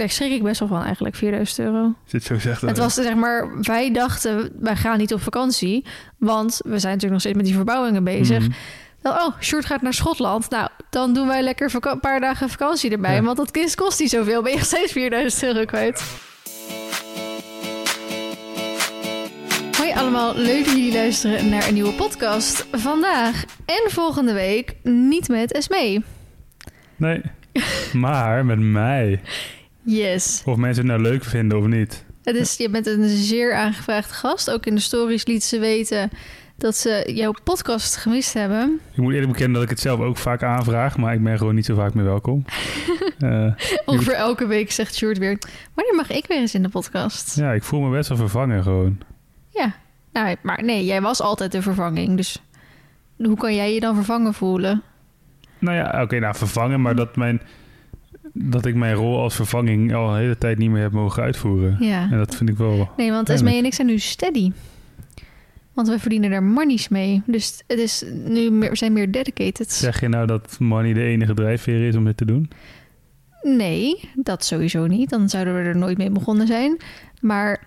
[0.00, 1.94] daar schrik ik best wel van eigenlijk, 4000 euro.
[2.10, 5.84] Het zo zegt Het was zeg maar, wij dachten, wij gaan niet op vakantie.
[6.18, 8.38] Want we zijn natuurlijk nog steeds met die verbouwingen bezig.
[8.38, 8.50] Mhm.
[9.02, 10.50] Dan, oh, Sjoerd gaat naar Schotland.
[10.50, 13.14] Nou, dan doen wij lekker een paar dagen vakantie erbij.
[13.14, 13.22] Ja.
[13.22, 14.42] Want dat kist kost niet zoveel.
[14.42, 16.02] Ben je steeds 4000 euro kwijt.
[19.78, 22.66] Hoi allemaal, leuk dat jullie luisteren naar een nieuwe podcast.
[22.72, 26.04] Vandaag en volgende week niet met Esmee.
[26.96, 27.20] Nee,
[27.92, 29.20] maar met mij.
[29.90, 30.42] Yes.
[30.44, 32.04] Of mensen het nou leuk vinden of niet.
[32.22, 34.50] Het is, je bent een zeer aangevraagde gast.
[34.50, 36.10] Ook in de stories liet ze weten
[36.56, 38.80] dat ze jouw podcast gemist hebben.
[38.92, 41.54] Ik moet eerlijk bekennen dat ik het zelf ook vaak aanvraag, maar ik ben gewoon
[41.54, 42.44] niet zo vaak meer welkom.
[43.20, 43.52] Eh,
[43.84, 45.38] Ongeveer elke week zegt Sjoerd weer...
[45.74, 47.36] wanneer mag ik weer eens in de podcast?
[47.36, 48.98] ja, ik voel me best wel vervangen gewoon.
[49.48, 49.74] Ja,
[50.12, 52.16] nou, maar nee, jij was altijd de vervanging.
[52.16, 52.42] Dus
[53.16, 54.82] hoe kan jij je dan vervangen voelen?
[55.58, 57.40] Nou ja, oké, nou vervangen, maar dat, mijn,
[58.32, 61.76] dat ik mijn rol als vervanging al een hele tijd niet meer heb mogen uitvoeren.
[61.80, 62.08] Ja.
[62.10, 62.90] En dat vind ik wel...
[62.96, 63.28] Nee, want.
[63.28, 64.52] Esmee en ik zijn nu steady.
[65.72, 67.22] Want we verdienen er monies mee.
[67.26, 69.72] Dus het is nu meer, we zijn meer dedicated.
[69.72, 72.50] Zeg je nou dat money de enige drijfveer is om dit te doen?
[73.42, 75.10] Nee, dat sowieso niet.
[75.10, 76.76] Dan zouden we er nooit mee begonnen zijn.
[77.20, 77.66] Maar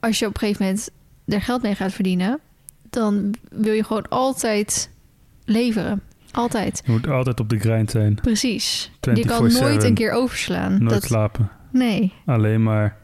[0.00, 0.90] als je op een gegeven moment
[1.26, 2.38] er geld mee gaat verdienen...
[2.90, 4.90] dan wil je gewoon altijd
[5.44, 6.02] leveren.
[6.32, 6.82] Altijd.
[6.84, 8.14] Je moet altijd op de grind zijn.
[8.14, 8.90] Precies.
[9.00, 9.60] Je kan 24/7.
[9.60, 10.78] nooit een keer overslaan.
[10.78, 11.50] Nooit dat, slapen.
[11.72, 12.96] nee, Alleen maar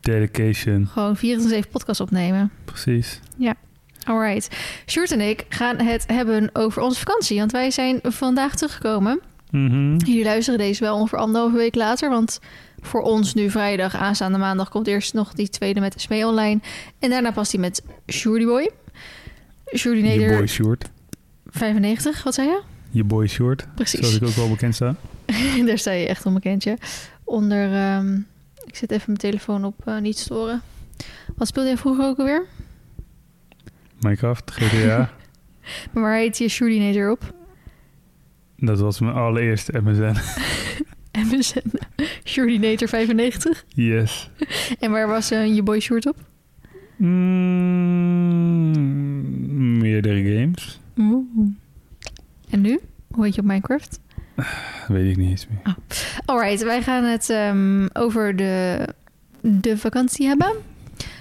[0.00, 0.86] dedication.
[0.86, 2.50] gewoon 24 podcast opnemen.
[2.64, 3.20] Precies.
[4.06, 4.56] Alright.
[4.86, 7.38] Sjoerd en ik gaan het hebben over onze vakantie.
[7.38, 9.20] Want wij zijn vandaag teruggekomen.
[9.50, 9.96] Mhm.
[9.96, 12.10] Jullie luisteren deze wel ongeveer anderhalve week later.
[12.10, 12.40] Want
[12.80, 14.68] voor ons nu vrijdag, aanstaande maandag...
[14.68, 16.60] komt eerst nog die tweede met Smee online.
[16.98, 18.70] En daarna past die met Sjoerdy Boy.
[19.70, 20.90] Je Neder, boy short.
[21.56, 22.62] 95, wat zei je?
[22.90, 23.60] Je boy short.
[23.60, 24.16] Zoals Precies.
[24.16, 24.96] ik ook wel bekend sta.
[25.66, 26.78] Daar sta je echt onbekendje.
[27.24, 28.14] Onder, ehm,
[28.64, 30.62] ik zet even mijn telefoon op eh, niet storen.
[31.36, 32.46] Wat speelde jij vroeger ook alweer?
[34.00, 35.10] Minecraft, GTA.
[35.92, 37.34] Maar waar heet je Sjoerdy Neder op?
[38.56, 40.14] dat was mijn allereerste MSN.
[41.12, 41.70] MSN.
[42.24, 43.64] Sjoerdy Nater 95.
[43.68, 44.30] Yes.
[44.80, 46.16] En waar was eh, je boy short op?
[46.96, 47.08] Mm,
[49.78, 50.80] meerdere games.
[52.50, 52.80] En nu?
[53.10, 54.00] Hoe heet je op Minecraft?
[54.88, 55.74] Weet ik niet eens meer.
[56.24, 58.88] Alright, wij gaan het ehm, over de,
[59.40, 60.52] de vakantie hebben.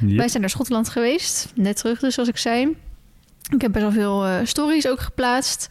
[0.02, 0.18] Yep.
[0.18, 1.52] Wij zijn naar Schotland geweest.
[1.56, 2.76] Net terug dus, zoals ik zei.
[3.54, 5.68] Ik heb best wel veel eh, stories ook geplaatst.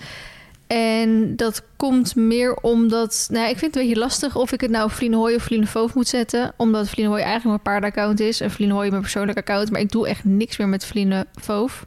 [0.66, 3.28] En dat komt meer omdat...
[3.30, 6.08] Nou, ik vind het een beetje lastig of ik het nou Vlienhooi of Vlienenvoof moet
[6.08, 6.52] zetten.
[6.56, 8.40] Omdat Vlienhooi eigenlijk mijn paardenaccount is.
[8.40, 9.70] En Vlienhooi mijn persoonlijk account.
[9.70, 11.86] Maar ik doe echt niks meer met Vlienenvoof.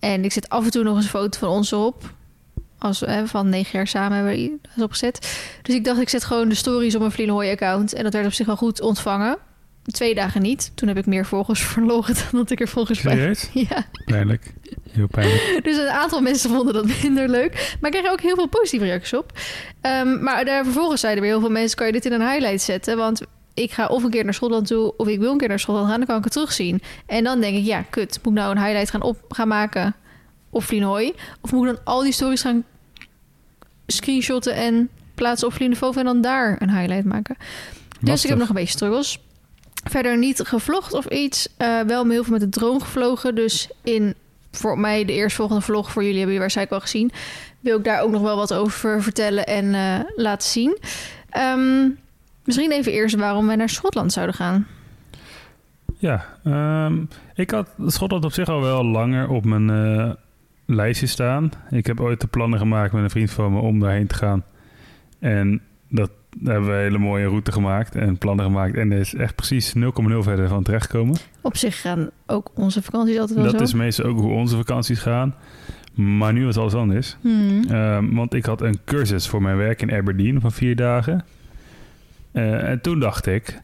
[0.00, 2.14] En ik zet af en toe nog eens een foto van ons op.
[2.78, 5.40] Als we van negen jaar samen hebben we opgezet.
[5.62, 7.92] Dus ik dacht, ik zet gewoon de stories op mijn Vlienhooi-account.
[7.92, 9.38] En dat werd op zich wel goed ontvangen.
[9.84, 10.72] Twee dagen niet.
[10.74, 13.36] Toen heb ik meer volgers verloren dan dat ik er volgers bij.
[13.52, 14.54] Ja, Pijnlijk.
[14.90, 15.60] Heel pijnlijk.
[15.64, 17.76] dus een aantal mensen vonden dat minder leuk.
[17.80, 19.32] Maar ik kreeg ook heel veel positieve reacties op.
[19.80, 21.76] Ehm, maar daar vervolgens zeiden weer heel veel mensen...
[21.76, 22.96] kan je dit in een highlight zetten?
[22.96, 23.22] Want
[23.54, 24.96] ik ga of een keer naar Schotland toe...
[24.96, 26.82] of ik wil een keer naar Schotland gaan, dan kan ik het terugzien.
[27.06, 28.18] En dan denk ik, ja, kut.
[28.22, 29.94] Moet ik nou een highlight gaan, op, gaan maken
[30.50, 31.12] op Vlienhooi?
[31.40, 32.64] Of moet ik dan al die stories gaan
[33.86, 34.54] screenshotten...
[34.54, 37.36] en plaatsen op Vlienhooi en dan daar een highlight maken?
[38.00, 39.18] Dus ik heb nog een beetje struggles.
[39.84, 41.48] Verder niet gevlogd of iets.
[41.56, 43.34] Eh, wel heel veel met de drone gevlogen.
[43.34, 44.14] Dus in
[44.50, 47.12] voor mij de eerstvolgende vlog voor jullie hebben jullie waarschijnlijk al gezien.
[47.60, 50.78] Wil ik daar ook nog wel wat over vertellen en eh, laten zien.
[51.30, 51.88] Ehm,
[52.56, 54.66] misschien even eerst waarom wij naar Schotland zouden gaan.
[55.98, 56.96] Ja, ehm,
[57.34, 60.10] ik had Schotland op zich al wel langer op mijn eh,
[60.66, 61.50] lijstje staan.
[61.70, 64.44] Ik heb ooit de plannen gemaakt met een vriend van me om daarheen te gaan.
[65.18, 66.10] En dat
[66.44, 68.76] hebben we een hele mooie route gemaakt en plannen gemaakt.
[68.76, 69.82] En er is echt precies 0,0
[70.18, 71.16] verder van terechtgekomen.
[71.40, 73.62] Op zich gaan ook onze vakanties altijd wel Dat zo.
[73.64, 75.34] is meestal ook hoe onze vakanties gaan.
[75.94, 77.16] Maar nu was alles anders.
[77.20, 77.64] Hmm.
[77.68, 81.24] Ehm, want ik had een cursus voor mijn werk in Aberdeen van vier dagen.
[82.32, 83.62] Eh, en toen dacht ik,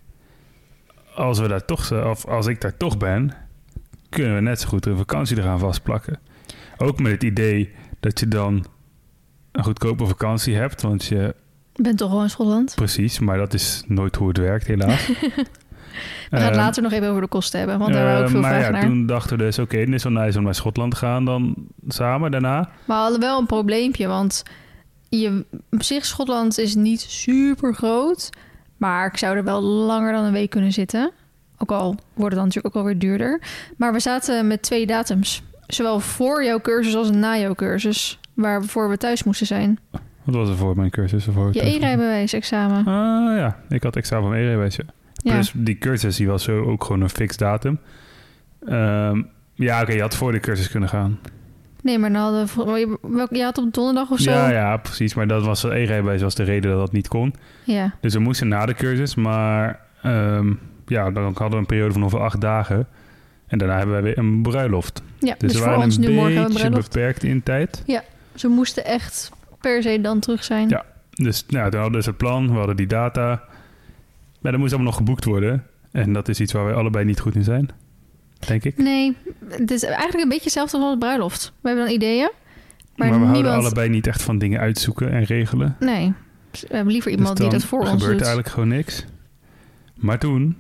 [1.15, 3.33] als, we daar toch, of als ik daar toch ben,
[4.09, 6.19] kunnen we net zo goed een vakantie eraan vastplakken.
[6.77, 8.67] Ook met het idee dat je dan
[9.53, 11.35] een goedkope vakantie hebt, want je
[11.75, 12.75] Ik ben toch wel in Schotland.
[12.75, 15.07] precies, maar dat is nooit hoe het werkt helaas.
[16.31, 18.23] We gaan het Ehm, later nog even over de kosten hebben, want daar hebben we
[18.23, 18.91] ook eh, veel maar vraag ja, naar.
[18.91, 21.55] toen dachten we dus, oké, het is wel nice om naar Schotland te gaan dan
[21.89, 22.57] samen daarna.
[22.59, 24.43] Maar we hadden wel een probleempje, want
[25.09, 28.31] je, op zich Schotland is niet super groot.
[28.77, 31.11] Maar ik zou er wel langer dan een week kunnen zitten.
[31.59, 33.41] Ook al wordt het dan natuurlijk ook alweer duurder.
[33.77, 35.43] Maar we zaten met twee datums.
[35.67, 38.21] Zowel voor jouw cursus als na jouw cursus.
[38.35, 39.79] Waarvoor we thuis moesten zijn.
[40.25, 41.29] Wat was er voor mijn cursus?
[41.29, 42.79] Of voor Je e-rijbewijs-examen.
[42.79, 44.85] Ah ja, ik had examen van e-rijbewijs, ja.
[45.13, 45.37] Ja.
[45.37, 47.79] Dus die cursus die was zo ook gewoon een fix datum.
[48.67, 49.23] Ehm,
[49.55, 51.19] ja, oké, je had voor de cursus kunnen gaan.
[51.87, 52.47] Nee, maar hadden
[52.79, 54.31] je- Je had op donderdag of zo?
[54.31, 55.15] Ja, ja, precies.
[55.15, 57.35] Maar dat was e-rijbewijs was de reden dat dat niet kon.
[57.65, 57.95] Ja.
[58.01, 60.53] Dus we moesten na de cursus, maar ehm,
[60.87, 62.87] ja, dan hadden we een periode van ongeveer acht dagen.
[63.47, 65.03] En daarna hebben wij weer een bruiloft.
[65.19, 67.83] Ja, Dus, dus, we voor waren ons een nu morgen een beetje beperkt in tijd.
[68.35, 69.31] Ze moesten echt
[69.61, 70.69] per se dan terug zijn.
[70.69, 70.85] Ja.
[71.11, 73.43] Dus nou, toen hadden we dus het plan, we hadden die data.
[74.41, 75.65] Maar dat moest allemaal nog geboekt worden.
[75.93, 77.69] En dat is iets waar wij allebei niet goed in zijn,
[78.39, 78.77] denk ik.
[78.77, 79.17] Nee,
[79.49, 81.53] het is eigenlijk een beetje hetzelfde als bruiloft.
[81.61, 82.31] We hebben dan ideeën,
[82.97, 83.63] maar, Maar, we houden niemand...
[83.65, 85.77] allebei niet echt van dingen uitzoeken en regelen.
[85.81, 86.13] Nee,
[86.51, 88.21] we hebben liever Dus iemand die dat voor ons gebeurt doet.
[88.21, 89.05] eigenlijk gewoon niks.
[89.95, 90.57] Maar toen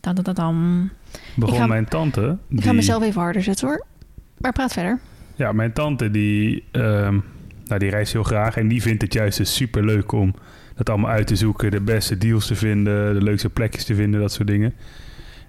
[0.00, 0.88] Dan, dan, dan, dan.
[1.36, 2.38] begon ga- mijn tante...
[2.48, 3.86] Ik ga mezelf even harder zetten hoor.
[4.38, 4.98] Maar praat verder.
[5.34, 7.18] Ja, mijn tante die, ehm,
[7.66, 10.34] nou, die reist heel graag en die vindt het juist dus super leuk om
[10.74, 14.20] dat allemaal uit te zoeken, de beste deals te vinden, de leukste plekjes te vinden,
[14.20, 14.74] dat soort dingen.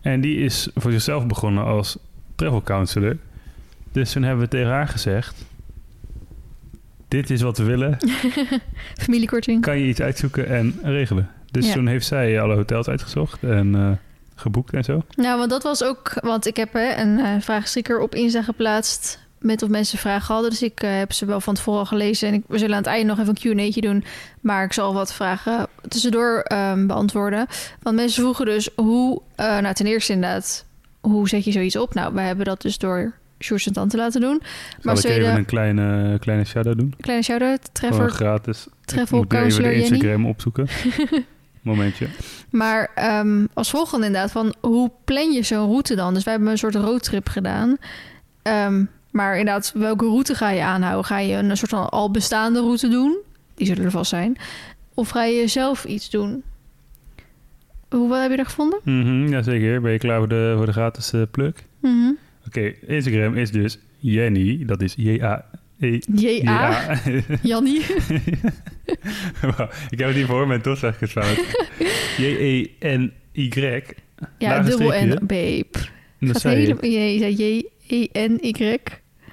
[0.01, 1.97] En die is voor zichzelf begonnen als
[2.35, 3.17] travel counselor.
[3.91, 5.45] Dus toen hebben we tegen haar gezegd:
[7.07, 7.97] Dit is wat we willen.
[9.03, 9.61] Familiekorting.
[9.61, 11.29] Kan je iets uitzoeken en regelen?
[11.51, 11.73] Dus Ja.
[11.73, 13.91] toen heeft zij alle hotels uitgezocht en eh,
[14.35, 15.01] geboekt en zo.
[15.15, 16.13] Nou, want dat was ook...
[16.21, 19.19] Want ik heb hè, een eh vraagsticker op Insta geplaatst...
[19.41, 20.49] met of mensen vragen hadden.
[20.51, 22.27] Dus ik eh, heb ze wel van tevoren al gelezen.
[22.27, 24.03] En ik, we zullen aan het einde nog even een Q&A'tje doen.
[24.41, 27.47] Maar ik zal wat vragen tussendoor ehm, beantwoorden.
[27.81, 29.21] Want mensen vroegen dus hoe...
[29.35, 30.65] eh, nou, ten eerste inderdaad...
[31.01, 31.93] Hoe zet je zoiets op?
[31.93, 34.41] Nou, wij hebben dat dus door Sjoerd en Tante laten doen.
[34.41, 36.93] Zal Maar ik even een kleine, kleine shout-out doen?
[36.99, 37.69] kleine shout-out.
[37.73, 38.67] Gewoon Treffer, gratis.
[38.85, 39.81] Treffel Ik moet even de Jenny.
[39.83, 40.67] Instagram opzoeken.
[41.61, 42.07] Momentje.
[42.49, 46.13] Maar ehm, als volgende inderdaad, van hoe plan je zo'n route dan?
[46.13, 47.77] Dus wij hebben een soort roadtrip gedaan.
[48.41, 51.05] Ehm, maar inderdaad, welke route ga je aanhouden?
[51.05, 53.17] Ga je een soort van al bestaande route doen?
[53.55, 54.37] Die zullen er vast zijn.
[54.93, 56.43] Of ga je zelf iets doen?
[57.89, 58.79] Hoe wat heb je er gevonden?
[58.83, 59.81] Mhm, Jazeker.
[59.81, 61.53] Ben je klaar voor de, voor de gratis eh, plug?
[61.79, 62.11] Mhm.
[62.47, 64.65] Oké, Instagram is dus Jenny.
[64.65, 65.99] Dat is J-A-E.
[66.15, 66.93] J.A.
[67.41, 67.79] Jannie.
[69.89, 71.37] Ik heb het niet voor mijn toch echt fout.
[72.17, 73.81] J-E-N-Y.
[74.37, 74.91] Ja, dubbel.
[75.05, 75.65] N, babe.
[76.19, 76.61] Dat zei je.
[76.61, 76.89] helemaal...
[76.89, 78.77] Je zei J-E-N-Y.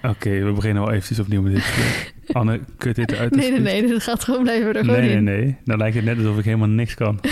[0.03, 1.65] Oké, we beginnen wel eventjes opnieuw met dit.
[2.37, 3.35] Anne, kut dit eruit.
[3.35, 3.89] Nee, nee, nee.
[3.89, 5.25] Dat gaat gewoon blijven er gewoon Nee, nee, in.
[5.25, 5.57] nee.
[5.65, 7.21] Dan lijkt het net alsof ik helemaal niks kan.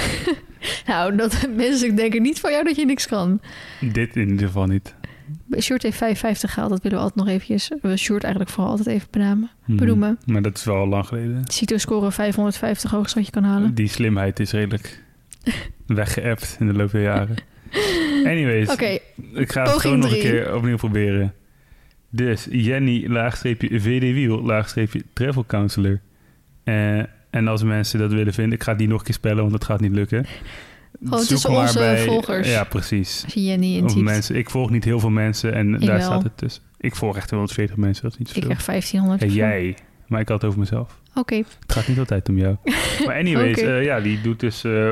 [0.86, 3.40] Nou, dat, mensen denken niet van jou dat je niks kan.
[3.80, 4.94] Dit in ieder geval niet.
[5.60, 6.70] Sjoerd heeft 55 gehaald.
[6.70, 7.70] Dat willen we altijd nog eventjes...
[7.82, 9.50] We Sjoerd eigenlijk vooral altijd even benamen.
[9.64, 9.78] Mhm.
[9.78, 10.18] Benoemen.
[10.24, 11.42] Maar dat is wel al lang geleden.
[11.44, 13.74] CITO-score 550 hoogst wat je kan halen.
[13.74, 15.02] Die slimheid is redelijk
[15.86, 17.36] weggeëpt in de loop der jaren.
[18.24, 18.74] Anyways,
[19.32, 21.34] ik ga het gewoon nog een keer opnieuw proberen.
[22.16, 26.00] Dus Jenny, laagstreepje VD Wiel, laagstreepje Travel Counselor.
[26.64, 26.98] Eh,
[27.30, 29.64] en als mensen dat willen vinden, ik ga die nog een keer spellen, want dat
[29.64, 30.26] gaat niet lukken.
[31.04, 32.48] Gewoon Zoek tussen onze volgers.
[32.50, 33.20] Ja, precies.
[33.24, 34.00] als je Jenny intypt.
[34.00, 36.04] mensen, ik volg niet heel veel mensen en Ik daar wel.
[36.06, 36.62] staat het tussen.
[36.78, 38.48] Ik volg echt 140 mensen, dat is niet Ik zoveel.
[38.50, 39.22] krijg 1500.
[39.22, 39.36] En zo.
[39.36, 39.76] jij,
[40.06, 41.00] maar ik had het over mezelf.
[41.14, 42.56] Oké, Het gaat niet altijd om jou.
[43.06, 44.64] maar anyways, eh, ja, die doet dus...
[44.64, 44.88] eh,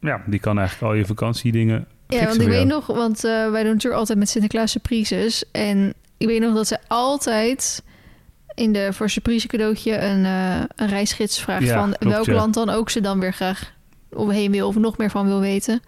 [0.00, 2.86] ja, die kan eigenlijk al je vakantiedingen ja, want ik weet nog...
[2.86, 5.44] Want wij doen natuurlijk altijd met Sinterklaas surprises.
[5.52, 7.84] En ik weet nog dat ze altijd...
[8.54, 12.32] In de voor surprise cadeautje een, eh, een reisgids vraagt Ja, van klopt, welk ja.
[12.32, 13.72] land dan ook ze dan weer graag
[14.08, 15.80] omheen wil of nog meer van wil weten.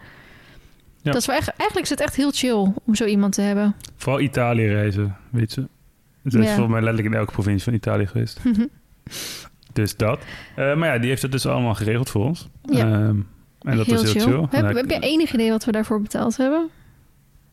[1.02, 1.12] Ja.
[1.12, 3.74] Dat is wel echt, eigenlijk is het echt heel chill om zo iemand te hebben.
[3.96, 5.69] Vooral Italië reizen, weet ze.
[6.26, 8.41] Ze is volgens mij letterlijk in elke provincie van Italië geweest.
[9.72, 10.20] Dus dat.
[10.56, 12.48] Eh, maar ja, die heeft het dus allemaal geregeld voor ons.
[12.62, 12.79] Ja.
[12.79, 13.17] Ehm,
[13.60, 14.46] en dat heel is heel chill.
[14.50, 16.69] Heb, heb je enig idee wat we daarvoor betaald hebben?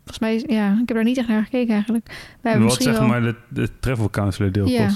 [0.06, 2.36] Volgens mij, is- ja, ik heb daar niet echt naar gekeken eigenlijk.
[2.42, 3.08] Wij wat zeg wel...
[3.08, 4.90] maar de, de travel counselor deel Ja.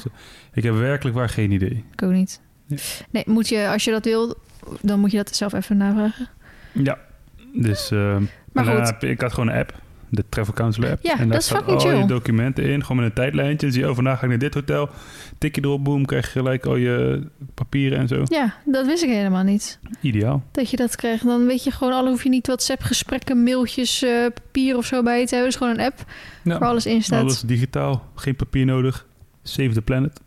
[0.53, 1.83] Ik heb werkelijk waar geen idee.
[1.91, 2.41] Ik ook niet.
[2.65, 2.77] Ja.
[3.09, 4.37] Nee, moet je, als je dat wil,
[4.81, 6.27] dan moet je dat zelf even navragen.
[6.71, 6.97] Ja,
[7.53, 7.91] dus...
[7.91, 8.23] ehm,
[8.53, 9.03] Maar goed.
[9.03, 9.81] ik had gewoon een app.
[10.09, 11.03] De Travel Counselor app.
[11.03, 12.81] Ja, en dat daar is staan fucking al je documenten in.
[12.81, 13.57] Gewoon met een tijdlijntje.
[13.65, 14.89] Dan zie je, oh, vandaag ga ik naar dit hotel.
[15.37, 17.21] Tik je erop, boom, krijg je gelijk al je
[17.53, 18.21] papieren en zo.
[18.25, 19.79] Ja, dat wist ik helemaal niet.
[20.01, 20.43] Ideaal.
[20.51, 21.25] Dat je dat krijgt.
[21.25, 25.03] Dan weet je gewoon, alle hoef je niet WhatsApp gesprekken, mailtjes, eh, papier of zo
[25.03, 25.51] bij je te hebben.
[25.53, 26.05] Het is gewoon een app
[26.43, 27.21] waar Ja, alles in staat.
[27.21, 28.07] alles digitaal.
[28.15, 29.05] Geen papier nodig.
[29.43, 30.19] Save the planet.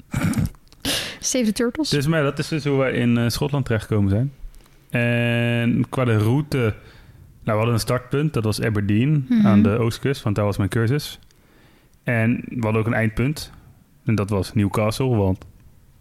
[1.21, 1.89] Save the Turtles.
[1.89, 4.33] Dus maar ja, dat is dus hoe wij in eh, Schotland terechtgekomen zijn.
[4.91, 6.75] En qua de route...
[7.45, 8.33] Nou, we hadden een startpunt.
[8.33, 9.47] Dat was Aberdeen Mhm.
[9.47, 10.23] aan de oostkust.
[10.23, 11.19] Want daar was mijn cursus.
[12.03, 13.53] En we hadden ook een eindpunt.
[14.05, 15.17] En dat was Newcastle.
[15.17, 15.45] Want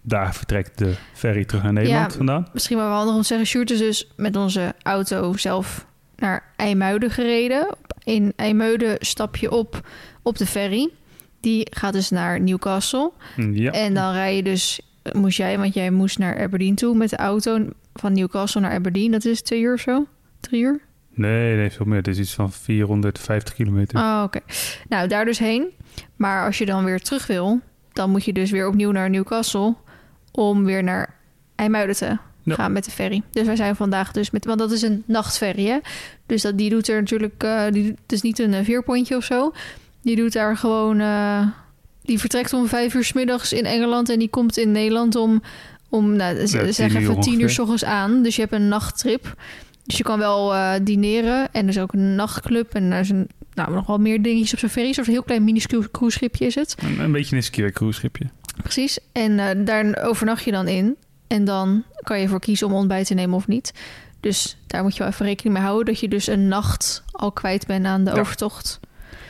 [0.02, 2.18] daar vertrekt de ferry terug naar Nederland Ja.
[2.18, 2.48] vandaan.
[2.54, 7.12] Misschien wel handig om te zeggen, Sjoerd is dus met onze auto zelf naar IJmuiden
[7.12, 7.76] gereden.
[8.04, 9.88] In IJmuiden stap je op
[10.22, 10.90] op de ferry.
[11.40, 13.12] Die gaat dus naar Newcastle.
[13.52, 13.72] Ja.
[13.72, 14.82] En dan rij je dus
[15.14, 19.12] moest jij, want jij moest naar Aberdeen toe met de auto van Newcastle naar Aberdeen.
[19.12, 20.06] Dat is twee uur of zo?
[20.40, 20.80] Drie uur?
[21.14, 21.98] Nee, nee, veel meer.
[21.98, 24.00] Het is iets van 450 kilometer.
[24.00, 24.40] Oh, oké.
[24.90, 25.68] Nou, daar dus heen.
[26.16, 27.60] Maar als je dan weer terug wil,
[27.94, 29.76] dan moet je dus weer opnieuw naar Newcastle
[30.32, 31.16] om weer naar
[31.56, 32.56] IJmuiden te Ja.
[32.56, 33.22] gaan met de ferry.
[33.32, 35.78] Dus wij zijn vandaag dus met, want dat is een nachtferry, hè?
[36.26, 39.24] Dus dat, die doet er natuurlijk, eh die, het is niet een eh, veerpontje of
[39.24, 39.52] zo.
[40.02, 41.48] Die doet daar gewoon, eh,
[42.02, 45.42] die vertrekt om vijf uur 's middags in Engeland en die komt in Nederland om,
[45.90, 48.24] om nou, Ja, tien zeg uur even tien uur s ochtends aan.
[48.24, 49.36] Dus je hebt een nachttrip.
[49.86, 53.10] Dus je kan wel eh, dineren en er is ook een nachtclub en er is
[53.10, 54.94] een, nou, nog wel meer dingetjes op zo'n ferry.
[54.98, 55.62] Een heel klein mini
[55.92, 56.76] cruiseschipje is het.
[56.80, 58.26] Een, een beetje een skier cruiseschipje.
[58.62, 59.00] Precies.
[59.12, 60.96] En eh, daar overnacht je dan in.
[61.28, 63.74] En dan kan je ervoor kiezen om ontbijt te nemen of niet.
[64.20, 65.86] Dus daar moet je wel even rekening mee houden...
[65.86, 68.20] dat je dus een nacht al kwijt bent aan de Ja.
[68.20, 68.80] overtocht.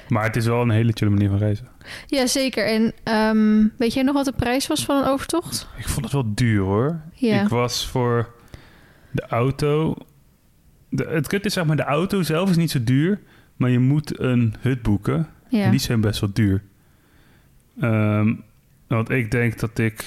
[0.07, 1.67] Maar het is wel een hele chille manier van reizen.
[2.07, 2.65] Ja, zeker.
[2.67, 5.67] En ehm, weet jij nog wat de prijs was van een overtocht?
[5.77, 7.01] Ik vond het wel duur hoor.
[7.13, 7.41] Ja.
[7.41, 8.29] Ik was voor
[9.11, 9.95] de auto.
[10.91, 13.19] De, het kut is zeg maar, de auto zelf is niet zo duur.
[13.55, 15.27] Maar je moet een hut boeken.
[15.49, 15.63] ja.
[15.63, 16.63] En die zijn best wel duur.
[17.79, 18.33] Ehm,
[18.87, 20.05] want ik denk dat ik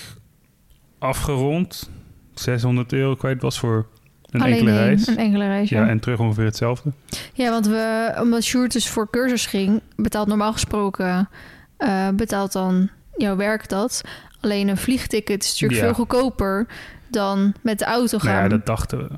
[0.98, 1.90] afgerond
[2.34, 3.86] 600 euro kwijt was voor
[4.30, 5.06] een Alleen enkele reis.
[5.06, 5.82] Een enkele reis, ja.
[5.84, 5.88] ja.
[5.88, 6.92] en terug ongeveer hetzelfde.
[7.32, 9.80] Ja, want we, omdat Sjoerd dus voor cursus ging...
[9.96, 11.28] betaalt normaal gesproken...
[11.76, 14.00] eh, betaalt dan jouw werk dat.
[14.40, 15.86] Alleen een vliegticket is natuurlijk Ja.
[15.86, 16.66] veel goedkoper...
[17.08, 18.30] dan met de auto gaan.
[18.32, 19.08] Nou ja, dat dachten we.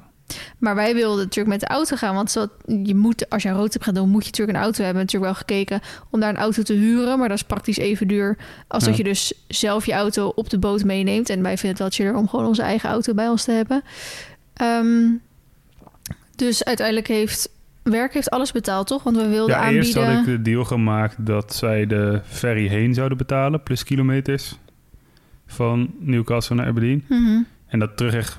[0.59, 2.14] Maar wij wilden natuurlijk met de auto gaan.
[2.14, 2.47] Want zo,
[2.83, 5.02] je moet, als je een roadtrip gaat doen, moet je natuurlijk een auto hebben.
[5.02, 5.80] Natuurlijk wel gekeken
[6.11, 7.18] om daar een auto te huren.
[7.18, 8.37] Maar dat is praktisch even duur
[8.68, 8.88] als Ja.
[8.88, 11.30] dat je dus zelf je auto op de boot meeneemt.
[11.30, 13.83] En wij vinden het wel chiller om gewoon onze eigen auto bij ons te hebben.
[14.54, 15.09] Ehm,
[16.37, 17.49] dus uiteindelijk heeft
[17.83, 19.02] werk heeft alles betaald, toch?
[19.02, 22.95] Want we wilden Ja, eerst had ik de deal gemaakt dat zij de ferry heen
[22.95, 24.56] zouden betalen, plus kilometers
[25.47, 27.04] van Newcastle naar Aberdeen.
[27.09, 27.40] Mhm.
[27.66, 28.37] En dat terug echt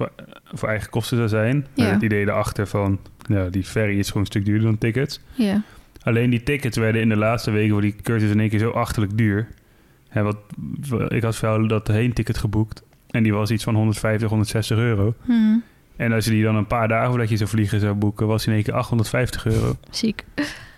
[0.53, 1.67] voor, eigen kosten zou zijn.
[1.74, 1.86] Ja.
[1.86, 5.19] het idee erachter van, ja, die ferry is gewoon een stuk duurder dan tickets.
[5.34, 5.62] Ja.
[6.01, 8.69] Alleen die tickets werden in de laatste weken voor die cursus in één keer zo
[8.69, 9.48] achterlijk duur.
[10.10, 10.38] En wat,
[11.07, 12.84] ik had jou dat heen-ticket geboekt.
[13.10, 15.13] En die was iets van 150, 160 euro.
[15.25, 15.57] Mhm.
[15.96, 18.39] En als je die dan een paar dagen voordat je zou vliegen zou boeken, was
[18.43, 19.75] die in één keer 850 euro.
[19.89, 20.25] Ziek.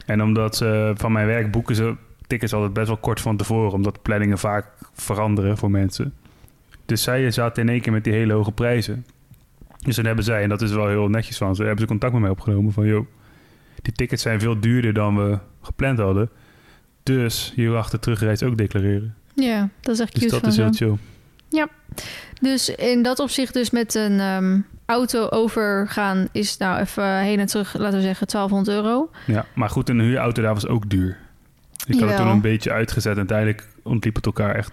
[0.06, 1.96] En omdat ze van mijn werk boeken ze
[2.28, 6.14] tickets altijd best wel kort van tevoren, omdat planningen vaak veranderen voor mensen.
[6.90, 9.06] Dus zij zaten in één keer met die hele hoge prijzen.
[9.78, 12.14] Dus dan hebben zij, en dat is wel heel netjes van ze, hebben ze contact
[12.14, 13.06] met mij opgenomen van, joh,
[13.82, 16.30] die tickets zijn veel duurder dan we gepland hadden.
[17.04, 19.16] Dus hier achter terugreis ook declareren.
[19.36, 20.62] Ja, dat is echt Dus cute dat van is zo.
[20.62, 20.98] heel chill.
[22.42, 27.46] Dus in dat opzicht dus met een ehm, auto overgaan is nou even heen en
[27.46, 29.10] terug, laten we zeggen, 1200 euro.
[29.26, 31.18] Ja, maar goed, een huurauto daar was ook duur.
[31.88, 34.72] Ik had het toen een beetje uitgezet en uiteindelijk ontliep het elkaar echt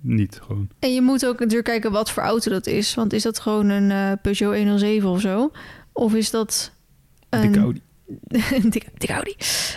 [0.00, 0.68] niet gewoon.
[0.78, 2.94] En je moet ook natuurlijk kijken wat voor auto dat is.
[2.94, 5.50] Want is dat gewoon een eh, Peugeot 107 of zo?
[5.92, 6.72] Of is dat
[7.28, 7.80] een Dikke Audi.
[8.62, 9.36] een dikke, dikke Audi?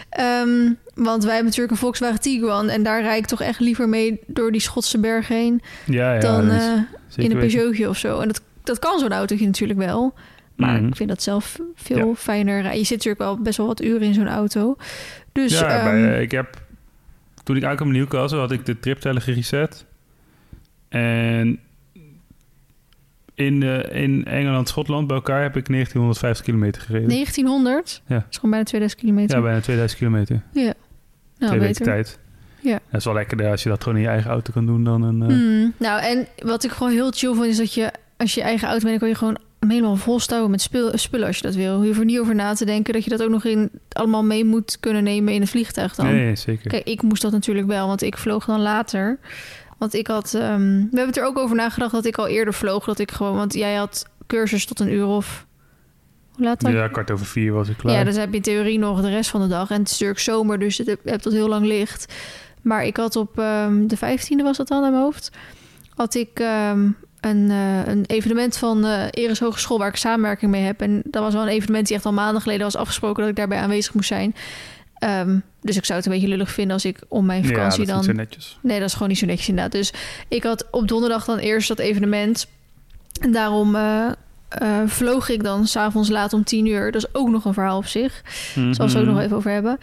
[0.10, 2.70] Ehm, want wij hebben natuurlijk een Volkswagen Tiguan.
[2.70, 5.62] En daar rijd ik toch echt liever mee door die Schotse berg heen...
[5.86, 6.20] Ja, ja.
[6.20, 6.74] dan eh,
[7.16, 7.38] in een.
[7.38, 8.20] Peugeotje of zo.
[8.20, 10.14] En dat, dat kan zo'n autootje natuurlijk wel.
[10.56, 10.88] Maar Mhm.
[10.88, 12.64] ik vind dat zelf veel fijner.
[12.64, 14.76] Je zit natuurlijk wel best wel wat uren in zo'n auto.
[15.32, 16.61] Dus ja, ehm, bij, eh, ik heb...
[17.44, 19.86] Toen ik aankwam in Newcastle had ik de tripteller gereset.
[20.90, 21.60] En
[23.34, 27.08] in, eh, in Engeland, Schotland bij elkaar heb ik 1950 kilometer gereden.
[27.08, 28.02] 1900?
[28.08, 28.16] Ja.
[28.16, 29.36] Dat is gewoon bijna 2000 kilometer.
[29.38, 30.42] Ja, bijna 2000 kilometer.
[30.54, 30.74] nou,
[31.38, 32.20] twee weken tijd.
[32.62, 32.80] Ja.
[32.90, 35.02] Dat is wel lekker als je dat gewoon in je eigen auto kan doen dan
[35.02, 35.22] een...
[35.22, 38.40] eh, Hmm, nou, en wat ik gewoon heel chill vind, is dat je als je
[38.40, 39.38] je eigen auto bent, dan kan je gewoon
[39.70, 41.82] helemaal volstouwen met spul, spullen als je dat wil.
[41.82, 44.24] Je hoeft er niet over na te denken dat je dat ook nog in allemaal
[44.24, 46.06] mee moet kunnen nemen in het vliegtuig dan.
[46.06, 46.70] Nee, zeker.
[46.70, 49.20] Kijk, ik moest dat natuurlijk wel, want ik vloog dan later.
[49.78, 52.54] Want ik had, ehm, we hebben het er ook over nagedacht dat ik al eerder
[52.54, 55.46] vloog, dat ik gewoon, want jij had cursus tot een uur of
[56.32, 56.72] hoe laat dan?
[56.74, 57.98] Ja, kwart over vier was ik klaar.
[57.98, 59.70] Ja, dus heb je in theorie nog de rest van de dag.
[59.70, 62.14] En het is natuurlijk zomer, dus het heb, heb tot heel lang licht.
[62.62, 65.32] Maar ik had op ehm, de 15e was dat dan in mijn hoofd.
[65.96, 66.90] Had ik ehm,
[67.22, 70.82] een, eh, een evenement van eh Eres Hogeschool waar ik samenwerking mee heb.
[70.82, 73.36] En dat was wel een evenement die echt al maanden geleden was afgesproken dat ik
[73.38, 74.36] daarbij aanwezig moest zijn.
[74.94, 77.56] Ehm, dus ik zou het een beetje lullig vinden als ik om mijn ja, dat
[77.58, 78.58] vakantie is dan niet zo netjes.
[78.62, 79.72] Nee, dat is gewoon niet zo netjes inderdaad.
[79.72, 79.94] Dus
[80.28, 82.48] ik had op donderdag dan eerst dat evenement.
[83.22, 84.08] En daarom eh,
[84.86, 86.92] vloog ik dan s'avonds laat om tien uur.
[86.92, 88.22] Dat is ook nog een verhaal op zich.
[88.56, 89.14] Daar zal we het ook Mhm.
[89.14, 89.78] nog even over hebben.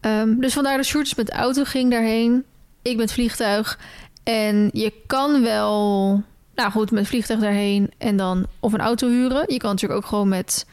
[0.00, 2.44] Ehm, dus vandaar dat dus met de auto ging daarheen.
[2.82, 3.78] Ik met vliegtuig.
[4.22, 6.22] En je kan wel...
[6.56, 9.44] Nou goed, met vliegtuig daarheen en dan of een auto huren.
[9.46, 10.66] Je kan natuurlijk ook gewoon met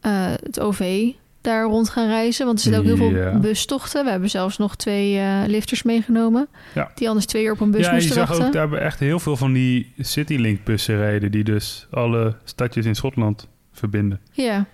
[0.00, 2.46] eh, het OV daar rond gaan reizen.
[2.46, 3.30] Want er zitten ook heel Ja.
[3.30, 4.04] veel bustochten.
[4.04, 6.48] We hebben zelfs nog twee eh, lifters meegenomen.
[6.74, 6.90] Ja.
[6.94, 8.46] Die anders twee uur op een bus ja, je moesten zag wachten.
[8.46, 11.30] ook daar echt heel veel van die Citylink-bussen rijden...
[11.30, 14.20] die dus alle stadjes in Schotland verbinden.
[14.32, 14.64] Ja,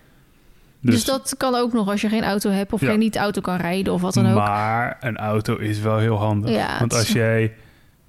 [0.80, 2.72] dus, dat kan ook nog als je geen auto hebt...
[2.72, 2.88] of Ja.
[2.90, 4.34] geen niet auto kan rijden of wat dan ook.
[4.34, 6.50] Maar een auto is wel heel handig.
[6.50, 7.52] Ja, Want als jij...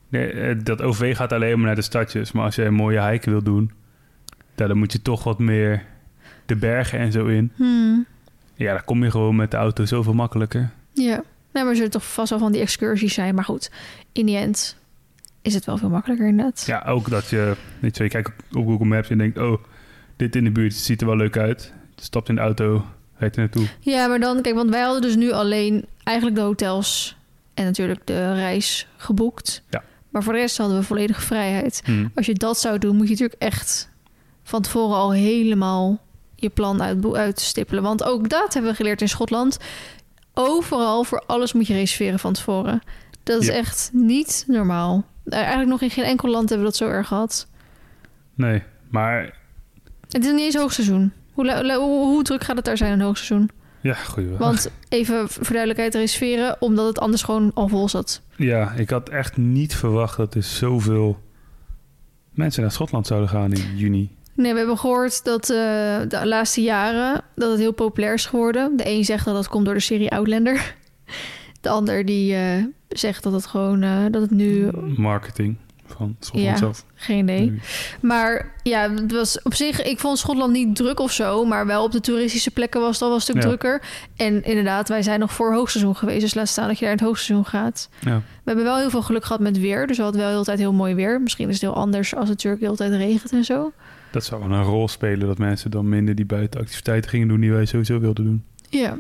[0.10, 2.32] nee, eh, dat OV gaat alleen maar naar de stadjes.
[2.32, 3.72] Maar als jij een mooie hike wil doen...
[4.56, 5.86] dan moet je toch wat meer
[6.46, 7.52] de bergen en zo in.
[7.56, 8.06] Hmm,
[8.56, 10.70] Ja, dan kom je gewoon met de auto zoveel makkelijker.
[10.94, 11.24] ja.
[11.52, 13.36] Nou, maar er zullen toch vast wel van die excursies zijn.
[13.36, 13.72] Maar goed,
[14.12, 14.78] in die end
[15.42, 16.64] is het wel veel makkelijker inderdaad.
[16.66, 17.56] Ja, ook dat je...
[17.80, 19.38] Weet je, je kijkt op, op Google Maps en denkt...
[19.38, 19.64] oh,
[20.16, 21.74] dit in de buurt ziet er wel leuk uit.
[21.96, 22.86] Je stapt in de auto,
[23.18, 23.66] rijdt er naartoe.
[23.80, 27.18] Ja, maar dan, kijk, want wij hadden dus nu alleen eigenlijk de hotels
[27.54, 29.64] en natuurlijk de reis geboekt.
[29.70, 29.84] Ja.
[30.16, 31.82] Maar voor de rest hadden we volledige vrijheid.
[31.86, 32.08] Hm.
[32.16, 33.90] Als je dat zou doen, moet je natuurlijk echt
[34.44, 36.00] van tevoren al helemaal
[36.36, 37.84] je plan uit, uitstippelen.
[37.84, 39.58] Want ook dat hebben we geleerd in Schotland.
[40.34, 42.82] Overal voor alles moet je reserveren van tevoren.
[43.24, 43.54] Dat is Ja.
[43.54, 45.06] echt niet normaal.
[45.26, 47.48] Eh, Eigenlijk nog in geen enkel land hebben we dat zo erg gehad.
[48.36, 49.38] Nee, maar...
[50.10, 51.12] Het is niet eens hoogseizoen.
[51.34, 53.50] Hoe, hoe, hoe druk gaat het daar zijn in hoogseizoen?
[53.86, 54.38] Ja, goeie.
[54.38, 58.22] Want even voor duidelijkheid reserveren, omdat het anders gewoon al vol zat.
[58.36, 61.20] Ja, ik had echt niet verwacht dat er zoveel
[62.32, 64.10] mensen naar Schotland zouden gaan in juni.
[64.34, 65.58] Nee, we hebben gehoord dat eh,
[66.08, 68.78] de laatste jaren dat het heel populair is geworden.
[68.78, 70.76] De een zegt dat dat komt door de serie Outlander.
[71.62, 76.50] De ander die eh, zegt dat het gewoon eh, dat het nu Marketing van Schotland
[76.52, 76.58] Ja.
[76.58, 76.86] zelf.
[76.96, 77.50] geen idee.
[77.52, 77.60] Nu.
[78.02, 79.82] Maar ja, het was op zich.
[79.84, 83.02] Ik vond Schotland niet druk of zo, maar wel op de toeristische plekken was het
[83.02, 83.42] al wel een stuk Ja.
[83.42, 83.82] drukker.
[84.16, 86.98] En inderdaad, wij zijn nog voor hoogseizoen geweest, dus laat staan dat je daar in
[87.00, 87.90] het hoogseizoen gaat.
[88.00, 88.16] Ja.
[88.18, 90.60] We hebben wel heel veel geluk gehad met weer, dus we hadden wel heel tijd
[90.60, 91.22] heel mooi weer.
[91.22, 93.72] Misschien is het heel anders als het natuurlijk de hele tijd regent en zo.
[94.12, 97.52] Dat zou wel een rol spelen dat mensen dan minder die buitenactiviteiten gingen doen die
[97.52, 98.44] wij sowieso wilden doen.
[98.70, 98.98] Ja.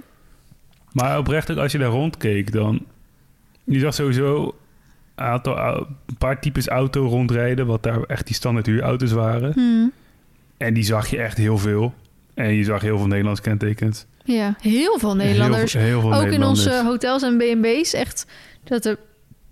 [0.91, 2.85] Maar oprecht als je daar rondkeek dan...
[3.63, 4.55] Je zag sowieso
[5.15, 5.57] aantal,
[6.05, 7.65] een paar types auto rondrijden...
[7.65, 9.51] wat daar echt die standaard huurauto's waren.
[9.53, 9.91] Hmm.
[10.57, 11.93] En die zag je echt heel veel.
[12.33, 14.05] En je zag heel veel Nederlands kentekens.
[14.23, 15.73] Ja, heel veel Nederlanders.
[15.73, 17.93] Heel, heel veel Ook in onze hotels en B&B's.
[17.93, 18.25] Echt
[18.63, 18.97] dat er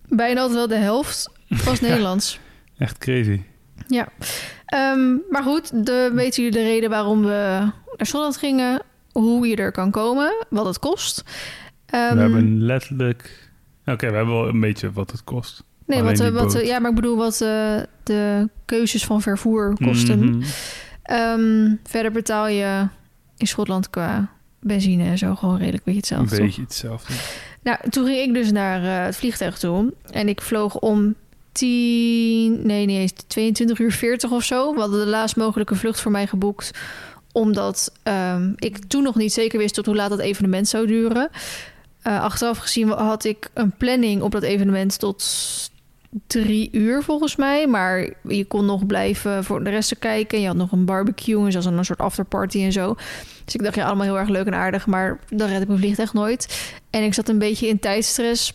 [0.07, 2.39] bijna altijd wel de helft was Nederlands.
[2.77, 3.41] Echt crazy.
[4.65, 7.59] Ehm, maar goed, de, weten jullie de reden waarom we
[7.97, 8.81] naar Schotland gingen?
[9.11, 11.23] Hoe je er kan komen, wat het kost.
[11.85, 13.42] Ehm, we hebben letterlijk...
[13.85, 15.63] Oké, we hebben wel een beetje wat het kost.
[15.85, 16.65] nee, alleen wat, eh, wat, boot.
[16.65, 20.19] ja, maar ik bedoel wat eh, de keuzes van vervoer kosten.
[20.29, 20.43] Mhm.
[21.03, 22.87] Ehm, verder betaal je
[23.37, 26.35] in Schotland qua benzine en zo gewoon redelijk beetje Een hetzelfde.
[26.35, 26.45] toch?
[26.45, 27.13] beetje hetzelfde.
[27.63, 29.93] Nou, toen ging ik dus naar eh, het vliegtuig toe.
[30.11, 31.15] En ik vloog om
[31.51, 34.73] 10, nee, eens 22 uur 40 of zo.
[34.73, 36.71] We hadden de laatst mogelijke vlucht voor mij geboekt.
[37.31, 41.29] Omdat ehm, ik toen nog niet zeker wist tot hoe laat dat evenement zou duren.
[42.03, 45.23] Eh, achteraf gezien had ik een planning op dat evenement tot
[46.27, 47.67] drie uur volgens mij.
[47.67, 50.41] Maar je kon nog blijven voor de rest te kijken.
[50.41, 52.95] Je had nog een barbecue en zelfs een soort afterparty en zo.
[53.45, 54.85] Dus ik dacht, ja, allemaal heel erg leuk en aardig.
[54.87, 56.71] Maar dan red ik mijn vliegtuig nooit.
[56.89, 58.53] En ik zat een beetje in tijdstress.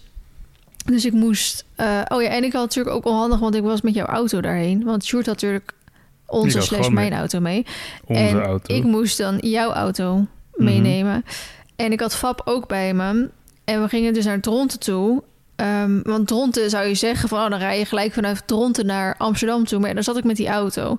[0.85, 1.65] Dus ik moest...
[1.77, 3.39] eh, oh ja, en ik had natuurlijk ook onhandig...
[3.39, 4.85] want ik was met jouw auto daarheen.
[4.85, 5.73] Want Sjoerd had natuurlijk
[6.27, 7.19] onze slash mijn mee.
[7.19, 7.67] auto mee.
[8.05, 8.75] Onze en auto.
[8.75, 10.65] ik moest dan jouw auto Mhm.
[10.65, 11.25] meenemen.
[11.77, 13.29] En ik had Fab ook bij me.
[13.69, 15.23] En we gingen dus naar Dronten toe.
[15.57, 17.45] Ehm, want Dronten zou je zeggen van...
[17.45, 19.81] Oh, dan rij je gelijk vanuit Dronten naar Amsterdam toe.
[19.81, 20.99] Maar dan zat ik met die auto.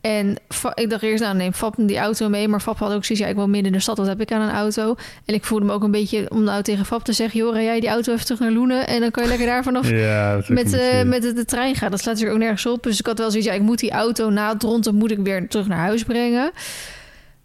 [0.00, 0.36] En
[0.74, 2.48] ik dacht eerst, nou neem Fab die auto mee.
[2.48, 3.98] Maar Fab had ook zoiets, ja, ik woon midden in de stad.
[3.98, 4.94] Wat heb ik aan een auto?
[5.24, 7.40] En ik voelde me ook een beetje om nou tegen Fab te zeggen...
[7.40, 8.86] joh, rij jij die auto even terug naar Loenen...
[8.86, 11.90] en dan kan je lekker daar vanaf ja, met, eh, met de, de trein gaan.
[11.90, 12.82] Dat slaat natuurlijk ook nergens op.
[12.82, 14.94] Dus ik had wel zoiets, ja, ik moet die auto na Dronten...
[14.94, 16.50] moet ik weer terug naar huis brengen.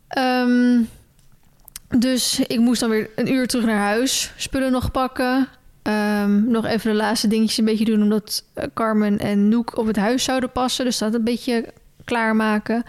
[0.07, 0.79] Ehm,
[1.97, 4.31] dus ik moest dan weer een uur terug naar huis.
[4.37, 5.47] Spullen nog pakken.
[5.81, 8.01] Ehm, nog even de laatste dingetjes een beetje doen...
[8.01, 10.85] omdat eh, Carmen en Noek op het huis zouden passen.
[10.85, 11.65] Dus dat een beetje
[12.03, 12.83] klaarmaken.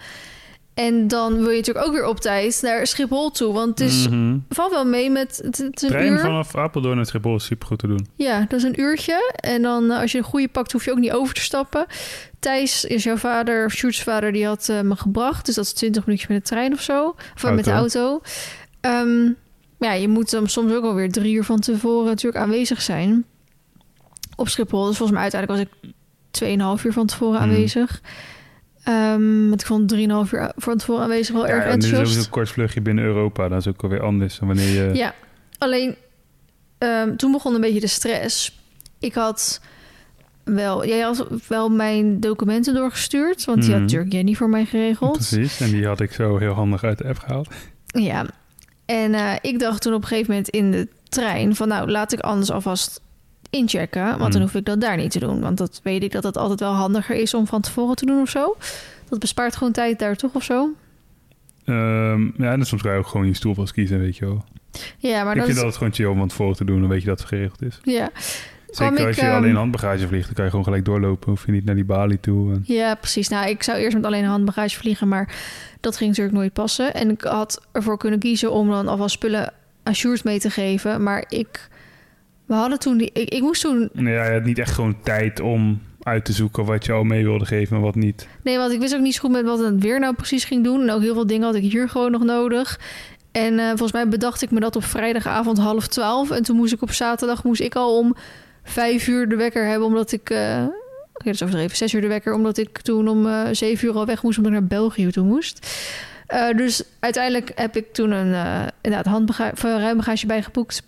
[0.73, 3.53] En dan wil je natuurlijk ook weer op tijd naar Schiphol toe.
[3.53, 4.37] Want het is, Mhm.
[4.49, 5.39] valt wel mee met...
[5.43, 6.19] Het, het een Trein uur.
[6.19, 8.07] vanaf Apeldoorn naar Schiphol is supergoed te doen.
[8.15, 9.33] Ja, dat is een uurtje.
[9.35, 11.85] En dan eh, als je een goede pakt, hoef je ook niet over te stappen.
[12.39, 15.45] Thijs is jouw vader, Sjoerd's vader, die had eh, me gebracht.
[15.45, 17.15] Dus dat is 20 minuutjes met de trein of zo.
[17.35, 18.21] Of met de auto.
[19.77, 23.25] Maar ja, je moet dan soms ook alweer drie uur van tevoren natuurlijk aanwezig zijn.
[24.35, 24.85] Op Schiphol.
[24.85, 25.93] Dus volgens mij uiteindelijk was ik
[26.79, 27.49] 2,5 uur van tevoren Hmm.
[27.49, 28.01] aanwezig.
[29.49, 32.25] Want ik vond 3,5 uur van tevoren aanwezig wel erg en dit is ook enthousiast.
[32.25, 33.47] een kort vluchtje binnen Europa.
[33.47, 34.93] Dat is ook alweer anders dan wanneer je...
[34.95, 35.13] Ja,
[35.57, 35.95] alleen
[36.77, 38.59] ehm, toen begon een beetje de stress.
[38.99, 39.61] Ik had
[40.43, 43.83] wel, jij had wel mijn documenten doorgestuurd, want die had Mhm.
[43.85, 45.13] natuurlijk Jenny voor mij geregeld.
[45.13, 47.47] Precies, en die had ik zo heel handig uit de app gehaald.
[47.85, 48.25] Ja,
[48.85, 52.11] En eh, ik dacht toen op een gegeven moment in de trein van nou laat
[52.13, 53.01] ik anders alvast
[53.49, 54.41] inchecken, want dan Hmm.
[54.41, 56.73] hoef ik dat daar niet te doen, want dat weet ik dat het altijd wel
[56.73, 58.55] handiger is om van tevoren te doen of zo.
[59.09, 60.69] Dat bespaart gewoon tijd daar toch of zo.
[61.65, 64.45] Ehm, ja, en soms kan je ook gewoon je stoel vast kiezen, weet je wel.
[64.97, 66.79] Ja, maar ik dat vind is, dat het gewoon chill om van tevoren te doen,
[66.79, 67.79] dan weet je dat het geregeld is.
[67.83, 68.09] ja.
[68.75, 71.29] Zeker als je ehm, alleen handbagage vliegt, dan kan je gewoon gelijk doorlopen.
[71.29, 72.53] Hoef je niet naar die balie toe.
[72.53, 72.63] En...
[72.63, 73.27] Ja, precies.
[73.27, 75.35] Nou, ik zou eerst met alleen handbagage vliegen, maar
[75.79, 76.93] dat ging natuurlijk nooit passen.
[76.93, 81.03] En ik had ervoor kunnen kiezen om dan alvast spullen aan Sjoerd mee te geven.
[81.03, 81.69] Maar ik,
[82.45, 85.39] we hadden toen die, ik, ik moest toen, ja, je had niet echt gewoon tijd
[85.39, 88.27] om uit te zoeken wat je al mee wilde geven en wat niet.
[88.43, 90.63] nee, want ik wist ook niet zo goed met wat het weer nou precies ging
[90.63, 90.81] doen.
[90.81, 92.79] En ook heel veel dingen had ik hier gewoon nog nodig.
[93.31, 96.31] En eh, volgens mij bedacht ik me dat op vrijdagavond half twaalf.
[96.31, 98.15] En toen moest ik op zaterdag moest ik al om
[98.65, 100.29] vijf uur de wekker hebben, omdat ik.
[100.29, 100.65] eh
[101.13, 101.77] Oké, is overdreven.
[101.77, 104.53] Zes uur de wekker, omdat ik toen om eh, zeven uur al weg moest, omdat
[104.53, 105.67] ik naar België toe moest.
[106.27, 110.83] Eh, dus uiteindelijk heb ik toen een eh inderdaad handbagage, ruimbagage bijgeboekt.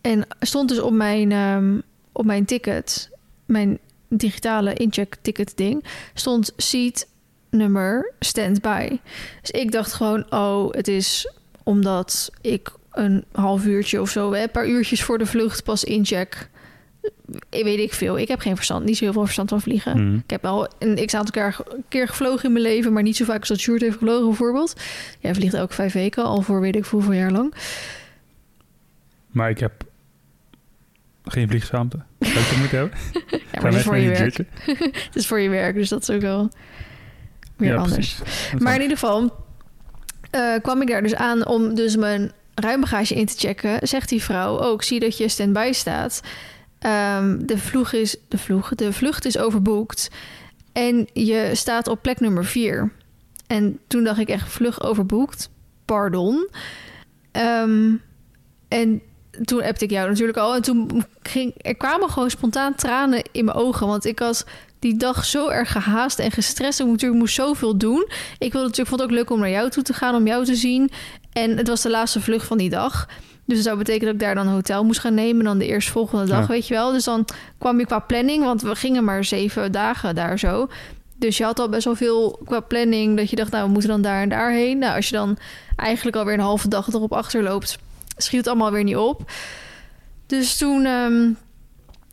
[0.00, 1.78] En stond dus op mijn, ehm,
[2.12, 3.10] op mijn ticket,
[3.46, 7.06] mijn digitale incheck ticket ding, stond seat
[7.50, 8.98] nummer standby.
[9.40, 11.32] Dus ik dacht gewoon, oh, het is
[11.62, 16.48] omdat ik een half uurtje of zo, een paar uurtjes voor de vlucht pas incheck.
[17.50, 18.18] Ik weet ik veel.
[18.18, 20.06] Ik heb geen verstand, niet zo heel veel verstand van vliegen.
[20.06, 20.16] Mhm.
[20.16, 21.56] Ik heb wel een x aantal keer,
[21.88, 24.80] keer gevlogen in mijn leven, maar niet zo vaak als dat Sjoerd heeft gevlogen bijvoorbeeld.
[25.20, 27.54] Jij vliegt elke vijf weken, al voor weet ik veel hoeveel jaar lang.
[29.30, 29.72] Maar ik heb
[31.24, 31.48] geen.
[31.62, 31.90] Zou ik
[32.34, 32.98] dat moeten hebben?
[33.52, 34.36] Ja, maar het is voor je werk.
[34.36, 36.50] Het is voor je werk, dus dat is ook wel
[37.56, 38.18] weer Ja, anders.
[38.58, 39.44] Maar in ieder geval
[40.30, 43.88] eh, kwam ik daar dus aan om dus mijn ruimbagage in te checken.
[43.88, 46.20] Zegt die vrouw ook, zie dat je stand-by staat.
[46.82, 50.10] Ehm, de, vloeg is, de, vloeg, de vlucht is overboekt
[50.72, 52.92] en je staat op plek nummer 4.
[53.46, 55.50] En toen dacht ik echt, vlug overboekt?
[55.84, 56.48] Pardon.
[57.32, 57.94] Ehm,
[58.68, 59.02] en
[59.44, 60.54] toen appte ik jou natuurlijk al.
[60.54, 63.86] En toen ging, er kwamen gewoon spontaan tranen in mijn ogen.
[63.86, 64.46] Want ik had
[64.78, 66.80] die dag zo erg gehaast en gestrest.
[66.80, 68.08] Ik natuurlijk moest zoveel doen.
[68.38, 70.44] Ik wilde natuurlijk, vond het ook leuk om naar jou toe te gaan, om jou
[70.44, 70.90] te zien.
[71.32, 73.08] En het was de laatste vlucht van die dag.
[73.54, 75.44] Dus dat zou betekenen dat ik daar dan een hotel moest gaan nemen.
[75.44, 76.46] Dan de eerstvolgende dag, Ja.
[76.46, 76.92] weet je wel.
[76.92, 77.24] Dus dan
[77.58, 80.68] kwam je qua planning, want we gingen maar zeven dagen daar zo.
[81.16, 83.16] Dus je had al best wel veel qua planning.
[83.16, 84.78] Dat je dacht, nou, we moeten dan daar en daarheen.
[84.78, 85.38] Nou, als je dan
[85.76, 87.78] eigenlijk alweer een halve dag erop achterloopt,
[88.16, 89.30] schiet het allemaal weer niet op.
[90.26, 91.30] Dus toen ehm,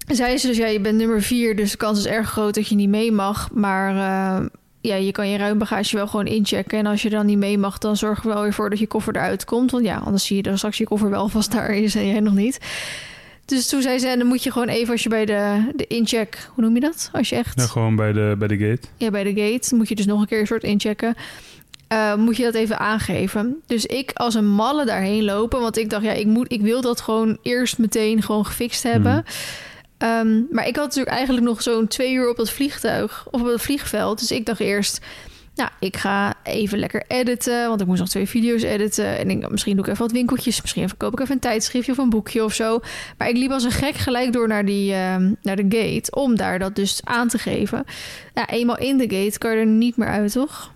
[0.08, 2.68] zei ze dus, ja, je bent nummer vier, dus de kans is erg groot dat
[2.68, 3.50] je niet mee mag.
[3.52, 4.46] Maar eh,
[4.82, 6.78] ja, je kan je ruimbagage wel gewoon inchecken.
[6.78, 8.88] En als je dan niet mee mag, dan zorgen we wel weer voor dat je
[8.88, 9.72] koffer eruit komt.
[9.72, 12.20] Want ja, anders zie je dan straks je koffer wel vast daar is en jij
[12.20, 12.60] nog niet.
[13.46, 15.88] Dus toen zei ze, en dan moet je gewoon even als je bij de, de
[15.88, 17.10] incheck, hoe noem je dat?
[17.14, 18.88] Als je echt Ja, gewoon bij de, bij de gate.
[18.98, 21.16] ja, bij de gate moet je dus nog een keer een soort inchecken.
[21.88, 23.56] Eh, moet je dat even aangeven.
[23.66, 25.60] Dus ik als een malle daarheen lopen.
[25.60, 29.12] Want ik dacht, ja, ik, moet, ik wil dat gewoon eerst meteen gewoon gefixt hebben.
[29.12, 29.22] Mhm.
[30.00, 33.28] Ehm, maar ik had natuurlijk eigenlijk nog zo'n twee uur op dat vliegtuig.
[33.32, 34.20] Of op het vliegveld.
[34.20, 35.06] Dus ik dacht eerst,
[35.56, 37.68] nou, ik ga even lekker editen.
[37.68, 39.18] Want ik moest nog twee video's editen.
[39.18, 40.62] En ik, misschien doe ik even wat winkeltjes.
[40.62, 42.80] Misschien even, koop ik even een tijdschriftje of een boekje of zo.
[43.18, 46.12] Maar ik liep als een gek gelijk door naar, die, ehm, naar de gate.
[46.16, 47.84] Om daar dat dus aan te geven.
[48.34, 50.74] Ja, eenmaal in de gate kan je er niet meer uit, toch?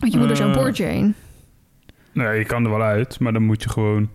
[0.00, 1.14] Want je moet dus aan Eh, boord heen.
[2.12, 4.10] Nee, je kan er wel uit, maar dan moet je gewoon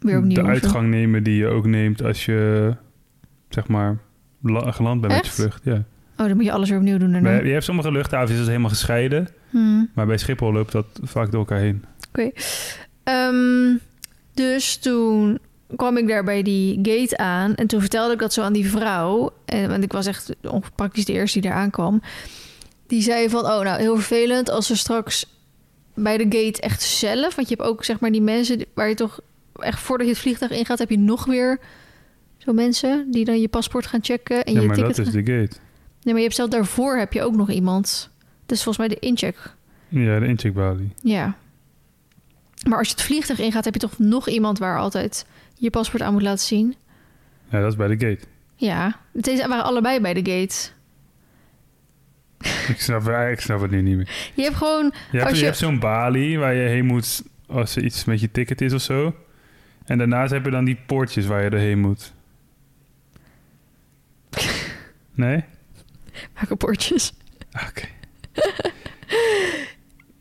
[0.00, 0.34] Weer opnieuw.
[0.34, 0.46] de zo.
[0.46, 2.74] uitgang nemen die je ook neemt als je,
[3.48, 3.98] zeg maar,
[4.42, 5.34] la- geland bent met je Echt?
[5.40, 5.60] vlucht.
[5.64, 5.84] Ja.
[6.16, 7.22] Oh, dan moet je alles weer opnieuw doen.
[7.22, 9.90] Maar je hebt sommige luchthavens is het helemaal gescheiden, Hmm.
[9.94, 11.84] maar bij Schiphol loopt dat vaak door elkaar heen.
[13.04, 13.76] Ehm,
[14.34, 15.38] dus toen
[15.76, 17.54] kwam ik daar bij die gate aan.
[17.54, 19.30] En toen vertelde ik dat zo aan die vrouw.
[19.44, 20.34] En, want ik was echt
[20.74, 22.02] praktisch de eerste die daar aankwam.
[22.86, 25.38] Die zei van, oh nou, heel vervelend als we straks
[25.94, 27.34] bij de gate echt zelf...
[27.34, 29.20] Want je hebt ook zeg maar die mensen waar je toch
[29.62, 30.78] echt voordat je het vliegtuig ingaat...
[30.78, 31.58] heb je nog weer
[32.36, 34.96] zo mensen die dan je paspoort gaan checken en ja, je maar ticket...
[34.96, 35.56] dat is de gate.
[36.02, 38.10] Nee, maar je hebt zelf daarvoor heb je ook nog iemand.
[38.46, 39.54] Dat is volgens mij de incheck
[39.88, 40.90] Ja, de incheckbalie.
[41.02, 41.36] ja.
[42.68, 46.02] Maar als je het vliegtuig ingaat, heb je toch nog iemand waar altijd je paspoort
[46.02, 46.74] aan moet laten zien?
[47.50, 48.24] Ja, dat is bij de gate.
[48.56, 50.68] Ja, deze waren allebei bij de gate.
[52.72, 54.30] ik, snap, ik snap het nu niet meer.
[54.34, 57.84] Je hebt gewoon, Je hebt, je- hebt zo'n balie waar je heen moet als er
[57.84, 59.14] iets met je ticket is of zo.
[59.90, 62.12] En daarnaast heb je dan die poortjes waar je doorheen moet.
[65.14, 65.44] Nee?
[66.34, 67.12] welke poortjes?
[67.68, 67.86] Oké.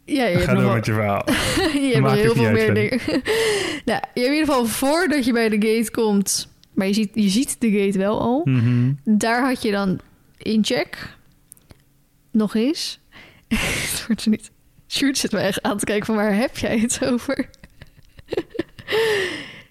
[0.05, 1.23] Ja, je Ga door wel, met je verhaal.
[1.89, 2.99] je hebt heel veel meer dingen.
[3.89, 7.09] nou, je hebt in ieder geval voordat je bij de gate komt, maar je ziet,
[7.13, 8.41] je ziet de gate wel al.
[8.43, 8.93] Mhm.
[9.03, 9.99] Daar had je dan
[10.37, 11.17] incheck.
[12.31, 12.99] Nog eens.
[13.47, 14.51] Het wordt er niet.
[14.87, 17.49] Sjoerd zit me echt aan te kijken van waar heb jij het over?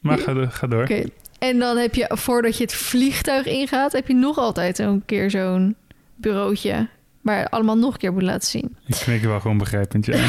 [0.00, 0.82] Maar ga, door- ga door.
[0.82, 1.04] Oké.
[1.38, 5.30] En dan heb je, voordat je het vliegtuig ingaat, heb je nog altijd een keer
[5.30, 5.76] zo'n
[6.14, 6.88] bureautje.
[7.20, 8.76] Waar je allemaal nog een keer moet laten zien.
[8.87, 10.26] Ik knik wel gewoon begrijpend, ja.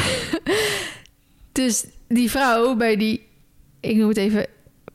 [1.52, 3.26] Dus die vrouw bij die,
[3.80, 4.46] ik noem het even,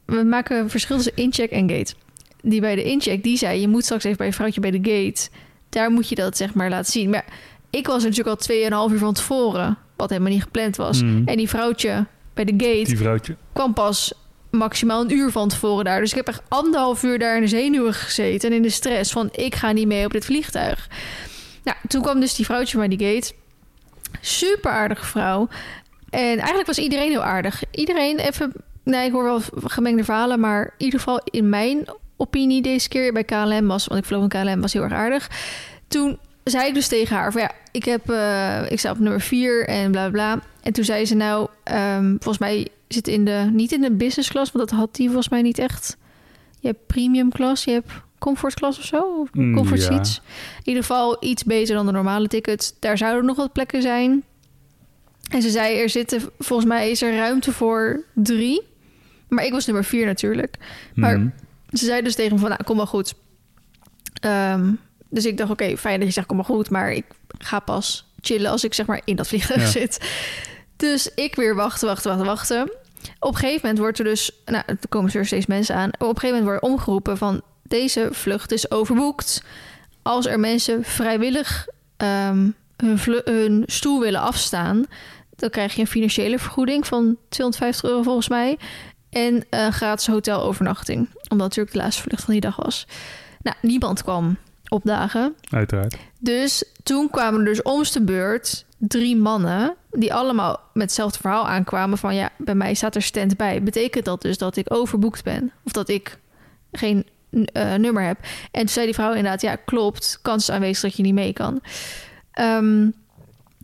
[0.05, 1.93] we maken een verschil tussen incheck en gate.
[2.41, 4.77] Die bij de incheck, die zei, je moet straks even bij je vrouwtje bij de
[4.91, 5.29] gate.
[5.69, 7.09] Daar moet je dat zeg maar laten zien.
[7.09, 7.25] Maar
[7.69, 11.01] ik was natuurlijk al 2,5 uur van tevoren, wat helemaal niet gepland was.
[11.03, 11.21] Mm.
[11.25, 13.35] En die vrouwtje bij de gate Die vrouwtje.
[13.53, 14.13] kwam pas
[14.57, 15.99] maximaal een uur van tevoren daar.
[15.99, 19.11] Dus ik heb echt anderhalf uur daar in de zenuwen gezeten en in de stress
[19.11, 20.89] van ik ga niet mee op dit vliegtuig.
[21.63, 23.33] Nou, toen kwam dus die vrouwtje bij die gate.
[24.21, 25.47] Super aardige vrouw.
[26.09, 27.63] En eigenlijk was iedereen heel aardig.
[27.71, 31.87] Iedereen even, nee, ik hoor wel gemengde verhalen, maar in ieder geval in mijn
[32.17, 35.29] opinie deze keer bij KLM was, want ik vloog in KLM, was heel erg aardig.
[35.87, 39.21] Toen zei ik dus tegen haar van ja, ik heb, eh, ik sta op nummer
[39.21, 40.39] 4 en bla bla.
[40.61, 44.29] En toen zei ze nou, ehm, volgens mij zit in de, niet in de business
[44.29, 45.97] class, want dat had die volgens mij niet echt.
[46.59, 49.85] Je hebt premium class, je hebt comfort class of zo, of Mm, comfort ja.
[49.85, 50.21] seats.
[50.57, 52.73] In ieder geval iets beter dan de normale tickets.
[52.79, 54.23] Daar zouden nog wat plekken zijn.
[55.31, 58.61] En ze zei, er zitten, volgens mij is er ruimte voor drie.
[59.27, 60.55] Maar ik was nummer vier natuurlijk.
[60.95, 61.29] Maar- Mhm.
[61.69, 63.13] Ze zei dus tegen me van, nou, kom wel goed.
[64.21, 64.71] Ehm,
[65.09, 66.69] dus ik dacht, oké, fijn dat je zegt, kom maar goed.
[66.69, 67.05] Maar ik
[67.37, 69.67] ga pas chillen als ik zeg maar in dat vliegtuig Ja.
[69.67, 70.09] zit.
[70.75, 72.71] Dus ik weer wachten, wachten, wachten, wachten.
[73.19, 74.31] Op een gegeven moment wordt er dus...
[74.45, 75.89] Nou, er komen steeds mensen aan.
[75.89, 77.41] Op een gegeven moment wordt er omgeroepen van...
[77.67, 79.43] Deze vlucht is overboekt.
[80.01, 84.85] Als er mensen vrijwillig ehm, hun, stoel willen afstaan...
[85.35, 88.57] dan krijg je een financiële vergoeding van 250 euro volgens mij.
[89.09, 91.09] En een gratis hotelovernachting.
[91.13, 92.87] Omdat natuurlijk de laatste vlucht van die dag was.
[93.41, 94.37] Nou, niemand kwam
[94.67, 95.35] opdagen.
[95.49, 95.97] Uiteraard.
[96.25, 99.75] Dus toen kwamen er dus om de beurt drie mannen...
[99.91, 102.15] die allemaal met hetzelfde verhaal aankwamen van...
[102.15, 103.63] ja, bij mij staat er stand bij.
[103.63, 105.51] Betekent dat dus dat ik overboekt ben?
[105.63, 106.17] Of dat ik
[106.71, 108.17] geen eh, nummer heb?
[108.51, 109.41] En toen zei die vrouw inderdaad...
[109.41, 111.61] ja, klopt, kans is aanwezig dat je niet mee kan.
[112.31, 112.89] Ehm,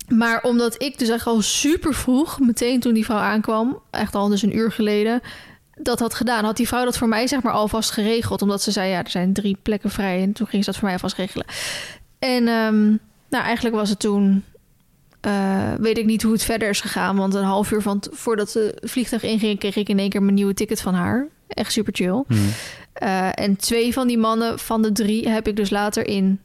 [0.07, 2.39] maar omdat ik dus echt al super vroeg...
[2.39, 3.81] meteen toen die vrouw aankwam...
[3.89, 5.21] echt al dus een uur geleden...
[5.75, 8.41] dat had gedaan, had die vrouw dat voor mij zeg maar alvast geregeld.
[8.41, 10.21] Omdat ze zei, ja, er zijn drie plekken vrij.
[10.21, 11.45] En toen ging ze dat voor mij alvast regelen.
[12.21, 12.85] En ehm,
[13.29, 14.43] nou, eigenlijk was het toen...
[15.21, 17.15] eh, weet ik niet hoe het verder is gegaan.
[17.15, 19.59] Want een half uur van voordat de vliegtuig inging...
[19.59, 21.27] kreeg ik in één keer mijn nieuwe ticket van haar.
[21.47, 22.23] Echt super chill.
[22.27, 22.39] Mhm.
[22.93, 25.29] Eh, en twee van die mannen van de drie...
[25.29, 26.39] heb ik dus later in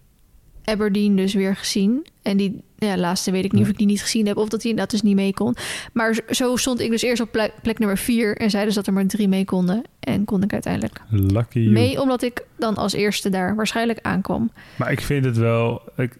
[0.66, 2.06] Aberdeen dus weer gezien.
[2.22, 4.36] En die ja, laatste weet ik niet of ik die niet gezien heb...
[4.36, 5.56] of dat hij inderdaad dus niet mee kon.
[5.92, 8.36] Maar zo stond ik dus eerst op plek, plek nummer vier...
[8.36, 9.82] en zei dus dat er maar drie mee konden.
[10.00, 11.72] En kon ik uiteindelijk Lucky you.
[11.72, 12.00] mee...
[12.00, 14.50] omdat ik dan als eerste daar waarschijnlijk aankwam.
[14.76, 15.82] Maar ik vind het wel...
[15.96, 16.16] Ik,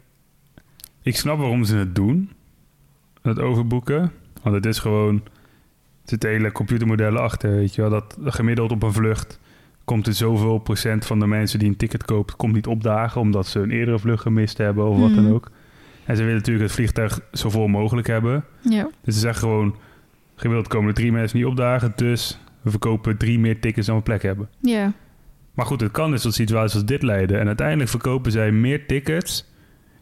[1.02, 2.30] ik snap waarom ze het doen.
[3.22, 4.12] Het overboeken.
[4.42, 5.14] Want het is gewoon...
[5.14, 7.90] Er zitten hele computermodellen achter, weet je wel.
[7.90, 9.38] Dat gemiddeld op een vlucht...
[9.87, 12.37] komt er zoveel procent van de mensen die een ticket koopt...
[12.37, 15.22] komt niet opdagen omdat ze een eerdere vlucht gemist hebben of wat Mhm.
[15.22, 15.51] dan ook.
[16.05, 18.44] En ze willen natuurlijk het vliegtuig zo vol mogelijk hebben.
[18.61, 19.77] Ja, Dus ze zeggen gewoon...
[20.35, 21.92] gemiddeld komen er drie mensen niet opdagen...
[21.96, 24.49] dus we verkopen drie meer tickets dan we plek hebben.
[24.61, 24.92] ja.
[25.55, 27.40] Maar goed, het kan dus tot situaties als dit leiden.
[27.40, 29.51] En uiteindelijk verkopen zij meer tickets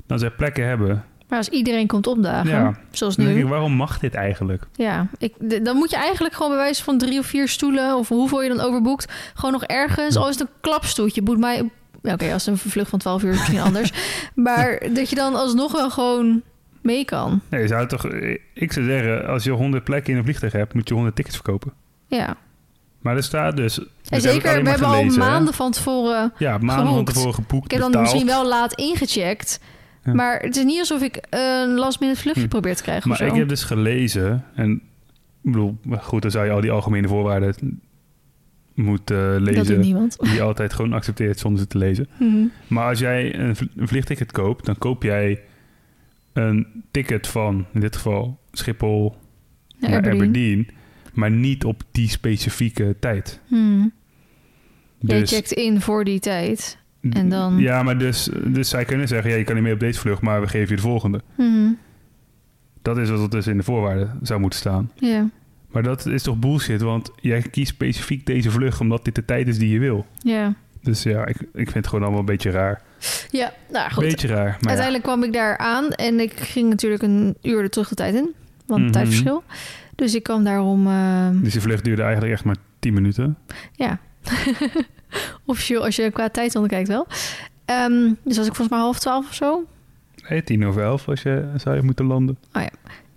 [0.07, 1.05] dan zij plekken hebben.
[1.35, 2.79] Maar als iedereen komt opdagen, Ja.
[2.91, 3.47] zoals denk ik, nu...
[3.47, 4.67] waarom mag dit eigenlijk?
[4.75, 7.97] Ja, ik, dan moet je eigenlijk gewoon bij wijze van drie of vier stoelen...
[7.97, 10.15] of hoeveel je dan overboekt, gewoon nog ergens...
[10.15, 10.21] Ja.
[10.21, 11.71] al is het een klapstoeltje, boet mij...
[12.03, 13.93] Oké, als een vlucht van 12 uur is misschien anders.
[14.35, 16.43] Maar dat je dan alsnog wel gewoon
[16.83, 17.41] mee kan.
[17.49, 18.07] Nee, je zou toch,
[18.55, 21.37] ik zou zeggen, als je 100 plekken in een vliegtuig hebt, moet je 100 tickets
[21.37, 21.73] verkopen.
[22.07, 22.37] Ja.
[23.01, 23.79] Maar er staat dus.
[24.09, 25.31] En zeker, we hebben gelezen, al hè?
[25.31, 26.33] maanden van tevoren...
[26.39, 27.65] Ja, maanden van tevoren geboekt.
[27.65, 28.13] Ik heb dan betaald.
[28.13, 29.61] misschien wel laat ingecheckt.
[30.05, 30.15] Ja.
[30.15, 32.49] Maar het is niet alsof ik een last minute vluchtje Hm.
[32.49, 34.73] probeer te krijgen Maar ik heb dus gelezen, en
[35.43, 37.81] ik bedoel, goed, dan zou je al die algemene voorwaarden
[38.75, 39.81] moeten dat doet lezen.
[39.81, 40.17] niemand.
[40.21, 42.09] Die je altijd gewoon accepteert zonder ze te lezen.
[42.19, 42.45] Mhm.
[42.67, 45.41] Maar als jij een, vl- een vliegticket koopt, dan koop jij
[46.33, 49.17] een ticket van, in dit geval Schiphol
[49.79, 50.13] naar Aberdeen.
[50.21, 50.69] Aberdeen.
[51.13, 53.41] maar niet op die specifieke tijd.
[53.47, 53.93] Hmm.
[54.99, 56.79] Jij Dus, checkt in voor die tijd.
[57.11, 59.81] En dan- Ja, maar dus, dus zij kunnen zeggen, ja, je kan niet mee op
[59.81, 61.21] deze vlucht, maar we geven je de volgende.
[61.37, 61.69] Mhm.
[62.83, 64.91] Dat is wat er dus in de voorwaarden zou moeten staan.
[64.95, 65.29] Ja.
[65.71, 69.49] Maar dat is toch bullshit, want jij kiest specifiek deze vlucht omdat dit de tijd
[69.49, 70.07] is die je wil.
[70.19, 70.55] Ja.
[70.83, 72.83] Dus ja, ik, ik vind het gewoon allemaal een beetje raar.
[73.31, 74.05] Ja, nou goed.
[74.05, 74.67] Beetje raar, maar ja.
[74.67, 78.15] Uiteindelijk kwam ik daar aan en ik ging natuurlijk een uur er terug de tijd
[78.15, 78.35] in.
[78.67, 78.91] Want Mhm.
[78.91, 79.43] tijdverschil.
[79.95, 80.87] Dus ik kwam daarom...
[80.87, 83.37] eh, Dus die vlucht duurde eigenlijk echt maar 10 minuten.
[83.73, 83.99] ja.
[85.47, 87.07] Officieel, als je qua tijd kijkt wel.
[87.65, 89.65] Ehm, dus was ik volgens mij half twaalf of zo.
[90.29, 92.39] Nee, tien over elf als je zou je moeten landen.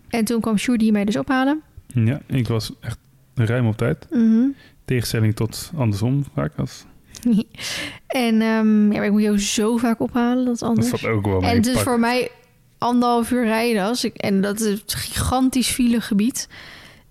[0.09, 1.61] En toen kwam Sjoerd mij dus ophalen.
[1.87, 2.97] Ja, ik was echt
[3.35, 4.07] ruim op tijd.
[4.11, 4.47] Mhm.
[4.85, 6.51] Tegenstelling tot andersom vaak.
[6.57, 6.85] Als,
[8.07, 10.89] en ehm, ja, ik moet jou zo vaak ophalen, dat is dat anders.
[10.89, 11.41] valt ook wel.
[11.41, 12.29] En het is Pak- voor mij
[12.77, 13.83] anderhalf uur rijden.
[13.83, 16.49] Als ik, en dat is gigantisch filegebied.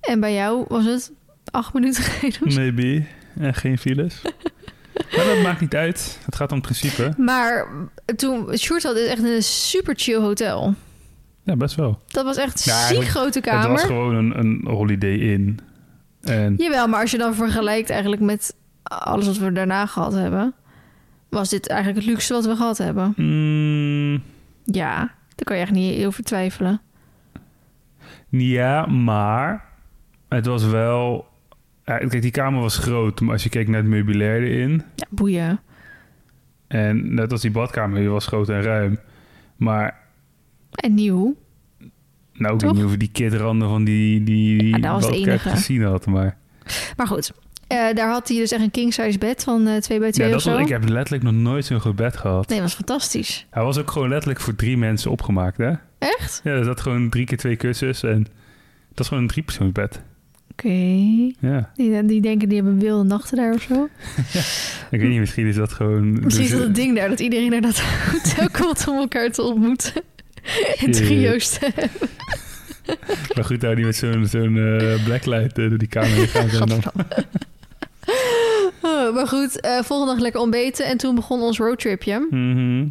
[0.01, 1.13] En bij jou was het
[1.51, 2.55] acht minuten rijden.
[2.55, 3.05] Maybe.
[3.39, 4.23] En geen files.
[5.17, 6.19] Maar dat maakt niet uit.
[6.25, 7.15] Het gaat om het principe.
[7.17, 7.67] Maar
[8.17, 10.75] toen, Sjoerd had echt een super chill hotel.
[11.43, 12.01] Ja, best wel.
[12.07, 13.79] Dat was echt Ja, ziek grote Het was kamer.
[13.79, 15.59] gewoon een, een holiday in.
[16.23, 20.55] En Jawel, maar als je dan vergelijkt eigenlijk met alles wat we daarna gehad hebben...
[21.29, 23.13] was dit eigenlijk het luxe wat we gehad hebben.
[23.17, 24.23] mm,
[24.65, 24.97] Ja,
[25.35, 26.81] daar kan je echt niet over twijfelen.
[28.29, 29.65] ja, maar
[30.29, 31.27] het was wel...
[31.87, 34.83] Kijk, die kamer was groot, maar als je keek naar het meubilair erin...
[34.95, 35.61] Ja, boeien.
[36.67, 38.99] En net als die badkamer, die was groot en ruim.
[39.57, 39.99] Maar
[40.71, 41.37] En nieuw.
[42.33, 42.71] nou, ik Toch?
[42.71, 45.49] weet niet of die kitranden van die, die Ja, dat was het enige.
[45.49, 46.07] gezien had.
[46.07, 46.37] Maar
[46.97, 47.33] Maar goed,
[47.67, 50.35] eh, daar had hij dus echt een king-size bed van eh 2 bij 2 ja,
[50.35, 50.51] of zo.
[50.53, 52.49] was, ik heb letterlijk nog nooit zo'n goed bed gehad.
[52.49, 53.47] Nee, dat was fantastisch.
[53.51, 55.73] Hij was ook gewoon letterlijk voor drie mensen opgemaakt, hè?
[55.99, 56.41] Echt?
[56.45, 58.23] Ja, er zat gewoon drie keer twee kussens en
[58.89, 60.03] dat is gewoon een driepersoonsbed.
[60.57, 61.33] Oké.
[61.41, 63.89] Ja, Die, die denken die hebben wilde nachten daar of zo.
[64.95, 66.13] ik weet niet, misschien is dat gewoon...
[66.25, 67.81] Misschien is dat het ding daar, dat iedereen naar dat
[68.13, 69.93] hotel komt om elkaar te ontmoeten.
[70.79, 72.09] En trio's te hebben.
[73.35, 76.49] Maar goed, nou die met zo'n zo'n eh, blacklight eh, door die kamer gaan.
[76.49, 76.83] En dan,
[78.81, 80.87] Oh, maar goed, eh, volgende dag lekker ontbeten.
[80.87, 82.27] En toen begon ons roadtripje.
[82.31, 82.85] Mhm.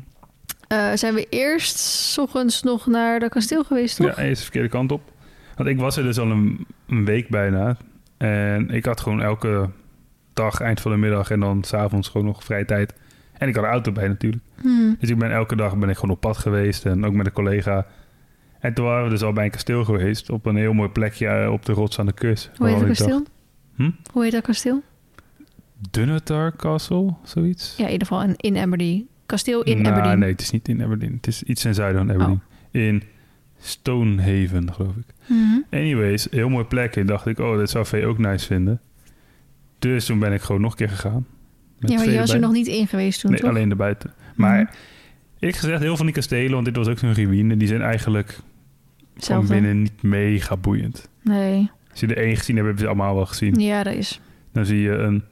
[0.67, 4.05] Eh, zijn we eerst 's ochtends nog naar de kasteel geweest, toch?
[4.15, 5.01] Ja, eerst de verkeerde kant op.
[5.55, 7.77] Want ik was er dus al een, een week bijna.
[8.17, 9.69] En ik had gewoon elke
[10.33, 12.93] dag, eind van de middag en dan s'avonds gewoon nog vrije tijd.
[13.37, 14.43] En ik had een auto bij natuurlijk.
[14.61, 14.95] Hmm.
[14.99, 17.31] Dus ik ben elke dag ben ik gewoon op pad geweest en ook met een
[17.31, 17.85] collega.
[18.59, 20.29] En toen waren we dus al bij een kasteel geweest.
[20.29, 22.51] Op een heel mooi plekje eh, op de rots aan de kust.
[22.57, 23.23] Hoe heet dat kasteel?
[23.75, 23.91] Hm?
[24.11, 24.83] Hoe heet dat kasteel?
[25.91, 27.75] Dunnetar Castle, zoiets?
[27.77, 29.07] Ja, in ieder geval in, in Aberdeen.
[29.25, 30.19] Kasteel in Nou, Aberdeen.
[30.19, 31.13] Nee, het is niet in Aberdeen.
[31.13, 32.41] Het is iets ten zuiden van Aberdeen.
[32.73, 32.81] Oh.
[32.81, 33.03] In
[33.65, 35.13] Stonehaven, geloof ik.
[35.27, 35.59] Mhm.
[35.71, 37.01] Anyways, heel mooi plekje.
[37.01, 38.81] En dacht ik, oh, dit zou Vee ook nice vinden.
[39.79, 41.25] Dus toen ben ik gewoon nog een keer gegaan.
[41.79, 43.49] Met Ja, maar je was er nog niet in geweest toen, Nee, toch?
[43.49, 44.13] alleen erbuiten.
[44.35, 44.71] Maar Mhm.
[45.39, 48.39] eerlijk gezegd, heel van die kastelen, want dit was ook zo'n ruïne, die zijn eigenlijk
[49.17, 51.09] van binnen niet mega boeiend.
[51.21, 51.71] Nee.
[51.91, 53.59] Als je er één gezien hebt, hebben ze allemaal wel gezien.
[53.59, 54.21] Ja, dat is.
[54.53, 55.23] Dan zie je een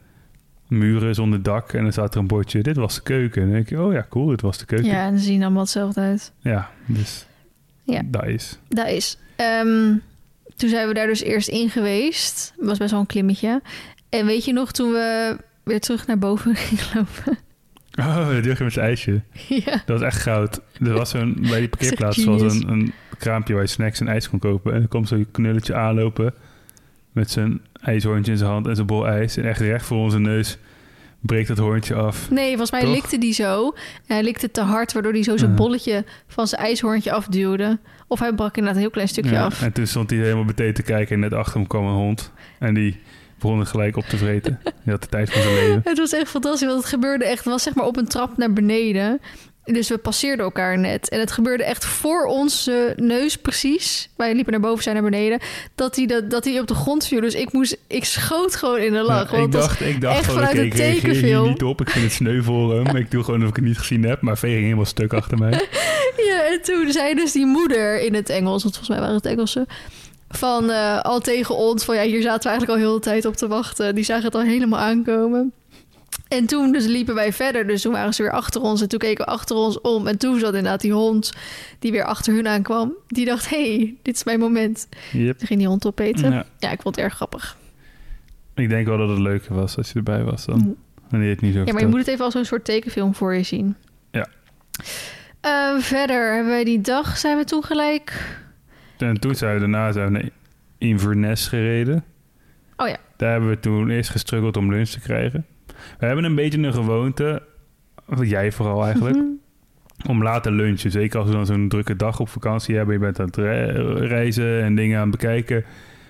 [0.67, 3.41] muren zonder dak en dan staat er een bordje, dit was de keuken.
[3.41, 4.88] En dan denk je, oh ja, cool, dit was de keuken.
[4.89, 6.34] Ja, en ze zien allemaal hetzelfde uit.
[6.39, 7.28] Ja, dus
[7.84, 8.02] Ja.
[8.06, 8.60] dat is.
[8.67, 9.17] Dat is.
[9.36, 9.96] Ehm,
[10.56, 12.54] toen zijn we daar dus eerst in geweest.
[12.58, 13.62] Het was best wel een klimmetje.
[14.10, 17.38] En weet je nog, toen we weer terug naar boven gingen lopen?
[18.00, 19.22] Oh, dat je met zijn ijsje.
[19.48, 19.72] ja.
[19.72, 20.62] Dat was echt goud.
[20.80, 24.30] Er was zo'n, bij die parkeerplaats was een, een kraampje waar je snacks en ijs
[24.30, 24.74] kon kopen.
[24.74, 26.34] En dan komt zo'n knulletje aanlopen
[27.12, 29.38] met zijn ijshoorntje in zijn hand en zijn bol ijs.
[29.38, 30.58] En echt recht voor onze neus
[31.26, 32.30] breekt dat hoorntje af.
[32.30, 32.94] Nee, volgens mij Toch?
[32.94, 33.68] likte die zo.
[34.08, 37.80] En hij likte te hard, waardoor hij zo zijn bolletje van zijn ijshoorntje afduwde.
[38.08, 39.62] Of hij brak inderdaad een heel klein stukje Ja, af.
[39.62, 42.32] En toen stond hij helemaal meteen te kijken en net achter hem kwam een hond.
[42.60, 43.00] En die
[43.40, 44.60] begon het gelijk op te vreten.
[44.84, 45.82] Die had de tijd van zijn leven.
[45.84, 47.44] Het was echt fantastisch, want het gebeurde echt...
[47.44, 49.22] Het was zeg maar op een trap naar beneden.
[49.65, 51.10] Dus we passeerden elkaar net.
[51.10, 54.10] En het gebeurde echt voor onze neus precies.
[54.15, 55.39] Wij liepen naar boven, zijn naar beneden.
[55.76, 57.21] Dat hij, dat, dat hij op de grond viel.
[57.21, 59.32] Dus ik, moest, ik schoot gewoon in de lach.
[59.32, 61.47] Ja, want ik dacht, ik dacht echt vanuit ik een tekenfilm.
[61.47, 61.82] niet op.
[61.82, 62.95] Ik vind het sneu voor hem.
[62.95, 64.21] Ik doe gewoon of ik het niet gezien heb.
[64.21, 65.52] Maar Vee ging helemaal stuk achter mij.
[66.17, 68.63] Ja, en toen zei dus die moeder in het Engels...
[68.63, 69.67] want volgens mij waren het Engelsen...
[70.30, 71.95] van eh, al tegen ons van...
[71.95, 73.95] ja, hier zaten we eigenlijk al heel de tijd op te wachten.
[73.95, 75.54] Die zagen het al helemaal aankomen.
[76.34, 77.67] En toen dus liepen wij verder.
[77.67, 78.82] Dus toen waren ze weer achter ons.
[78.82, 80.08] En toen keken we achter ons om.
[80.08, 81.34] En toen zat inderdaad die hond
[81.80, 82.93] die weer achter hun aankwam.
[83.08, 84.88] Die dacht, hey, dit is mijn moment.
[85.12, 85.38] Yep.
[85.38, 86.32] Toen ging die hond opeten.
[86.32, 87.58] Ja, Ja, ik vond het erg grappig.
[88.56, 90.58] ik denk wel dat het leuker was als je erbij was dan.
[90.58, 90.76] Mm.
[91.10, 93.34] Wanneer het niet zo Ja, maar je moet het even als een soort tekenfilm voor
[93.36, 93.76] je zien.
[94.12, 94.28] Ja.
[95.41, 98.41] Eh, verder hebben wij die dag, zijn we toen gelijk...
[98.98, 100.30] En toen zijn we daarna zijn we naar
[100.78, 102.04] Inverness gereden.
[102.78, 102.98] Oh ja.
[103.17, 105.46] Daar hebben we toen eerst gestruggeld om lunch te krijgen.
[106.00, 107.41] We hebben een beetje een gewoonte,
[108.06, 109.26] wat jij vooral eigenlijk, Mhm.
[110.10, 110.91] om later lunchen.
[110.91, 112.94] Zeker als we dan zo'n drukke dag op vakantie hebben.
[112.94, 115.63] Je bent aan het re- reizen en dingen aan het bekijken.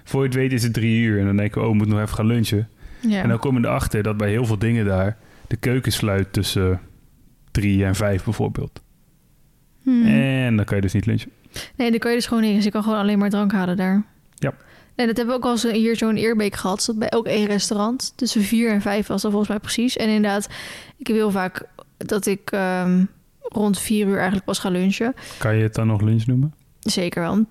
[0.04, 1.20] Voor je het weet is het drie uur.
[1.20, 2.68] En dan denken we, oh, we moeten nog even gaan lunchen.
[3.08, 3.22] Ja.
[3.22, 5.18] En dan kom je erachter dat bij heel veel dingen daar...
[5.48, 6.80] de keuken sluit tussen
[7.52, 8.82] drie en vijf bijvoorbeeld.
[9.82, 10.06] Hmm.
[10.06, 11.32] En dan kan je dus niet lunchen.
[11.78, 12.56] Nee, dan kan je dus gewoon niet.
[12.56, 14.04] Dus je kan gewoon alleen maar drank halen daar.
[14.36, 14.54] Ja.
[14.96, 16.84] En dat hebben we ook al eens hier zo'n eerbeek gehad.
[16.86, 18.14] Dat bij ook één restaurant.
[18.16, 19.98] Tussen vier en vijf was dat volgens mij precies.
[19.98, 20.48] En inderdaad,
[20.98, 21.66] ik heel vaak
[21.98, 23.06] dat ik ehm,
[23.42, 25.14] rond vier uur eigenlijk pas ga lunchen.
[25.38, 26.54] Kan je het dan nog lunch noemen?
[26.80, 27.46] Zeker wel.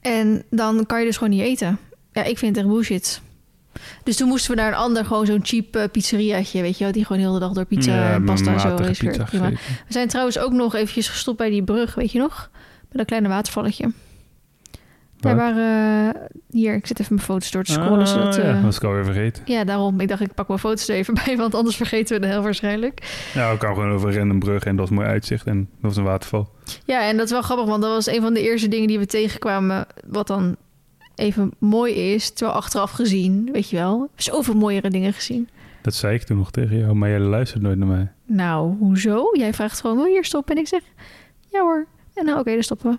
[0.00, 1.78] En dan kan je dus gewoon niet eten.
[2.12, 3.20] Ja, ik vind het echt bullshit.
[4.02, 6.92] Dus toen moesten we naar een ander, gewoon zo'n cheap eh, pizzeriaatje, weet je wel,
[6.92, 8.92] die gewoon heel de dag door pizza en pasta en zo Prima.
[8.92, 9.50] gegeten.
[9.86, 12.50] We zijn trouwens ook nog eventjes gestopt bij die brug, weet je nog?
[12.52, 13.92] Bij dat kleine watervalletje.
[15.20, 15.36] Waar?
[15.36, 16.14] waren...
[16.14, 17.98] eh, hier, ik zit even mijn foto's door te scrollen.
[17.98, 19.42] Ah, zodat, ja, eh, was ik alweer vergeten.
[19.46, 20.00] ja, daarom.
[20.00, 22.42] Ik dacht, ik pak mijn foto's er even bij, want anders vergeten we het heel
[22.42, 23.28] waarschijnlijk.
[23.34, 25.80] Ja, we kwamen gewoon over een random brug en dat was mooi uitzicht en dat
[25.80, 26.50] was een waterval.
[26.84, 28.98] Ja, en dat is wel grappig, want dat was een van de eerste dingen die
[28.98, 30.56] we tegenkwamen, wat dan
[31.14, 32.30] even mooi is.
[32.30, 35.48] Terwijl achteraf gezien, weet je wel, zoveel mooiere dingen gezien.
[35.82, 38.12] Dat zei ik toen nog tegen jou, maar jij luistert nooit naar mij.
[38.26, 39.30] Nou, hoezo?
[39.32, 40.54] Jij vraagt gewoon, wil je hier stoppen?
[40.54, 40.80] En ik zeg,
[41.48, 41.86] ja hoor.
[42.14, 42.98] En nou, oké, dan stoppen we.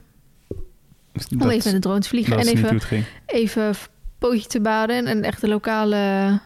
[1.32, 2.80] Om Dat, even met de drone te vliegen dat en even,
[3.26, 3.76] even
[4.20, 5.05] pootje te baden.
[5.05, 6.39] En echt de lokale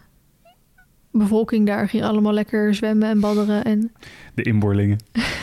[1.11, 3.63] bevolking daar ging allemaal lekker zwemmen en badderen.
[3.63, 3.91] En
[4.33, 4.97] De inboorlingen.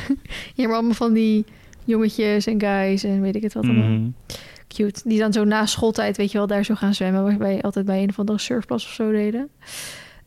[0.55, 1.45] hier maar allemaal van die
[1.85, 3.89] jongetjes en guys en weet ik het wat allemaal.
[3.89, 4.09] Mhm.
[4.69, 5.01] Cute.
[5.05, 7.23] Die dan zo na schooltijd, weet je wel, daar zo gaan zwemmen.
[7.23, 9.49] Waar wij altijd bij een of andere surfplas of zo deden.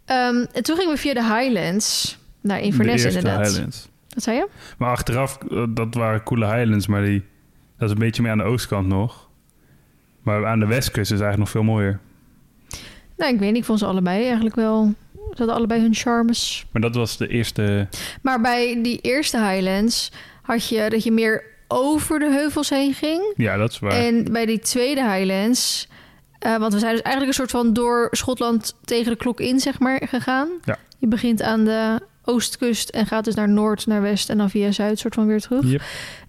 [0.06, 3.48] Ehm, en toen gingen we via de Highlands naar Inverness de inderdaad.
[3.48, 3.90] Highlands.
[4.10, 4.48] Wat zei je?
[4.78, 7.24] Maar achteraf, eh, dat waren coole Highlands, maar die,
[7.78, 9.30] dat is een beetje meer aan de oostkant nog.
[10.22, 12.00] Maar aan de westkust is eigenlijk nog veel mooier.
[13.18, 13.60] Nou, ik weet niet.
[13.60, 14.94] Ik vond ze allebei eigenlijk wel...
[15.14, 16.66] Ze hadden allebei hun charmes.
[16.72, 17.88] Maar dat was de eerste...
[18.22, 20.12] Maar bij die eerste Highlands
[20.42, 23.34] had je dat je meer over de heuvels heen ging.
[23.36, 23.92] Ja, dat is waar.
[23.92, 25.88] En bij die tweede Highlands...
[26.40, 29.60] eh, want we zijn dus eigenlijk een soort van door Schotland tegen de klok in,
[29.60, 30.50] zeg maar, gegaan.
[30.64, 30.78] Ja.
[30.98, 34.72] Je begint aan de oostkust en gaat dus naar noord, naar west en dan via
[34.72, 35.66] zuid soort van weer terug.
[35.66, 35.82] Yep.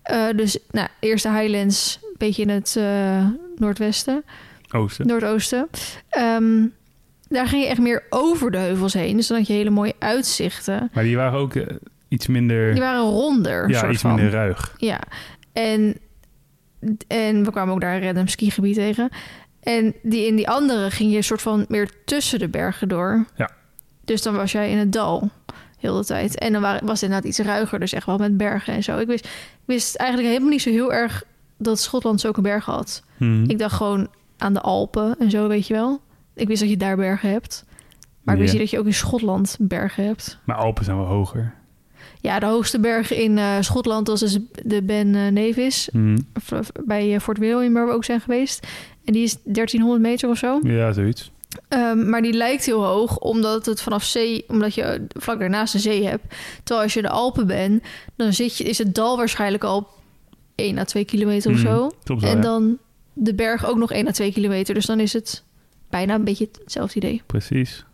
[0.02, 3.26] Eh, dus nou, eerste Highlands, een beetje in het eh,
[3.56, 4.24] noordwesten,
[4.70, 5.06] Oosten.
[5.06, 5.68] noordoosten.
[6.08, 6.66] Ehm,
[7.28, 9.16] daar ging je echt meer over de heuvels heen.
[9.16, 10.90] Dus dan had je hele mooie uitzichten.
[10.92, 11.66] Maar die waren ook eh,
[12.08, 12.72] iets minder...
[12.72, 14.14] Die waren ronder, ja, soort iets van.
[14.14, 14.74] minder ruig.
[14.76, 15.00] Ja,
[15.52, 15.96] en,
[17.06, 19.08] en we kwamen ook daar een random skigebied tegen.
[19.62, 23.26] En die, in die andere ging je een soort van meer tussen de bergen door.
[23.36, 23.50] Ja.
[24.04, 25.30] Dus dan was jij in het dal
[25.76, 26.38] heel de tijd.
[26.38, 28.98] En dan wa- was het inderdaad iets ruiger, dus echt wel met bergen en zo.
[28.98, 29.30] Ik wist, ik
[29.64, 31.24] wist eigenlijk helemaal niet zo heel erg
[31.58, 33.02] dat Schotland zulke bergen had.
[33.16, 33.50] Mhm.
[33.50, 34.08] Ik dacht gewoon
[34.38, 36.00] aan de Alpen en zo, weet je wel.
[36.34, 37.64] Ik wist dat je daar bergen hebt.
[38.22, 40.38] Maar ik wist niet dat je ook in Schotland bergen hebt.
[40.44, 41.54] Maar Alpen zijn wel hoger.
[42.20, 45.88] Ja, de hoogste berg in eh, Schotland was dus de Ben eh, Nevis.
[46.52, 48.66] Of bij eh, Fort William, waar we ook zijn geweest.
[49.04, 50.58] En die is 1300 meter of zo.
[50.62, 51.30] Ja, zoiets.
[51.68, 55.78] Ehm, maar die lijkt heel hoog, omdat het vanaf zee, omdat je vlak daarnaast de
[55.78, 56.24] zee hebt.
[56.56, 57.82] Terwijl als je de Alpen bent,
[58.16, 59.88] dan zit je, is het dal waarschijnlijk al
[60.54, 61.90] 1 à 2 kilometer of Mhm, zo.
[62.04, 62.40] Wel, en ja.
[62.42, 62.78] dan
[63.12, 64.74] de berg ook nog 1 à 2 kilometer.
[64.74, 65.42] Dus dan is het
[65.90, 67.22] bijna een beetje hetzelfde idee.
[67.26, 67.84] Precies.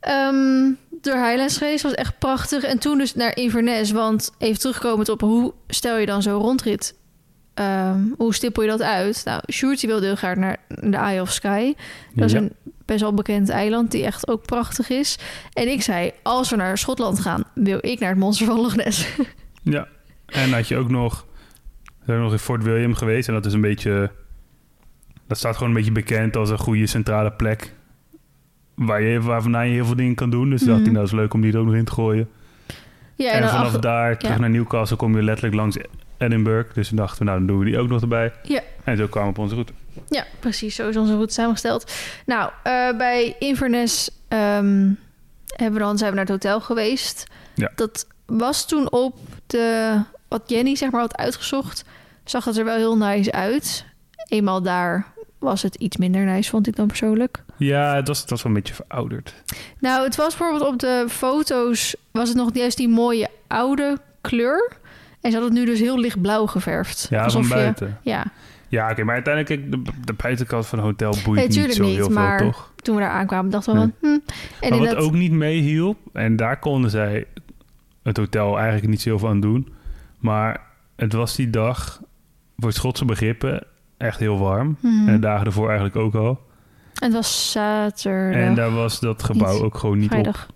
[0.00, 0.70] Ehm
[1.00, 2.62] door Highlands geweest was echt prachtig.
[2.64, 3.90] En toen dus naar Inverness.
[3.90, 6.94] Want even terugkomend op hoe stel je dan zo'n rondrit?
[7.56, 9.22] Ehm, hoe stippel je dat uit?
[9.24, 11.74] Nou, Sjoerd wilde heel graag naar de Eye of Sky.
[12.14, 12.38] Dat is Ja.
[12.38, 12.52] een
[12.84, 15.18] best wel bekend eiland die echt ook prachtig is.
[15.52, 18.76] En ik zei, als we naar Schotland gaan, wil ik naar het Monster van Loch
[18.76, 19.06] Ness.
[19.62, 19.86] Ja.
[20.26, 21.26] En had je ook nog...
[21.84, 24.10] We zijn nog in Fort William geweest en dat is een beetje...
[25.26, 27.72] Dat staat gewoon een beetje bekend als een goede centrale plek.
[28.74, 30.50] Waar, je, waar vandaan je heel veel dingen kan doen.
[30.50, 30.86] Dus dacht Mhm.
[30.86, 32.28] ik, nou, dat is leuk om die er ook nog in te gooien.
[33.16, 34.40] ja, en vanaf af- daar terug ja.
[34.40, 35.76] naar Newcastle kom je letterlijk langs
[36.18, 36.74] Edinburgh.
[36.74, 38.32] Dus we dachten, nou, dan doen we die ook nog erbij.
[38.42, 38.60] Ja.
[38.84, 39.72] En zo kwamen we op onze route.
[40.08, 40.74] Ja, precies.
[40.74, 41.92] Zo is onze route samengesteld.
[42.26, 44.90] Nou, eh, bij Inverness ehm,
[45.46, 47.26] hebben we dan, zijn we naar het hotel geweest.
[47.54, 47.72] Ja.
[47.74, 50.00] Dat was toen op de...
[50.28, 51.84] Wat Jenny zeg maar had uitgezocht,
[52.24, 53.84] zag het er wel heel nice uit.
[54.28, 57.44] Eenmaal daar was het iets minder nice, vond ik dan persoonlijk.
[57.56, 59.34] Ja, het was, het was wel een beetje verouderd.
[59.78, 61.96] Nou, het was bijvoorbeeld op de foto's...
[62.10, 64.76] was het nog juist die mooie oude kleur.
[65.26, 67.06] En ze had het nu dus heel lichtblauw geverfd.
[67.10, 67.98] Ja, Alsof van je- buiten.
[68.02, 68.24] ja,
[68.68, 71.82] Ja, oké, maar uiteindelijk, kijk, de, de buitenkant van een hotel boeit Nee, niet zo
[71.84, 72.72] niet, heel maar- veel, toch?
[72.76, 73.92] toen we daar aankwamen dachten we van...
[74.00, 74.06] Hm.
[74.06, 77.24] En maar wat inderdaad- ook niet meehielp, en daar konden zij
[78.02, 79.68] het hotel eigenlijk niet zoveel aan doen.
[80.18, 80.60] Maar
[80.96, 82.02] het was die dag,
[82.58, 83.66] voor Schotse begrippen,
[83.96, 84.76] echt heel warm.
[84.80, 85.08] Mhm.
[85.08, 86.28] En de dagen ervoor eigenlijk ook al.
[86.94, 88.40] En het was zaterdag.
[88.40, 89.62] En daar was dat gebouw Niet.
[89.62, 90.46] ook gewoon niet vrijdag.
[90.48, 90.54] op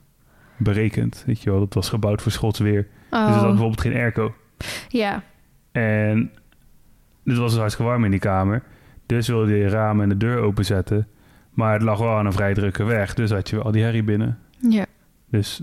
[0.57, 1.23] berekend.
[1.27, 2.87] Weet je wel, dat was gebouwd voor Schots weer.
[3.11, 4.35] Oh, Dus er zat bijvoorbeeld geen airco.
[4.89, 5.23] Ja.
[5.73, 6.31] En
[7.25, 8.63] het was dus hartstikke warm in die kamer.
[9.07, 11.09] Dus wilde je ramen en de deur openzetten.
[11.51, 13.15] Maar het lag wel aan een vrij drukke weg.
[13.15, 14.39] Dus had je al die herrie binnen.
[14.69, 14.87] Ja.
[15.31, 15.63] Dus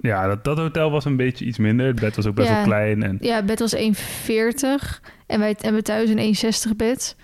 [0.00, 1.86] ja, dat, dat hotel was een beetje iets minder.
[1.86, 2.54] Het bed was ook best Ja.
[2.54, 3.02] wel klein.
[3.02, 6.18] En ja, het bed was 1,40 en wij hebben thuis een
[6.70, 7.16] 1,60 bed.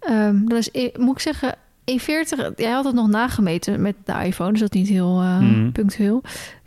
[0.00, 2.50] Ehm dat is, eh, moet ik zeggen, 1,40.
[2.56, 5.70] Jij had het nog nagemeten met de iPhone, dus dat is niet heel eh, Mhm.
[5.70, 6.22] punctueel.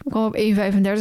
[0.09, 0.35] Kwam op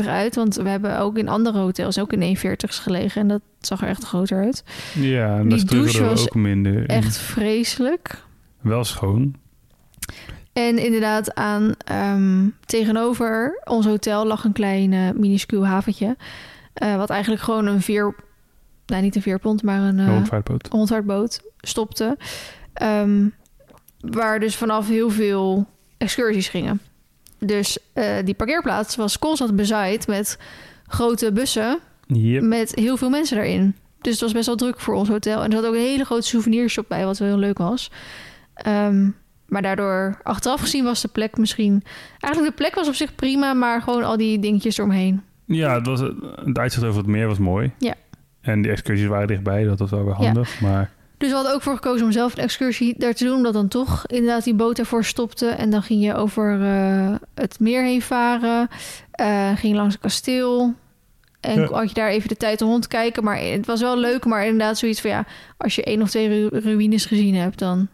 [0.03, 0.35] 1,35 uit.
[0.35, 3.21] Want we hebben ook in andere hotels ook in 1,40's gelegen.
[3.21, 4.65] En dat zag er echt groter uit.
[4.95, 6.75] Ja, en Die dat douche was ook minder.
[6.77, 6.87] in.
[6.87, 8.23] Echt vreselijk.
[8.61, 9.35] Wel schoon.
[10.53, 16.17] En inderdaad, aan ehm, tegenover ons hotel lag een klein eh, minuscuul haventje.
[16.73, 18.15] eh, wat eigenlijk gewoon een veer...
[18.87, 19.99] Nou, niet een veerpont, maar een...
[19.99, 20.69] Uh, rondvaartboot.
[20.71, 22.17] rondvaartboot stopte.
[22.73, 23.29] Ehm,
[24.01, 25.67] waar dus vanaf heel veel
[25.99, 26.81] excursies gingen.
[27.41, 30.39] Dus eh, die parkeerplaats was constant bezaaid met
[30.87, 32.43] grote bussen Yep.
[32.43, 33.75] met heel veel mensen daarin.
[34.01, 35.43] Dus het was best wel druk voor ons hotel.
[35.43, 37.91] En er zat ook een hele grote souvenirshop bij, wat wel heel leuk was.
[38.55, 39.09] Ehm,
[39.47, 41.83] maar daardoor, achteraf gezien, was de plek misschien...
[42.19, 45.23] Eigenlijk de plek was op zich prima, maar gewoon al die dingetjes eromheen.
[45.45, 47.73] Ja, het, was, het uitzicht over het meer was mooi.
[47.79, 47.95] Ja.
[48.41, 50.61] En die excursies waren dichtbij, dat was wel weer handig.
[50.61, 50.91] Maar
[51.21, 53.37] Dus we hadden ook voor gekozen om zelf een excursie daar te doen.
[53.37, 55.47] Omdat dan toch inderdaad die boot ervoor stopte.
[55.49, 58.69] En dan ging je over eh, het meer heen varen.
[59.11, 60.75] Eh, ging langs het kasteel.
[61.41, 61.67] En Ja.
[61.67, 63.25] had je daar even de tijd om rond te kijken.
[63.25, 64.25] Maar het was wel leuk.
[64.25, 65.25] Maar inderdaad zoiets van ja...
[65.57, 67.59] Als je één of twee ru- ruïnes gezien hebt...
[67.59, 67.89] dan heb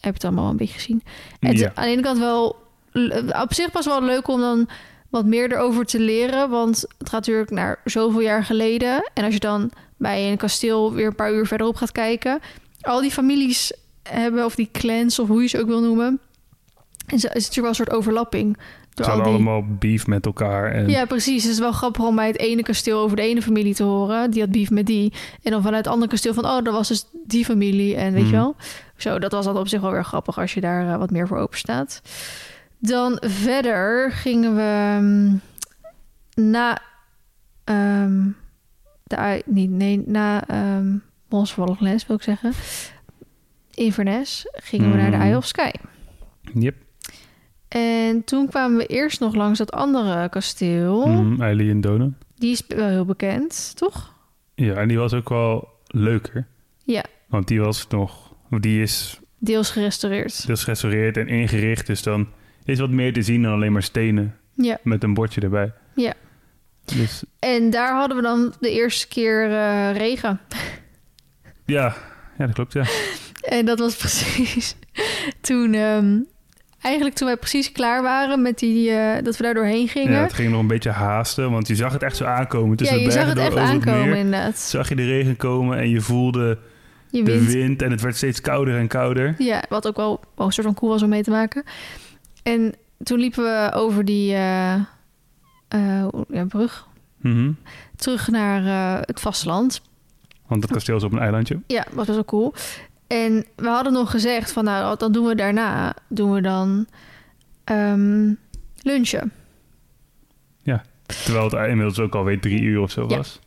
[0.00, 1.02] je het allemaal een beetje gezien.
[1.40, 1.70] En ja.
[1.74, 2.56] aan de ene kant wel...
[3.42, 4.68] Op zich was wel leuk om dan
[5.10, 6.50] wat meer erover te leren.
[6.50, 9.10] Want het gaat natuurlijk naar zoveel jaar geleden.
[9.14, 12.40] En als je dan bij een kasteel weer een paar uur verderop gaat kijken...
[12.84, 13.72] al die families
[14.02, 16.20] hebben, of die clans, of hoe je ze ook wil noemen...
[17.06, 18.56] Is het natuurlijk wel een soort overlapping.
[18.94, 19.32] Ze hadden die...
[19.34, 20.72] allemaal beef met elkaar.
[20.72, 21.42] En Ja, precies.
[21.42, 24.30] Het is wel grappig om bij het ene kasteel over de ene familie te horen.
[24.30, 25.12] Die had beef met die.
[25.42, 26.44] En dan vanuit het andere kasteel van...
[26.44, 27.96] oh, dat was dus die familie.
[27.96, 28.30] En weet Hmm.
[28.30, 28.56] je wel?
[28.96, 30.38] Zo, dat was dan op zich wel weer grappig...
[30.38, 32.00] als je daar eh, wat meer voor open staat.
[32.78, 35.40] Dan verder gingen we mm,
[36.50, 36.78] na...
[37.64, 38.22] ehm,
[39.04, 41.02] de, I- niet, nee, na um,
[41.38, 42.52] Monsvervolgles wil ik zeggen.
[43.74, 45.26] Inverness gingen we naar de Hmm.
[45.26, 45.70] Isle of Sky.
[46.54, 46.74] Yep.
[47.68, 51.06] En toen kwamen we eerst nog langs dat andere kasteel.
[51.06, 52.18] Mm, Eileen en Donen.
[52.36, 54.14] Die is wel heel bekend, toch?
[54.54, 56.46] Ja, en die was ook wel leuker.
[56.84, 57.04] Ja.
[57.28, 58.32] Want die was nog...
[58.50, 60.46] Die is Deels gerestaureerd.
[60.46, 61.86] deels gerestaureerd en ingericht.
[61.86, 62.28] Dus dan
[62.64, 64.78] is wat meer te zien dan alleen maar stenen Ja.
[64.82, 65.72] met een bordje erbij.
[65.94, 66.14] Ja.
[66.84, 70.40] Dus En daar hadden we dan de eerste keer eh, regen.
[71.64, 71.94] Ja,
[72.38, 72.84] ja dat klopt, ja.
[73.44, 74.76] En dat was precies
[75.40, 75.74] toen...
[75.74, 76.18] ehm,
[76.80, 78.90] eigenlijk toen wij precies klaar waren met die...
[78.90, 80.10] eh, dat we daar doorheen gingen.
[80.12, 82.76] Ja, Ja, het ging nog een beetje haasten, want je zag het echt zo aankomen.
[82.76, 84.16] Tussen je de zag het echt het aankomen meer.
[84.16, 84.58] inderdaad.
[84.58, 86.58] Zag je de regen komen en je voelde
[87.10, 89.34] Je de wind en het werd steeds kouder en kouder.
[89.38, 91.64] Ja, wat ook wel, wel een soort van cool was om mee te maken.
[92.42, 94.74] En toen liepen we over die eh,
[95.68, 96.86] eh, ja, brug
[97.20, 97.52] Mhm.
[97.96, 98.62] terug naar
[99.06, 99.82] het vasteland.
[100.46, 101.60] Want het kasteel is op een eilandje.
[101.66, 102.54] Ja, was best wel cool.
[103.06, 106.86] En we hadden nog gezegd van nou, dan doen we daarna, doen we dan
[107.64, 108.32] ehm,
[108.82, 109.32] lunchen.
[111.24, 113.16] Terwijl het inmiddels ook alweer drie uur of zo Ja.
[113.16, 113.38] was.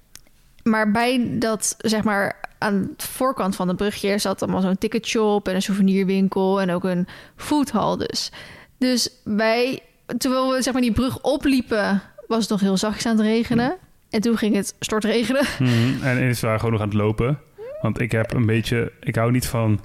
[0.64, 5.48] Maar bij dat, zeg maar, aan de voorkant van het brugje zat allemaal zo'n ticketshop
[5.48, 8.32] en een souvenirwinkel en ook een foodhall dus.
[8.78, 9.80] Dus wij,
[10.18, 13.78] terwijl we zeg maar die brug opliepen, was het nog heel zachtjes aan het regenen.
[14.10, 15.44] En toen ging het stortregenen.
[15.60, 16.04] Mhm.
[16.04, 17.40] En eerst waren we gewoon nog aan het lopen.
[17.82, 18.92] Want ik heb een beetje...
[19.00, 19.80] Ik hou niet van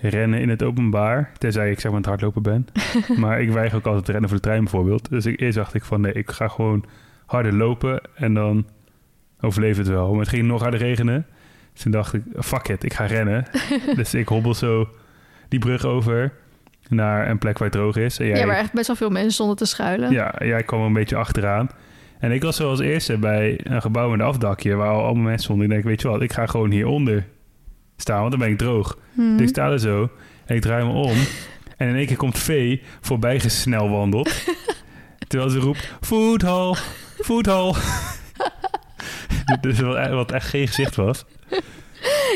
[0.00, 1.32] rennen in het openbaar.
[1.38, 2.66] Tenzij ik zeg maar aan het hardlopen ben.
[3.22, 5.10] maar ik weiger ook altijd rennen voor de trein bijvoorbeeld.
[5.10, 6.84] Dus ik, eerst dacht ik van nee, ik ga gewoon
[7.26, 8.00] harder lopen.
[8.14, 8.66] En dan
[9.40, 10.10] overleef het wel.
[10.10, 11.26] Maar het ging nog harder regenen.
[11.72, 13.46] Dus toen dacht ik, fuck it, ik ga rennen.
[13.96, 14.88] dus ik hobbel zo
[15.48, 16.32] die brug over
[16.88, 18.18] naar een plek waar het droog is.
[18.18, 20.10] En jij, Ja, waar echt best wel veel mensen stonden te schuilen.
[20.10, 21.68] ja, jij kwam er een beetje achteraan.
[22.18, 25.22] En ik was zo als eerste bij een gebouw met een afdakje waar al allemaal
[25.22, 25.64] mensen stonden.
[25.64, 27.26] Ik denk, weet je wat, ik ga gewoon hieronder
[27.96, 28.98] staan, want dan ben ik droog.
[29.12, 29.32] Mhm.
[29.32, 30.10] Dus ik sta er zo
[30.46, 31.16] en ik draai me om.
[31.76, 34.44] En in één keer komt Vee voorbij gesnel wandeld.
[35.28, 36.76] terwijl ze roept, voethal,
[37.18, 37.76] voethal.
[39.60, 41.24] dus wat, wat echt geen gezicht was.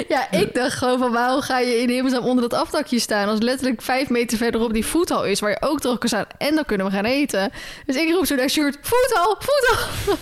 [0.08, 3.28] Ja, ik dacht gewoon van waarom ga je in hemelsnaam onder dat afdakje staan...
[3.28, 5.40] als letterlijk vijf meter verderop die voethal is...
[5.40, 7.50] waar je ook terug kan staan en dan kunnen we gaan eten.
[7.86, 10.16] Dus ik roep zo naar Sjoerd, voethal, voethal.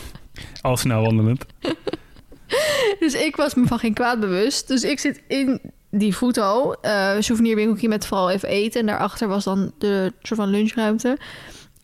[0.60, 1.44] Al snel wandelend.
[2.98, 4.68] Dus ik was me van geen kwaad bewust.
[4.68, 5.60] Dus ik zit in
[5.90, 8.80] die voethal, eh souvenirwinkeltje met vooral even eten...
[8.80, 11.18] en daarachter was dan de soort van lunchruimte.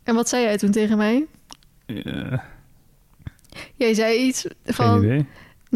[0.05, 1.27] En wat zei jij toen tegen mij?
[1.87, 2.39] Eh,
[3.75, 5.05] Jij zei iets geen van...
[5.05, 5.27] idee.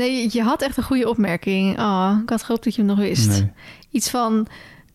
[0.00, 1.78] Nee, je had echt een goede opmerking.
[1.78, 3.28] Ah, ik had gehoopt dat je hem nog wist.
[3.28, 3.52] Nee.
[3.90, 4.46] Iets van...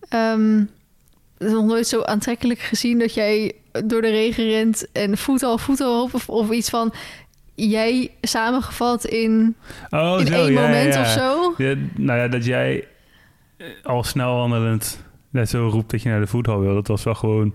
[0.09, 5.43] het is nog nooit zo aantrekkelijk gezien dat jij door de regen rent en voet
[5.43, 6.13] al voet al op.
[6.13, 6.93] Of, of iets van
[7.55, 9.55] jij samengevat in,
[9.89, 11.01] Oh, in zo, één ja, moment ja.
[11.01, 11.53] of zo.
[11.57, 12.87] Ja, nou ja, dat jij
[13.57, 16.73] eh, al snel wandelend net zo roept dat je naar de voethal wil.
[16.73, 17.53] Dat was wel gewoon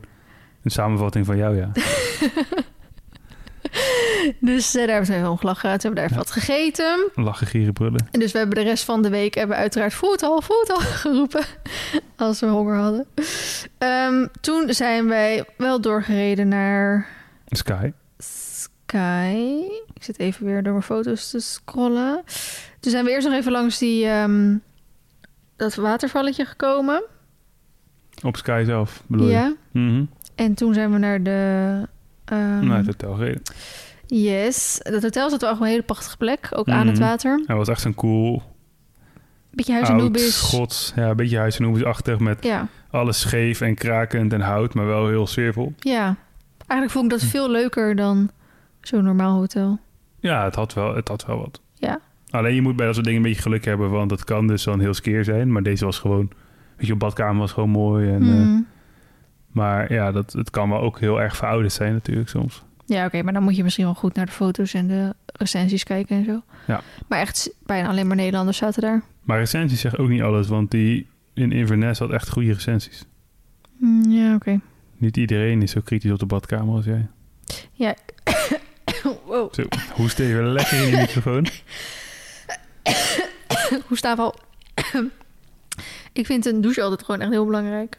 [0.63, 1.71] een samenvatting van jou, ja.
[4.41, 5.63] Dus eh, daar hebben we even om gelachen.
[5.63, 7.11] Toen hebben we daar even wat gegeten.
[7.15, 8.09] Lachen, gieren, brullen.
[8.11, 11.45] En dus we hebben de rest van de week hebben we uiteraard voetal, voetal geroepen.
[12.17, 13.07] Als we honger hadden.
[13.79, 17.07] Ehm, toen zijn wij wel doorgereden naar
[17.47, 17.93] Sky.
[18.19, 19.63] Sky.
[19.95, 22.23] Ik zit even weer door mijn foto's te scrollen.
[22.81, 24.57] Toen zijn we eerst nog even langs die, ehm,
[25.57, 27.03] dat watervalletje gekomen.
[28.23, 29.33] Op Sky zelf, bedoel je?
[29.33, 29.55] Ja.
[29.73, 30.05] Mhm.
[30.35, 31.89] En toen zijn we naar de...
[32.31, 33.43] ehm, Naar het hotel gereden.
[34.07, 34.81] Yes.
[34.83, 36.49] Dat hotel zat wel echt een hele prachtige plek.
[36.55, 37.07] Ook aan het Mhm.
[37.09, 37.43] water.
[37.47, 38.43] Hij was echt zo'n cool,
[39.53, 40.93] Beetje huis en schots.
[40.97, 42.67] Ja, een beetje huis en Noobis-achtig met Ja.
[42.91, 45.73] alles scheef en krakend en hout, maar wel heel sfeervol.
[45.79, 46.17] ja.
[46.67, 48.31] Eigenlijk vond ik dat veel leuker dan
[48.81, 49.79] zo'n normaal hotel.
[50.21, 51.61] Ja, het had wel, het had wel wat.
[51.75, 52.01] Ja.
[52.31, 54.63] Alleen je moet bij dat soort dingen een beetje geluk hebben, want het kan dus
[54.63, 55.53] zo'n heel skeer zijn.
[55.53, 56.31] Maar deze was gewoon,
[56.77, 58.09] weet je, op badkamer was gewoon mooi.
[58.09, 58.67] En, eh, Hmm.
[59.51, 62.63] Maar ja, dat, het kan wel ook heel erg verouderd zijn natuurlijk soms.
[62.87, 65.85] Ja, oké, maar dan moet je misschien wel goed naar de foto's en de recensies
[65.85, 66.43] kijken en zo.
[66.67, 66.81] Ja.
[67.09, 69.03] Maar echt, bijna alleen maar Nederlanders zaten daar.
[69.23, 73.05] Maar recensies zeggen ook niet alles, want die in Inverness had echt goede recensies.
[73.79, 74.61] Hmm, ja, oké.
[74.97, 77.07] Niet iedereen is zo kritisch op de badkamer als jij.
[77.73, 77.95] Ja.
[79.27, 79.55] wow.
[79.55, 79.63] Zo,
[79.95, 81.47] hoest even lekker in de microfoon.
[83.89, 84.35] Hoestaanval.
[86.13, 87.99] ik vind een douche altijd gewoon echt heel belangrijk.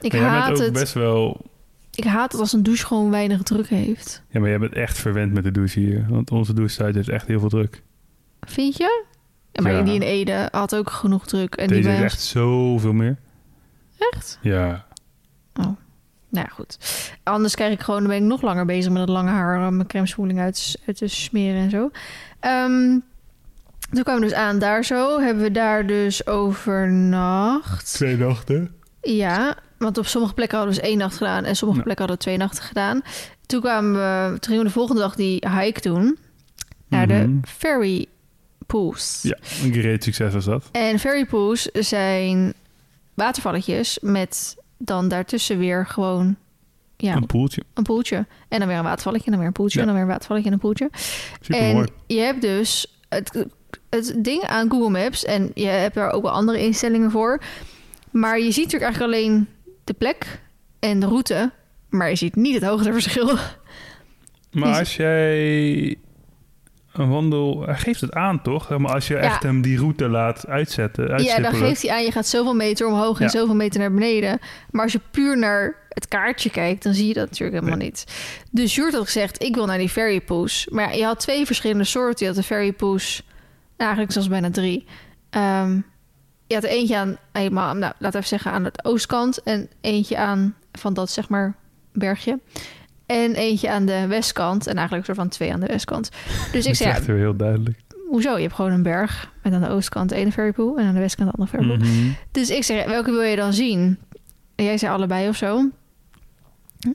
[0.00, 0.72] Ik Maar jij haat bent ook het.
[0.74, 1.40] best wel...
[1.94, 4.22] Ik haat het als een douche gewoon weinig druk heeft.
[4.30, 6.06] Ja, maar jij bent echt verwend met de douche hier.
[6.08, 7.82] Want onze douchesite heeft echt heel veel druk.
[8.40, 9.04] Vind je?
[9.52, 9.82] Ja, maar Ja.
[9.82, 11.54] die in Ede had ook genoeg druk.
[11.54, 13.16] En die Deze bij heeft ons- echt zoveel meer.
[14.12, 14.38] Echt?
[14.42, 14.86] Ja.
[16.30, 16.78] Nou ja, goed.
[17.22, 19.76] Anders krijg ik gewoon, dan ben ik nog langer bezig met het lange haar, om
[19.76, 21.90] mijn crème spoeling uit, uit te smeren en zo.
[22.40, 22.98] Ehm,
[23.90, 25.20] toen kwamen we dus aan daar zo.
[25.20, 27.92] Hebben we daar dus overnacht.
[27.94, 28.74] Twee nachten.
[29.02, 31.84] Ja, want op sommige plekken hadden we dus één nacht gedaan en sommige Ja.
[31.84, 33.02] plekken hadden we twee nachten gedaan.
[33.46, 36.18] Toen kwamen we, toen gingen we de volgende dag die hike doen
[36.88, 37.16] naar Mhm.
[37.40, 38.06] de ferry
[38.66, 39.18] pools.
[39.22, 40.68] Ja, een great succes was dat.
[40.72, 42.54] En ferry pools zijn
[43.14, 46.36] watervalletjes met dan daartussen weer gewoon
[46.96, 47.62] ja, Een poeltje.
[47.74, 48.26] een poeltje.
[48.48, 49.84] En dan weer een watervalletje, en dan weer een poeltje, Ja.
[49.86, 50.90] en dan weer een watervalletje en een poeltje.
[51.40, 51.88] Super en mooi.
[52.06, 53.44] je hebt dus het,
[53.90, 57.40] het ding aan Google Maps, en je hebt daar ook wel andere instellingen voor.
[58.10, 59.48] Maar je ziet natuurlijk eigenlijk alleen
[59.88, 60.40] de plek
[60.78, 61.50] en de route,
[61.88, 63.36] maar je ziet niet het hoogteverschil.
[64.52, 65.96] Maar is- als jij
[66.92, 67.62] een wandel...
[67.66, 68.78] Hij geeft het aan, toch?
[68.78, 69.20] Maar als je Ja.
[69.20, 71.22] echt hem die route laat uitzetten...
[71.22, 73.30] Ja, dan geeft hij aan, je gaat zoveel meter omhoog en Ja.
[73.30, 74.38] zoveel meter naar beneden.
[74.70, 78.04] Maar als je puur naar het kaartje kijkt, dan zie je dat natuurlijk helemaal niet.
[78.50, 80.66] Dus Jurt had gezegd, ik wil naar die ferry poes.
[80.70, 82.26] Maar je had twee verschillende soorten.
[82.26, 83.42] Je had de ferry poes, nou,
[83.76, 84.84] eigenlijk zelfs bijna drie.
[85.30, 85.80] Ehm,
[86.48, 89.42] je had er eentje aan, helemaal, nou, laten we even zeggen, aan de oostkant.
[89.42, 91.54] En eentje aan, van dat zeg maar,
[91.92, 92.38] bergje.
[93.06, 94.66] En eentje aan de westkant.
[94.66, 96.10] En eigenlijk een soort van twee aan de westkant.
[96.52, 97.78] Dus ik Dat is ja, heel duidelijk.
[98.08, 98.36] hoezo?
[98.36, 99.32] Je hebt gewoon een berg.
[99.42, 101.86] Met aan de oostkant de ene ferrypool en aan de westkant de andere ferrypool.
[101.88, 102.08] Mhm.
[102.32, 103.98] Dus ik zeg, welke wil je dan zien?
[104.54, 105.68] En jij zei allebei of zo.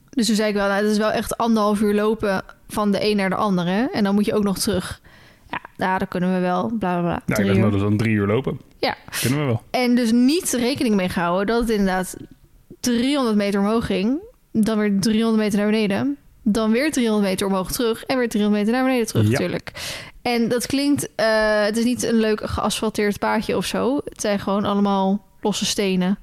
[0.10, 3.10] Dus toen zei ik wel, nou, het is wel echt anderhalf uur lopen van de
[3.10, 3.90] een naar de andere.
[3.94, 5.02] En dan moet je ook nog terug.
[5.50, 7.10] Ja, nou, dan kunnen we wel, bla bla bla.
[7.10, 7.54] Nou, ik dacht uur.
[7.58, 8.60] nou, dat is dan drie uur lopen.
[8.84, 8.96] Ja.
[9.22, 9.62] Kunnen we wel.
[9.72, 12.16] En dus niet rekening mee gehouden dat het inderdaad
[12.80, 14.20] 300 meter omhoog ging.
[14.52, 16.18] Dan weer 300 meter naar beneden.
[16.42, 18.04] Dan weer 300 meter omhoog terug.
[18.04, 19.30] En weer 300 meter naar beneden terug Ja.
[19.32, 19.72] natuurlijk.
[20.22, 21.10] En dat klinkt...
[21.16, 21.26] eh,
[21.64, 23.96] het is niet een leuk geasfalteerd paadje of zo.
[24.06, 26.18] Het zijn gewoon allemaal losse stenen.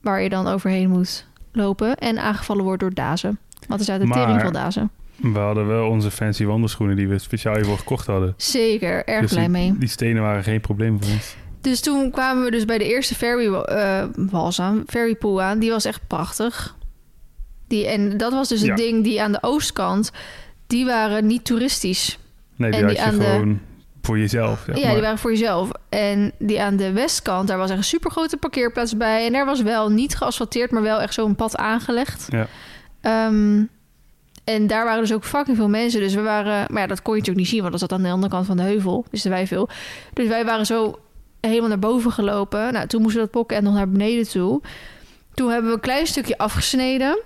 [0.00, 1.96] Waar je dan overheen moet lopen.
[1.96, 3.38] En aangevallen wordt door dazen.
[3.68, 4.90] Want er zaten Maar- tering veel dazen.
[5.16, 8.34] We hadden wel onze fancy wandelschoenen die we speciaal hiervoor gekocht hadden.
[8.36, 9.78] Zeker, erg Dus blij die, mee.
[9.78, 11.36] die stenen waren geen probleem voor ons.
[11.64, 15.58] Dus toen kwamen we dus bij de eerste ferry eh, wals aan, ferry pool aan.
[15.58, 16.76] Die was echt prachtig.
[17.68, 20.10] Die, en dat was dus het ding die aan de oostkant,
[20.66, 22.18] die waren niet toeristisch.
[22.56, 23.60] Nee, die En had die je aan de- gewoon
[24.02, 24.62] voor jezelf.
[24.66, 24.92] zeg ja, maar.
[24.92, 25.70] die waren voor jezelf.
[25.88, 29.26] En die aan de westkant, daar was echt een supergrote parkeerplaats bij.
[29.26, 32.26] En daar was wel niet geasfalteerd, maar wel echt zo'n pad aangelegd.
[32.30, 32.46] Ja.
[33.00, 33.62] Ehm,
[34.44, 36.00] en daar waren dus ook fucking veel mensen.
[36.00, 36.66] Dus we waren...
[36.72, 38.46] Maar ja, dat kon je natuurlijk niet zien, want dat zat aan de andere kant
[38.46, 39.04] van de heuvel.
[39.10, 39.68] Wisten wij veel.
[40.12, 40.98] Dus wij waren zo
[41.48, 42.72] helemaal naar boven gelopen.
[42.72, 44.60] Nou, toen moesten we dat pokken en nog naar beneden toe.
[45.34, 47.22] Toen hebben we een klein stukje afgesneden.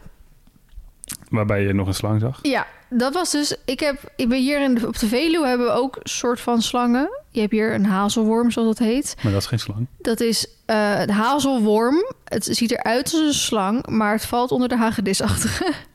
[1.30, 2.38] Waarbij je nog een slang zag.
[2.42, 3.56] Ja, dat was dus...
[3.64, 6.40] Ik, heb, ik ben hier in de, op de Veluwe hebben we ook een soort
[6.40, 7.08] van slangen.
[7.30, 9.16] Je hebt hier een hazelworm, zoals dat heet.
[9.22, 9.86] Maar dat is geen slang.
[9.98, 11.96] Dat is eh een hazelworm.
[12.24, 15.72] Het ziet eruit als een slang, maar het valt onder de hagedisachtige.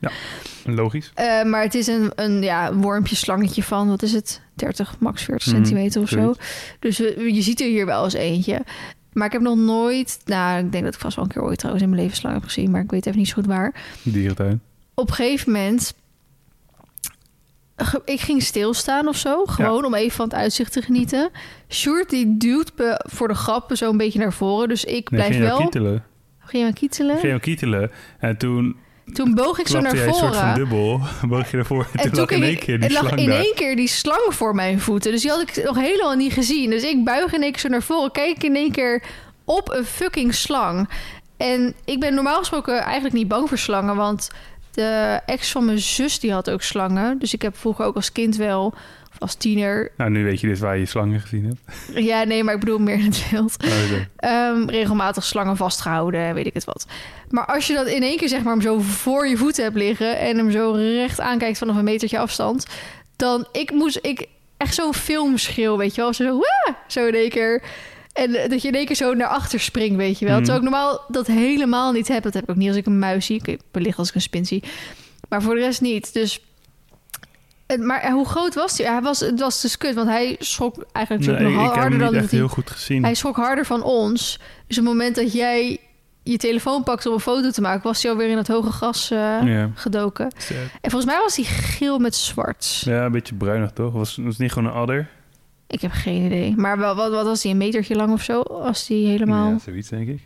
[0.64, 1.10] Logisch.
[1.14, 4.40] Eh, maar het is een, een ja, een wormpje, slangetje van, wat is het?
[4.54, 6.34] 30, max 40 Mhm, centimeter of zo.
[6.78, 8.60] Dus we- je ziet er hier wel eens eentje.
[9.12, 10.18] Maar ik heb nog nooit...
[10.24, 12.34] Nou, ik denk dat ik vast wel een keer ooit trouwens in mijn leven slang
[12.34, 12.70] heb gezien.
[12.70, 13.74] Maar ik weet even niet zo goed waar.
[14.02, 14.60] Dierentuin.
[14.94, 15.94] Op een gegeven moment
[18.04, 19.44] ik ging stilstaan of zo.
[19.44, 21.30] Gewoon om even van het uitzicht te genieten.
[21.70, 24.68] Sjoerd die duwt me voor de grappen zo een beetje naar voren.
[24.68, 25.58] Dus ik Nee, blijf ging jou wel...
[25.62, 26.04] kietelen.
[26.38, 27.16] Ging je aan kietelen?
[27.18, 27.90] Ging jou kietelen.
[28.18, 28.76] En toen
[29.12, 30.54] Toen boog ik zo naar jij een soort van voren.
[30.54, 31.00] dubbel.
[31.28, 31.86] Boog je ervoor.
[31.92, 33.38] En En toen lag in één keer die lag slang in daar.
[33.40, 35.12] één keer die slang voor mijn voeten.
[35.12, 36.70] Dus die had ik nog helemaal niet gezien.
[36.70, 38.10] Dus ik buig in één keer zo naar voren.
[38.12, 39.02] Kijk in één keer
[39.44, 40.88] op een fucking slang.
[41.36, 43.96] En ik ben normaal gesproken eigenlijk niet bang voor slangen.
[43.96, 44.30] Want
[44.74, 47.18] de ex van mijn zus die had ook slangen.
[47.18, 48.74] Dus ik heb vroeger ook als kind wel...
[49.12, 49.90] Of als tiener...
[49.96, 52.04] Nou, nu weet je dus waar je slangen gezien hebt.
[52.06, 53.56] Ja, nee, maar ik bedoel meer in het wild.
[53.64, 53.70] Oh.
[54.16, 56.86] Ehm, regelmatig slangen vastgehouden, weet ik het wat.
[57.28, 59.76] Maar als je dat in één keer zeg maar hem zo voor je voeten hebt
[59.76, 62.66] liggen en hem zo recht aankijkt vanaf een metertje afstand,
[63.16, 67.30] dan ik moest ik echt zo'n filmschreeuw, weet je wel, zo "Wah!" zo in één
[67.30, 67.62] keer.
[68.14, 70.34] En eh, dat je in één keer zo naar achter springt, weet je wel.
[70.34, 70.44] Mhm.
[70.44, 72.22] Terwijl ik normaal dat helemaal niet heb.
[72.22, 73.42] Dat heb ik ook niet als ik een muis zie.
[73.44, 74.62] Ik wellicht als ik een spin zie.
[75.28, 76.12] Maar voor de rest niet.
[76.12, 76.40] Dus...
[77.80, 78.86] Maar hoe groot was hij?
[78.86, 81.90] hij was, het was dus kut, want hij schrok eigenlijk Nee, nog heb hem harder
[81.90, 83.02] niet dan echt dat hij heel goed gezien.
[83.02, 84.40] hij schrok harder van ons.
[84.66, 85.80] Dus op het moment dat jij
[86.22, 89.10] je telefoon pakte om een foto te maken, was hij alweer in het hoge gras
[89.10, 90.30] eh, gedoken.
[90.36, 90.56] Sad.
[90.56, 92.82] En volgens mij was hij geel met zwart.
[92.84, 93.92] Ja, een beetje bruinig toch?
[93.92, 95.08] Was, was het niet gewoon een adder?
[95.74, 96.54] Ik heb geen idee.
[96.56, 97.52] Maar wel, wat, wat was hij?
[97.52, 98.42] Een metertje lang of zo?
[98.48, 99.50] Was hij helemaal.
[99.50, 100.22] Ja, zoiets denk ik.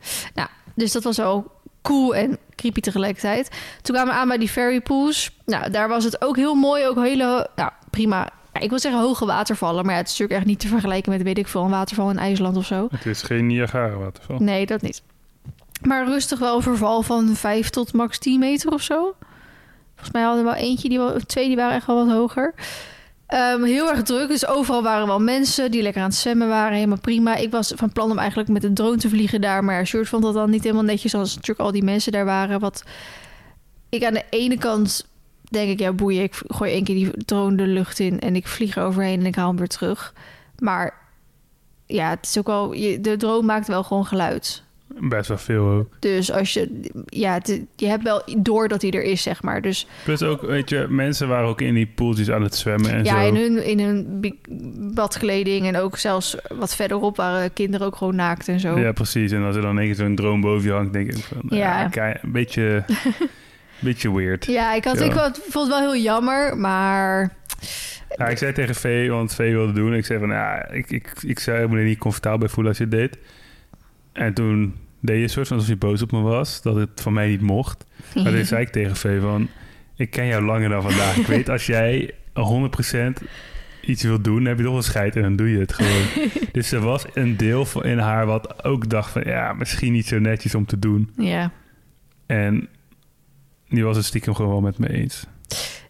[0.75, 1.51] Dus dat was wel
[1.83, 3.51] cool en creepy tegelijkertijd.
[3.83, 5.37] Toen kwamen we aan bij die ferry pools.
[5.45, 6.87] Nou, daar was het ook heel mooi.
[6.87, 8.31] Ook hele, nou, prima.
[8.53, 9.85] Ik wil zeggen hoge watervallen.
[9.85, 12.11] Maar ja, het is natuurlijk echt niet te vergelijken met, weet ik veel, een waterval
[12.11, 12.89] in IJsland of zo.
[12.91, 14.39] Het is geen Niagara-waterval.
[14.39, 15.03] Nee, dat niet.
[15.83, 19.15] Maar rustig wel een verval van 5 tot max 10 meter of zo.
[19.95, 22.55] Volgens mij hadden we wel eentje, die wel, twee die waren echt wel wat hoger.
[23.29, 26.75] Ehm, heel erg druk, dus overal waren wel mensen die lekker aan het zwemmen waren.
[26.75, 27.37] Helemaal prima.
[27.37, 29.65] Ik was van plan om eigenlijk met een drone te vliegen daar.
[29.65, 32.61] Maar Sjoerd vond dat dan niet helemaal netjes als natuurlijk al die mensen daar waren.
[32.61, 32.85] Wat
[33.89, 35.07] ik aan de ene kant
[35.51, 38.47] denk ik, ja boeien, ik gooi één keer die drone de lucht in en ik
[38.47, 40.15] vlieg er overheen en ik haal hem weer terug.
[40.59, 40.95] Maar
[41.87, 42.69] ja, het is ook wel,
[43.01, 44.63] de drone maakt wel gewoon geluid.
[45.01, 45.97] Best wel veel ook.
[45.99, 47.41] Dus als je, ja,
[47.77, 49.63] je hebt wel door dat hij er is, zeg maar.
[49.63, 53.05] Dus Plus ook, weet je, mensen waren ook in die poeltjes aan het zwemmen en
[53.05, 53.27] ja, zo.
[53.29, 54.21] in hun, in hun
[54.95, 58.79] badkleding en ook zelfs wat verderop waren kinderen ook gewoon naakt en zo.
[58.79, 59.33] Ja, precies.
[59.33, 61.43] En als er dan in één keer zo'n droom boven je hangt, denk ik van...
[61.49, 61.57] Ja.
[61.81, 62.85] Ja, kijk, een beetje,
[63.81, 64.45] beetje weird.
[64.47, 65.05] Ja, ik, had, Ja.
[65.05, 65.13] ik
[65.49, 67.37] vond het wel heel jammer, maar
[68.17, 69.95] Ja, ik zei tegen Vee, want Vee wilde doen.
[69.95, 72.79] Ik zei van, ja, ik, ik, ik zou me er niet comfortabel bij voelen als
[72.79, 73.19] je het deed.
[74.19, 77.13] En toen deed je soort van alsof je boos op me was, dat het van
[77.13, 77.85] mij niet mocht.
[78.15, 79.49] Maar toen zei ik tegen Vee van,
[79.97, 81.17] ik ken jou langer dan vandaag.
[81.17, 82.15] Ik weet, als jij
[83.21, 83.25] 100%
[83.81, 86.31] iets wil doen, dan heb je toch een scheid en dan doe je het gewoon.
[86.53, 90.07] dus er was een deel van in haar wat ook dacht van, ja, misschien niet
[90.07, 91.11] zo netjes om te doen.
[91.17, 91.51] ja.
[92.27, 92.69] En
[93.69, 95.27] die was het stiekem gewoon wel met me eens.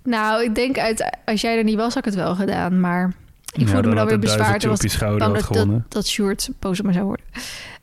[0.03, 3.13] Nou, ik denk uit, als jij er niet was, had ik het wel gedaan, maar
[3.53, 4.65] ik Ja, voelde me dan weer bezwaard.
[4.65, 7.27] was had dat, dat, dat Sjoerd boos op me zou worden.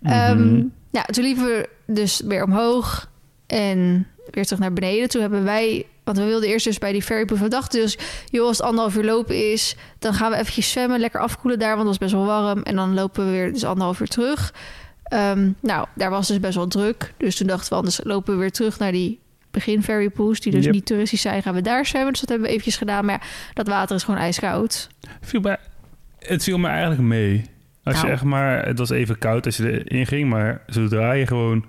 [0.03, 3.09] Ehm, ja, toen liepen we dus weer omhoog
[3.47, 5.09] en weer terug naar beneden.
[5.09, 8.47] Toen hebben wij, want we wilden eerst dus bij die ferrypool van dachten dus, joh,
[8.47, 11.88] als het anderhalf uur lopen is, dan gaan we eventjes zwemmen, lekker afkoelen daar, want
[11.88, 12.63] het was best wel warm.
[12.63, 14.53] En dan lopen we weer dus anderhalf uur terug.
[15.03, 17.13] Ehm, nou, daar was dus best wel druk.
[17.18, 19.20] Dus toen dachten we, anders lopen we weer terug naar die
[19.55, 20.73] begin ferrypools, die dus Yep.
[20.73, 22.11] niet toeristisch zijn, gaan we daar zwemmen.
[22.11, 23.05] Dus dat hebben we eventjes gedaan.
[23.05, 24.89] Maar ja, dat water is gewoon ijskoud.
[25.21, 25.57] Viel mij,
[26.19, 27.45] het viel me eigenlijk mee.
[27.83, 28.13] Als je Nou.
[28.13, 31.65] echt maar, het was even koud als je erin ging, maar zodra je gewoon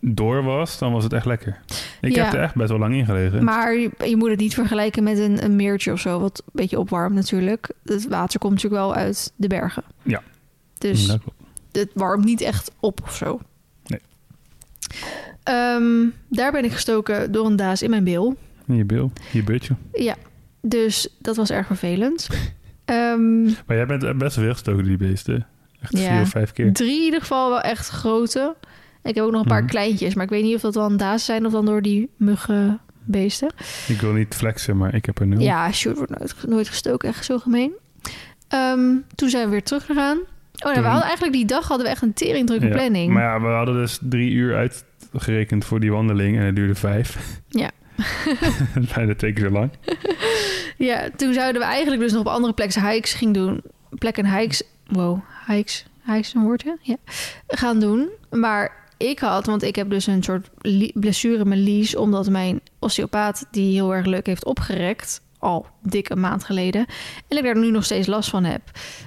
[0.00, 1.60] door was, dan was het echt lekker.
[2.00, 2.24] Ik Ja.
[2.24, 3.44] heb er echt best wel lang in gelegen.
[3.44, 6.50] Maar je, je moet het niet vergelijken met een, een meertje of zo, wat een
[6.52, 7.70] beetje opwarmt natuurlijk.
[7.84, 9.82] Het water komt natuurlijk wel uit de bergen.
[10.02, 10.22] Ja.
[10.78, 11.16] Dus
[11.72, 13.40] het warmt niet echt op of zo.
[13.86, 14.00] Nee.
[15.46, 18.36] Ehm, daar ben ik gestoken door een daas in mijn bil.
[18.66, 19.74] In je bil, je butje.
[19.92, 20.14] Ja,
[20.60, 22.28] dus dat was erg vervelend.
[22.84, 25.46] Ehm, Maar jij bent best veel gestoken die beesten.
[25.80, 26.12] Echt Ja.
[26.12, 26.72] vier of vijf keer.
[26.72, 28.54] drie in ieder geval wel echt grote.
[29.02, 29.70] Ik heb ook nog een paar Mhm.
[29.70, 32.10] kleintjes, maar ik weet niet of dat wel een daas zijn of dan door die
[32.16, 33.48] muggenbeesten.
[33.88, 35.40] Ik wil niet flexen, maar ik heb er nul.
[35.40, 37.72] Ja, Sjoerd wordt nooit, nooit gestoken, echt zo gemeen.
[38.48, 38.80] Ehm,
[39.14, 40.16] toen zijn we weer teruggegaan.
[40.18, 43.12] Oh, nou, we hadden eigenlijk die dag hadden we echt een teringdrukke Ja, planning.
[43.12, 44.56] Maar ja, we hadden dus drie uur
[45.16, 47.40] uitgerekend voor die wandeling en het duurde vijf.
[47.48, 47.70] Ja.
[48.94, 49.70] Bijna twee keer zo lang.
[50.76, 53.62] Ja, toen zouden we eigenlijk dus nog op andere plekken hikes ging doen.
[53.90, 56.72] Plekken hikes, wow, hikes, hikes een woord, hè?
[56.80, 56.96] Ja.
[57.46, 58.08] Gaan doen.
[58.30, 60.50] Maar ik had, want ik heb dus een soort
[60.94, 66.08] blessure in mijn lies, omdat mijn osteopaat die heel erg leuk heeft opgerekt, al dik
[66.08, 66.86] een maand geleden,
[67.28, 68.62] en ik daar nu nog steeds last van heb.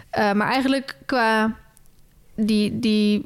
[0.09, 1.55] Eh, maar eigenlijk qua
[2.35, 3.25] die, die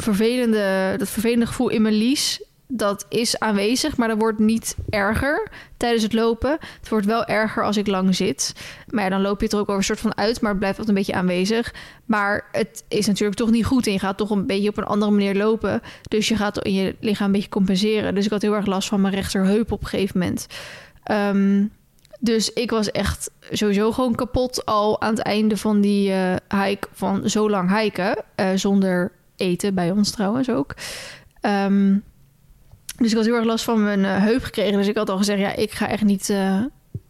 [0.00, 2.40] vervelende, dat vervelende gevoel in mijn lies
[2.70, 6.58] dat is aanwezig, maar dat wordt niet erger tijdens het lopen.
[6.80, 8.52] Het wordt wel erger als ik lang zit.
[8.90, 10.58] Maar ja, dan loop je het er ook over een soort van uit, maar het
[10.58, 11.74] blijft altijd een beetje aanwezig.
[12.04, 14.84] Maar het is natuurlijk toch niet goed en je gaat toch een beetje op een
[14.84, 15.82] andere manier lopen.
[16.08, 18.14] Dus je gaat in je lichaam een beetje compenseren.
[18.14, 20.46] Dus ik had heel erg last van mijn rechterheup op een gegeven moment.
[21.02, 21.64] Ehm,
[22.20, 26.88] dus ik was echt sowieso gewoon kapot al aan het einde van die uh, hike,
[26.92, 30.74] van zo lang hiken, uh, zonder eten bij ons trouwens ook.
[31.42, 32.02] Um,
[32.96, 34.78] dus ik had heel erg last van mijn uh, heup gekregen.
[34.78, 36.64] Dus ik had al gezegd, ja, ik ga echt niet uh,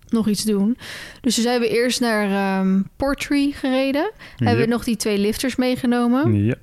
[0.09, 0.79] nog iets doen.
[1.21, 4.03] Dus toen zijn we eerst naar um, Portree gereden.
[4.37, 4.47] Yep.
[4.49, 6.45] Hebben we nog die twee lifters meegenomen.
[6.45, 6.55] Ja.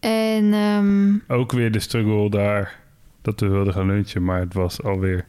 [0.00, 0.54] En...
[0.54, 2.80] Um, Ook weer de struggle daar
[3.22, 4.24] dat we wilden gaan lunchen.
[4.24, 5.24] Maar het was alweer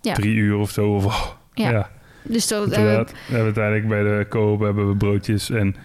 [0.00, 0.12] ja.
[0.12, 0.94] drie uur of zo.
[0.94, 1.70] Of, ja.
[1.70, 1.90] ja.
[2.22, 3.04] Dus dat hebben we...
[3.04, 5.76] we hebben uiteindelijk bij de koop hebben we broodjes en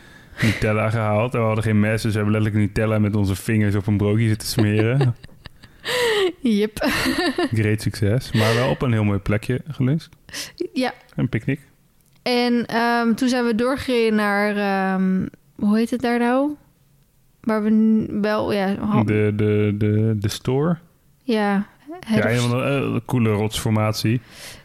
[0.41, 1.33] Nutella gehaald.
[1.33, 3.97] En we hadden geen mes, dus we hebben letterlijk Nutella met onze vingers op een
[3.97, 5.15] broodje zitten smeren.
[6.39, 6.79] Yep.
[7.59, 8.31] Great succes.
[8.31, 10.09] Maar wel op een heel mooi plekje geluncht.
[10.73, 10.93] Ja.
[11.15, 11.59] Een picknick.
[12.21, 14.93] En um, toen zijn we doorgereden naar...
[14.93, 16.51] Um, hoe heet het daar nou?
[17.41, 18.53] Waar we wel...
[18.53, 20.77] Ja, de, de, de, de store.
[21.23, 21.67] Ja.
[22.09, 24.21] Ja, een uh, coole rotsformatie.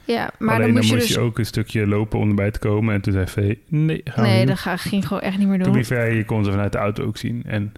[0.07, 1.17] Ja, maar Alleen dan moest dan je moest dus...
[1.17, 2.95] je ook een stukje lopen om erbij te komen.
[2.95, 5.49] En toen zei Vee, nee, gaan we Nee, niet dat ga, ging gewoon echt niet
[5.49, 5.73] meer doen.
[5.73, 5.73] doen.
[5.73, 7.43] To be fair, je kon ze vanuit de auto ook zien.
[7.47, 7.73] En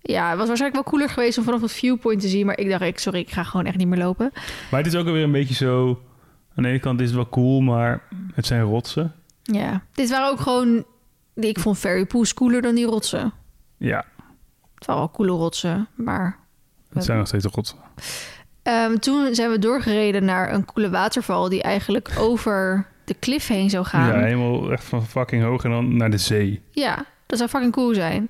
[0.00, 2.46] Ja, het was waarschijnlijk wel cooler geweest om vanaf het viewpoint te zien.
[2.46, 4.30] Maar ik dacht, ik, sorry, ik ga gewoon echt niet meer lopen.
[4.70, 6.02] Maar het is ook alweer een beetje zo...
[6.56, 8.02] Aan de ene kant is het wel cool, maar
[8.34, 9.12] het zijn rotsen.
[9.42, 10.84] Ja, dit waren ook gewoon...
[11.34, 13.32] Ik vond Fairy Pools cooler dan die rotsen.
[13.76, 14.04] Ja,
[14.74, 16.38] Het waren wel coole rotsen, maar...
[16.92, 17.78] het zijn nog steeds rotsen.
[18.64, 21.48] Ehm, toen zijn we doorgereden naar een coole waterval...
[21.48, 24.18] die eigenlijk over de klif heen zou gaan.
[24.18, 26.62] Ja, helemaal echt van fucking hoog en dan naar de zee.
[26.70, 28.28] Ja, dat zou fucking cool zijn.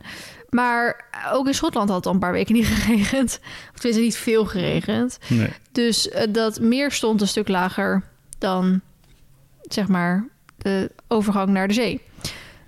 [0.50, 3.40] Maar ook in Schotland had het al een paar weken niet geregend.
[3.72, 5.18] Of tenminste niet veel geregend.
[5.28, 5.48] Nee.
[5.72, 8.02] Dus uh, dat meer stond een stuk lager
[8.38, 8.80] dan,
[9.62, 12.00] zeg maar, de overgang naar de zee.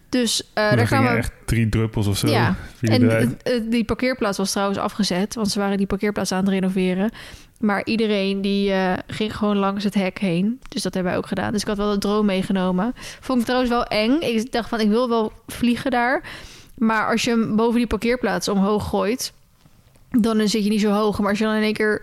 [0.09, 1.09] Dus uh, daar daar gaan we...
[1.09, 2.29] echt drie druppels of zo.
[2.29, 3.39] Ja, en
[3.69, 5.35] die parkeerplaats was trouwens afgezet.
[5.35, 7.11] Want ze waren die parkeerplaats aan het renoveren.
[7.61, 10.61] Maar iedereen die uh, ging gewoon langs het hek heen.
[10.69, 11.53] Dus dat hebben wij ook gedaan.
[11.53, 12.93] Dus ik had wel de droom meegenomen.
[13.21, 14.21] Vond ik trouwens wel eng.
[14.21, 16.23] Ik dacht van, ik wil wel vliegen daar.
[16.75, 19.33] Maar als je hem boven die parkeerplaats omhoog gooit...
[20.11, 21.19] dan zit je niet zo hoog.
[21.19, 22.03] Maar als je dan in één keer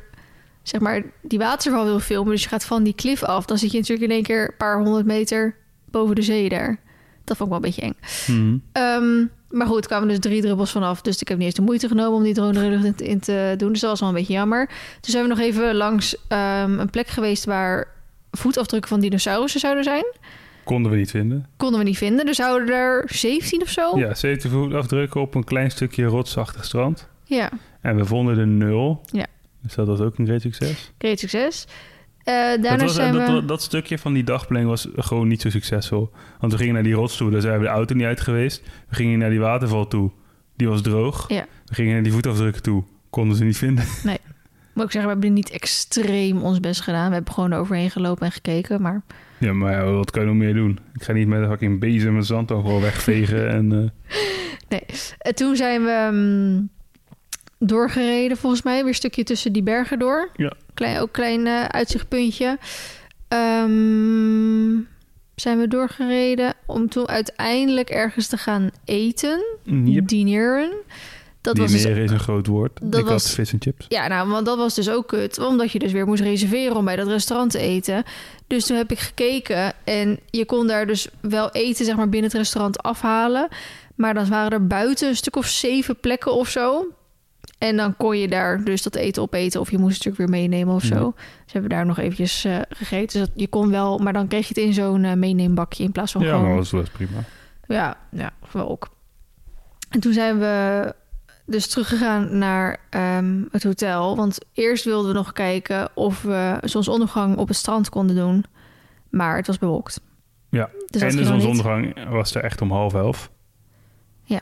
[0.63, 2.31] zeg maar, die waterval wil filmen...
[2.31, 3.45] dus je gaat van die klif af...
[3.45, 5.55] dan zit je natuurlijk in één keer een paar honderd meter
[5.91, 6.79] boven de zee daar.
[7.23, 7.95] Dat vond ik wel een beetje eng.
[8.27, 8.57] Mhm.
[9.03, 11.01] Um, maar goed, er kwamen dus drie druppels vanaf.
[11.01, 13.19] Dus ik heb niet eens de moeite genomen om die drone de lucht in, in,
[13.19, 13.71] te doen.
[13.71, 14.67] Dus dat was wel een beetje jammer.
[14.67, 17.45] Toen zijn we nog even langs um, een plek geweest...
[17.45, 17.87] waar
[18.31, 20.05] voetafdrukken van dinosaurussen zouden zijn.
[20.63, 21.47] Konden we niet vinden.
[21.57, 22.25] Konden we niet vinden.
[22.25, 23.97] Dus zouden er 17 of zo.
[23.99, 27.07] Ja, 17 voetafdrukken op een klein stukje rotsachtig strand.
[27.23, 27.49] Ja.
[27.81, 29.01] En we vonden er nul.
[29.11, 29.25] Ja.
[29.61, 30.91] Dus dat was ook een great succes.
[30.97, 31.65] Great succes.
[32.23, 33.45] Daarna dat, was, zijn dat, we...
[33.45, 36.11] dat, stukje van die dagplanning was gewoon niet zo succesvol.
[36.39, 38.61] Want we gingen naar die rots toe, daar zijn we de auto niet uit geweest.
[38.89, 40.11] We gingen naar die waterval toe,
[40.55, 41.25] die was droog.
[41.27, 41.45] Ja.
[41.65, 43.85] We gingen naar die voetafdrukken toe, konden ze niet vinden.
[44.03, 44.17] Nee.
[44.73, 47.07] Moet ik zeggen, we hebben niet extreem ons best gedaan.
[47.07, 49.01] We hebben gewoon overheen gelopen en gekeken, maar...
[49.37, 50.79] Ja, maar wat kan je nog meer doen?
[50.93, 53.71] Ik ga niet met een fucking bezem en zand overal wegvegen en...
[53.71, 54.13] Uh...
[54.69, 54.85] Nee.
[55.17, 56.69] En toen zijn we um,
[57.57, 58.77] doorgereden, volgens mij.
[58.77, 60.29] Weer een stukje tussen die bergen door.
[60.35, 60.53] Ja.
[60.73, 62.57] Klein, ook klein uh, uitzichtpuntje.
[63.29, 64.87] Um,
[65.35, 69.45] zijn we doorgereden om toen uiteindelijk ergens te gaan eten.
[69.63, 70.07] Yep.
[70.07, 70.71] Dineren.
[71.41, 72.79] Dat Dineren was dus, is een groot woord.
[72.81, 73.85] Dat ik was, had vis en chips.
[73.89, 75.39] Ja, nou, want dat was dus ook kut.
[75.39, 78.03] Omdat je dus weer moest reserveren om bij dat restaurant te eten.
[78.47, 82.29] Dus toen heb ik gekeken en je kon daar dus wel eten, zeg maar, binnen
[82.29, 83.47] het restaurant afhalen.
[83.95, 86.87] Maar dan waren er buiten een stuk of zeven plekken of zo.
[87.63, 89.59] En dan kon je daar dus dat eten opeten.
[89.61, 90.95] Of je moest het natuurlijk weer meenemen of zo.
[90.95, 91.23] Ja.
[91.43, 93.19] Dus hebben we daar nog eventjes uh, gegeten.
[93.19, 95.91] Dus dat, je kon wel, maar dan kreeg je het in zo'n uh, meeneembakje in
[95.91, 96.47] plaats van ja, gewoon...
[96.47, 97.23] maar dat was prima.
[97.67, 98.89] Ja, ja, wel ook.
[99.89, 100.95] En toen zijn we
[101.45, 104.15] dus teruggegaan naar um, het hotel.
[104.15, 108.45] Want eerst wilden we nog kijken of we zonsondergang op het strand konden doen.
[109.09, 110.01] Maar het was bewolkt.
[110.49, 113.31] Ja, dus en de zonsondergang was er echt om half elf.
[114.23, 114.41] Ja.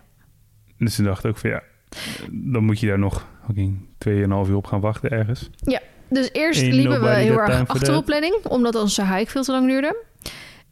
[0.78, 1.64] Dus toen dacht ik ook van ja,
[2.32, 4.14] dan moet je daar nog fucking 2,5
[4.50, 5.50] uur op gaan wachten ergens.
[5.58, 5.80] Ja,
[6.10, 9.52] dus eerst Ain't liepen we heel erg achter op planning, omdat onze hike veel te
[9.52, 10.04] lang duurde.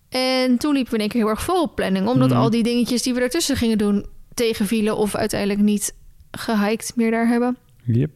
[0.09, 2.39] En toen liepen we in één keer heel erg vol op planning, omdat Mhm.
[2.39, 5.95] al die dingetjes die we daartussen gingen doen tegenvielen of uiteindelijk niet
[6.31, 7.57] gehiked meer daar hebben.
[7.83, 8.11] Yep.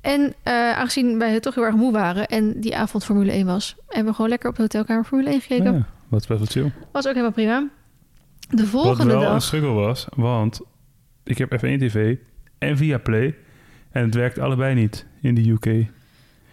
[0.00, 0.32] En uh,
[0.78, 4.14] aangezien wij toch heel erg moe waren en die avond Formule 1 was, hebben we
[4.14, 5.72] gewoon lekker op de hotelkamer Formule 1 gekeken.
[5.72, 6.72] Ja, wat best wel chill.
[6.92, 7.68] Was ook helemaal prima.
[8.48, 9.42] De Wat volgende wel een dag.
[9.42, 10.60] struggle was, want
[11.26, 12.16] ik heb F1 TV
[12.58, 13.34] en via Play
[13.90, 15.86] en het werkt allebei niet in de UK.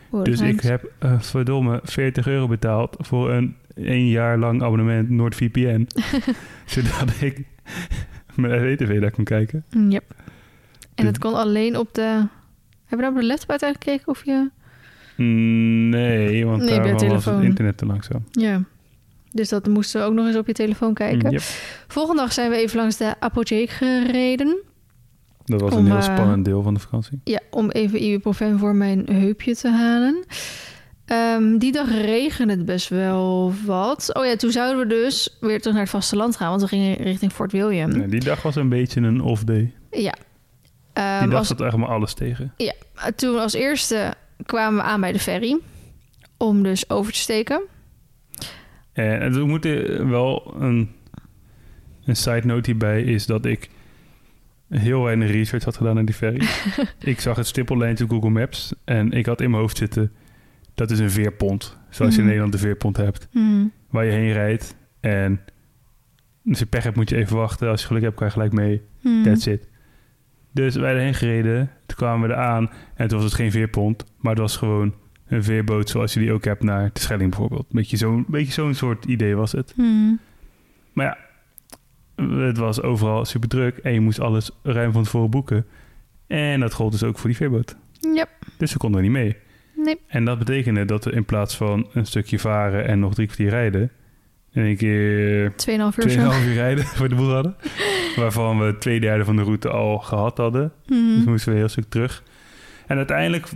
[0.10, 5.10] Oh, Dus ik heb eh, verdomme 40 euro betaald voor een één jaar lang abonnement
[5.10, 5.88] NordVPN.
[6.66, 7.42] zodat ik
[8.36, 9.66] mijn WTV daar kon kijken.
[9.90, 10.16] Yep.
[10.96, 12.02] En het kon alleen op de...
[12.02, 12.28] Hebben
[12.90, 14.50] we nou op de laptop uiteindelijk gekeken of je...
[15.16, 18.24] Mm, Nee, want Nee, daarvan was het internet te langzaam.
[18.32, 18.64] Ja.
[19.34, 21.32] Dus dat moesten we ook nog eens op je telefoon kijken.
[21.32, 21.42] Yep.
[21.88, 24.58] Volgende dag zijn we even langs de apotheek gereden.
[25.46, 27.22] Dat was Om, een heel eh, spannend deel van de vakantie.
[27.24, 30.24] Ja, om even ibuprofen voor mijn heupje te halen.
[31.06, 34.10] Ehm, die dag regende het best wel wat.
[34.14, 36.50] Oh ja, toen zouden we dus weer terug naar het vasteland gaan.
[36.50, 37.90] Want we gingen richting Fort William.
[37.98, 39.74] Nee, die dag was een beetje een off-day.
[39.92, 40.14] Ja.
[40.94, 42.54] Ehm, Die dag als- zat echt maar alles tegen.
[42.58, 42.74] ja.
[43.16, 44.14] Toen als eerste
[44.46, 45.58] kwamen we aan bij de ferry.
[46.38, 47.62] Om dus over te steken.
[48.94, 50.90] En er moet er wel een,
[52.06, 53.70] een side note hierbij is dat ik
[54.70, 56.42] heel weinig research had gedaan naar die ferry.
[57.12, 60.12] ik zag het stippellijntje op Google Maps en ik had in mijn hoofd zitten,
[60.74, 61.78] dat is een veerpont.
[61.90, 62.34] Zoals je in Mhm.
[62.36, 63.72] Nederland de veerpont hebt, Hmm.
[63.90, 64.76] waar je heen rijdt.
[65.00, 65.40] En
[66.50, 67.70] als je pech hebt moet je even wachten.
[67.70, 68.82] Als je geluk hebt kan je gelijk mee.
[69.00, 69.24] Hmm.
[69.24, 69.68] That's it.
[70.52, 74.32] Dus wij erheen gereden, toen kwamen we eraan en toen was het geen veerpont, maar
[74.32, 74.94] het was gewoon
[75.34, 77.66] een veerboot zoals je die ook hebt naar de Schelling bijvoorbeeld.
[77.70, 79.74] Beetje zo'n beetje zo'n soort idee was het.
[79.76, 80.20] Hmm.
[80.94, 81.18] Maar ja,
[82.26, 85.66] het was overal super druk en je moest alles ruim van tevoren boeken.
[86.28, 87.76] En dat gold dus ook voor die veerboot.
[88.00, 88.30] Yep.
[88.58, 89.36] Dus we konden er niet mee.
[89.76, 90.00] Nee.
[90.08, 93.50] En dat betekende dat we in plaats van een stukje varen en nog drie kwartier
[93.50, 93.92] rijden,
[94.52, 96.32] in een keer 2,5 uur zo.
[96.32, 97.56] 2,5 uur rijden voor de boel hadden.
[98.16, 100.72] Waarvan we twee derde van de route al gehad hadden.
[100.86, 101.16] Hmm.
[101.16, 102.24] Dus moesten we een heel stuk terug.
[102.88, 103.48] En uiteindelijk,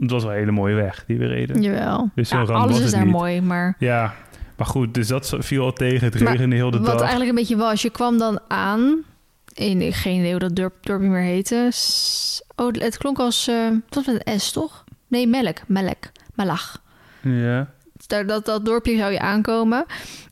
[0.00, 1.62] het was wel een hele mooie weg die we reden.
[1.62, 2.10] Jawel.
[2.14, 3.12] Dus zo Ja, alles is daar niet.
[3.12, 3.74] mooi, maar...
[3.78, 4.14] Ja,
[4.56, 6.04] maar goed, dus dat viel al tegen.
[6.12, 7.00] Het Maar regende heel de Wat dag.
[7.00, 8.98] eigenlijk een beetje was, je kwam dan aan...
[9.54, 11.70] In, ik geen idee hoe dat dorp, dorpje meer heette.
[12.56, 13.46] Oh, het klonk als...
[13.46, 14.84] het was met een S, toch?
[15.08, 15.56] Nee, Melk.
[15.66, 15.98] Melk.
[16.34, 16.82] Malach.
[17.22, 17.70] Ja.
[18.06, 19.84] Daar, dat, dat dorpje zou je aankomen.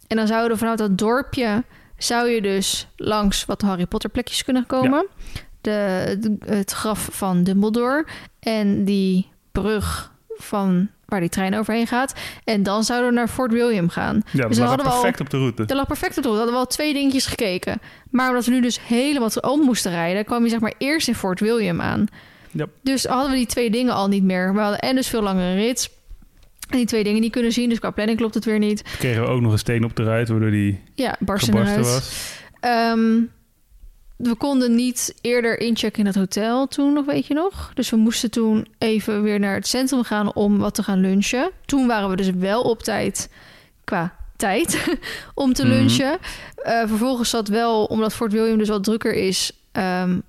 [0.07, 1.65] En dan zouden we vanuit dat dorpje...
[1.97, 5.07] zou je dus langs wat Harry Potter plekjes kunnen komen.
[5.61, 8.07] De, de- het graf van Dumbledore.
[8.41, 12.15] En die brug van waar die trein overheen gaat.
[12.45, 14.23] En dan zouden we naar Fort William gaan.
[14.33, 15.65] Ja, Dus we al- perfect op de route.
[15.65, 16.39] Dat lag perfect op de route.
[16.45, 17.81] We hadden wel twee dingetjes gekeken.
[18.11, 20.25] Maar omdat we nu dus helemaal om moesten rijden...
[20.25, 22.07] kwam je zeg maar eerst in Fort William aan.
[22.51, 22.67] Ja.
[22.83, 24.55] Dus hadden we die twee dingen al niet meer.
[24.55, 25.91] We hadden en dus veel langere rits...
[26.71, 27.69] en die twee dingen niet kunnen zien.
[27.69, 28.83] Dus qua planning klopt het weer niet.
[28.99, 32.11] Kregen we ook nog een steen op de ruit, waardoor die Ja, barsten was.
[32.61, 33.21] Ehm,
[34.19, 37.71] we konden niet eerder inchecken in het hotel toen nog, weet je nog.
[37.75, 41.51] Dus we moesten toen even weer naar het centrum gaan om wat te gaan lunchen.
[41.65, 43.31] Toen waren we dus wel op tijd
[43.85, 44.99] qua tijd
[45.35, 45.73] om te Mhm.
[45.73, 46.19] lunchen.
[46.57, 50.21] Eh, vervolgens zat wel, omdat Fort William dus wat drukker is, ehm,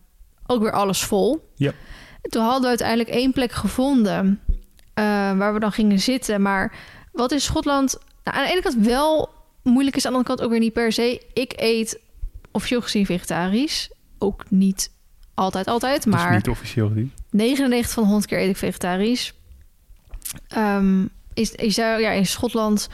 [0.48, 1.50] ook weer alles vol.
[1.56, 1.72] Ja.
[2.22, 4.40] Toen hadden we uiteindelijk één plek gevonden
[4.94, 5.04] eh,
[5.38, 6.42] waar we dan gingen zitten.
[6.42, 6.74] Maar
[7.12, 9.30] wat in Schotland nou, aan de ene kant wel
[9.64, 11.22] moeilijk is, aan de andere kant ook weer niet per se.
[11.34, 12.00] Ik eet
[12.52, 13.92] officieel gezien vegetarisch.
[14.18, 14.92] Ook niet
[15.34, 17.12] altijd, altijd, maar niet officieel die.
[17.30, 19.34] 99 van de 100 keer eet ik vegetarisch.
[20.48, 22.90] Ehm, is, is daar, ja, in Schotland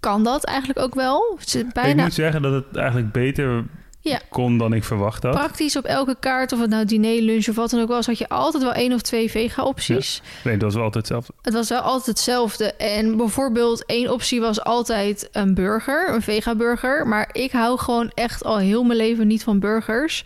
[0.00, 1.34] kan dat eigenlijk ook wel.
[1.38, 3.64] Het zit Ik bijna moet zeggen dat het eigenlijk beter
[4.02, 4.20] Ja.
[4.28, 5.32] kon dan ik verwacht had.
[5.32, 8.18] praktisch op elke kaart, of het nou diner, lunch of wat dan ook was, had
[8.18, 10.22] je altijd wel één of twee vega-opties.
[10.44, 11.32] Nee, dat was wel altijd hetzelfde.
[11.42, 12.72] Het was wel altijd hetzelfde.
[12.74, 17.06] En bijvoorbeeld één optie was altijd een burger, een vega-burger.
[17.06, 20.24] Maar ik hou gewoon echt al heel mijn leven niet van burgers.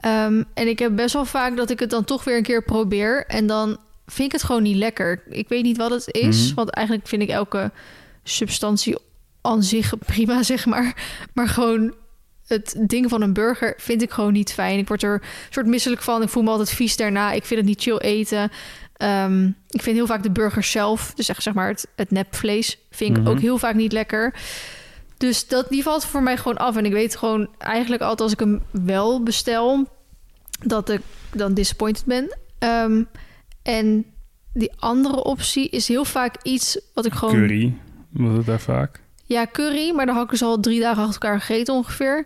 [0.00, 2.62] Ehm, en ik heb best wel vaak dat ik het dan toch weer een keer
[2.62, 3.26] probeer.
[3.26, 5.22] En dan vind ik het gewoon niet lekker.
[5.28, 6.46] Ik weet niet wat het is.
[6.46, 6.54] Mhm.
[6.54, 7.70] Want eigenlijk vind ik elke
[8.22, 8.96] substantie
[9.40, 10.96] aan zich prima, zeg maar.
[11.34, 11.94] Maar gewoon
[12.50, 14.78] het ding van een burger vind ik gewoon niet fijn.
[14.78, 16.22] Ik word er soort misselijk van.
[16.22, 17.32] Ik voel me altijd vies daarna.
[17.32, 18.50] Ik vind het niet chill eten.
[18.96, 22.78] Ehm, ik vind heel vaak de burger zelf, dus echt zeg maar het, het nepvlees,
[22.90, 23.32] vind ik Mhm.
[23.32, 24.34] ook heel vaak niet lekker.
[25.16, 26.76] Dus dat, die valt voor mij gewoon af.
[26.76, 29.88] En ik weet gewoon eigenlijk altijd als ik hem wel bestel,
[30.64, 31.00] dat ik
[31.34, 32.38] dan disappointed ben.
[32.58, 33.02] Ehm,
[33.62, 34.04] en
[34.52, 37.34] die andere optie is heel vaak iets wat ik gewoon...
[37.34, 37.74] Curry,
[38.10, 39.00] was het daar vaak.
[39.32, 42.24] Ja, curry, maar dan had ik dus al drie dagen achter elkaar gegeten ongeveer.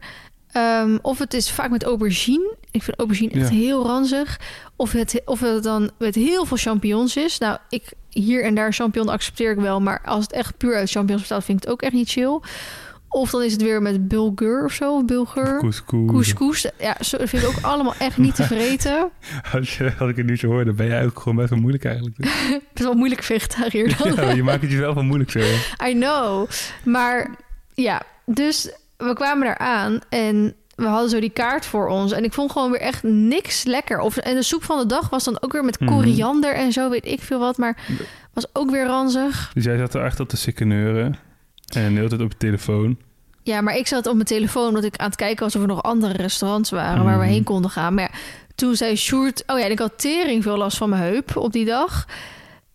[0.53, 2.55] Ehm, of het is vaak met aubergine.
[2.71, 3.55] Ik vind aubergine echt Ja.
[3.55, 4.41] heel ranzig.
[4.77, 7.39] Of het, of het dan met heel veel champignons is.
[7.39, 9.81] Nou, ik hier en daar champignon accepteer ik wel.
[9.81, 12.41] Maar als het echt puur uit champignons bestaat, vind ik het ook echt niet chill.
[13.15, 15.05] Of dan is het weer met bulgur of zo.
[15.05, 15.59] Bulgur.
[15.59, 16.11] Couscous.
[16.11, 16.67] Couscous.
[16.79, 19.11] Ja, zo dat vind ik ook allemaal echt niet te vreten.
[19.53, 21.59] Als, je, als ik het nu zo hoor, dan ben jij ook gewoon best wel
[21.59, 22.17] moeilijk eigenlijk.
[22.69, 24.15] Het is wel moeilijk vegetariër dan.
[24.15, 25.39] ja, je maakt het jezelf wel moeilijk zo.
[25.87, 26.49] I know.
[26.85, 27.31] Maar
[27.75, 32.13] ja, dus we kwamen daar aan en we hadden zo die kaart voor ons.
[32.13, 33.99] En ik vond gewoon weer echt niks lekker.
[33.99, 35.91] Of, en de soep van de dag was dan ook weer met Mhm.
[35.91, 37.57] koriander en zo, weet ik veel wat.
[37.59, 37.77] Maar
[38.33, 39.51] was ook weer ranzig.
[39.55, 41.17] Dus jij zat er echt op de sikkeneuren.
[41.75, 42.97] En de hele tijd op je telefoon.
[43.43, 45.69] Ja, maar ik zat op mijn telefoon omdat ik aan het kijken was of er
[45.69, 47.33] nog andere restaurants waren waar we Mhm.
[47.33, 47.95] heen konden gaan.
[47.95, 48.19] Maar ja,
[48.55, 49.43] toen zei Sjoerd...
[49.47, 52.07] Oh ja, en ik had tering veel last van mijn heup op die dag.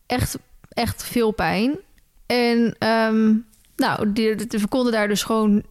[0.06, 0.38] Echt,
[0.70, 1.78] echt veel pijn.
[2.26, 3.34] En ehm,
[3.76, 5.64] nou, die, die- we konden daar dus gewoon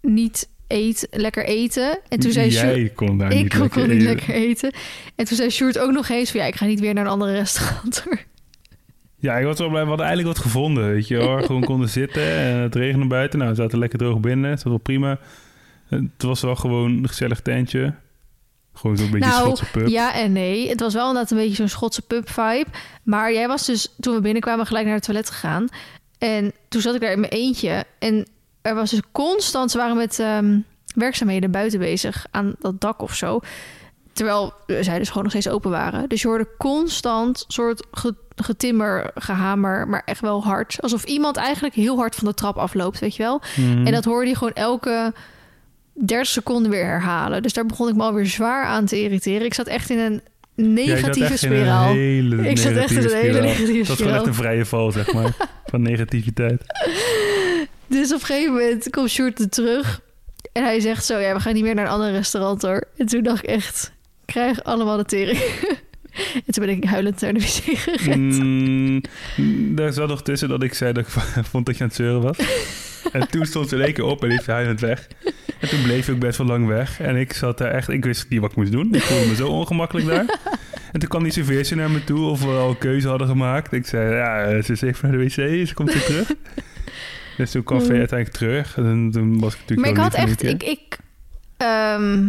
[0.00, 1.98] niet eten, lekker eten.
[2.08, 2.74] En toen zei Sjoerd...
[2.74, 4.04] Jij kon daar Ik niet kon lekker niet eten.
[4.06, 4.72] lekker eten.
[5.14, 6.40] En toen zei Sjoerd ook nog eens van...
[6.40, 8.04] Ja, ik ga niet weer naar een andere restaurant.
[9.24, 9.82] Ja, ik was wel blij.
[9.82, 11.42] We hadden eigenlijk wat gevonden, weet je wel.
[11.42, 13.38] Gewoon konden zitten en het regende buiten.
[13.38, 14.50] Nou, we zaten lekker droog binnen.
[14.50, 15.18] Het was wel prima.
[15.88, 17.94] Het was wel gewoon een gezellig tentje.
[18.72, 19.88] Gewoon zo'n beetje Nou, Schotse pub.
[19.88, 20.68] Ja en nee.
[20.68, 22.66] Het was wel inderdaad een beetje zo'n Schotse pub vibe.
[23.02, 25.68] Maar jij was dus, toen we binnenkwamen, gelijk naar het toilet gegaan.
[26.18, 27.84] En toen zat ik daar in mijn eentje.
[27.98, 28.26] En
[28.62, 30.58] er was dus constant, ze waren met ehm,
[30.94, 33.40] werkzaamheden buiten bezig aan dat dak of zo.
[34.14, 36.08] Terwijl zij dus gewoon nog steeds open waren.
[36.08, 40.76] Dus je hoorde constant soort ge- getimmer, gehamer, maar echt wel hard.
[40.80, 43.40] Alsof iemand eigenlijk heel hard van de trap afloopt, weet je wel.
[43.56, 43.86] Mhm.
[43.86, 45.12] En dat hoorde je gewoon elke
[45.92, 47.42] 30 seconden weer herhalen.
[47.42, 49.44] Dus daar begon ik me alweer zwaar aan te irriteren.
[49.46, 50.20] Ik zat echt in een
[50.56, 51.92] Ja, negatieve in spiraal.
[51.92, 53.42] Hele Ik zat echt in een negatieve hele spiraal.
[53.48, 54.26] negatieve Dat was gewoon echt spiraal.
[54.26, 55.36] een vrije val, zeg maar.
[55.70, 56.62] van negativiteit.
[57.86, 60.00] Dus op een gegeven moment komt Sjoerd er terug.
[60.52, 62.84] En hij zegt zo, ja, we gaan niet meer naar een ander restaurant hoor.
[62.96, 63.92] En toen dacht ik echt,
[64.24, 65.38] krijg allemaal de tering.
[66.46, 68.38] en toen ben ik huilend naar de wc gerend.
[68.38, 69.00] Mm,
[69.74, 71.12] daar zat nog tussen dat ik zei dat ik
[71.50, 72.38] vond dat je aan het zeuren was.
[73.12, 75.08] en toen stond ze in één keer op en liep ze huilend weg.
[75.60, 77.00] En toen bleef ik best wel lang weg.
[77.00, 77.88] En ik zat daar echt...
[77.88, 78.94] Ik wist niet wat ik moest doen.
[78.94, 80.38] Ik voelde me zo ongemakkelijk daar.
[80.92, 83.72] En toen kwam die serveerster naar me toe of we al een keuze hadden gemaakt.
[83.72, 85.66] Ik zei, ja, ze is even naar de wc.
[85.68, 86.32] Ze komt weer terug.
[87.36, 87.84] Dus toen kwam Mm.
[87.84, 88.76] Vee uiteindelijk terug.
[88.76, 90.98] En toen was ik natuurlijk Maar ik had echt, ik, ik,
[91.56, 92.28] ehm,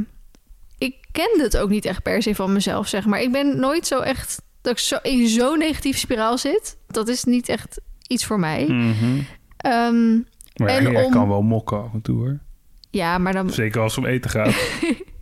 [0.77, 3.21] ik kende het ook niet echt per se van mezelf, zeg maar.
[3.21, 6.77] Ik ben nooit zo echt, dat ik zo in zo'n negatieve spiraal zit.
[6.87, 8.65] Dat is niet echt iets voor mij.
[8.67, 9.19] Mhm.
[9.57, 10.13] Ehm,
[10.55, 12.39] Maar ja, En om- kan wel mokken af en toe hoor.
[12.89, 14.53] ja, maar dan, Zeker als het om eten gaat.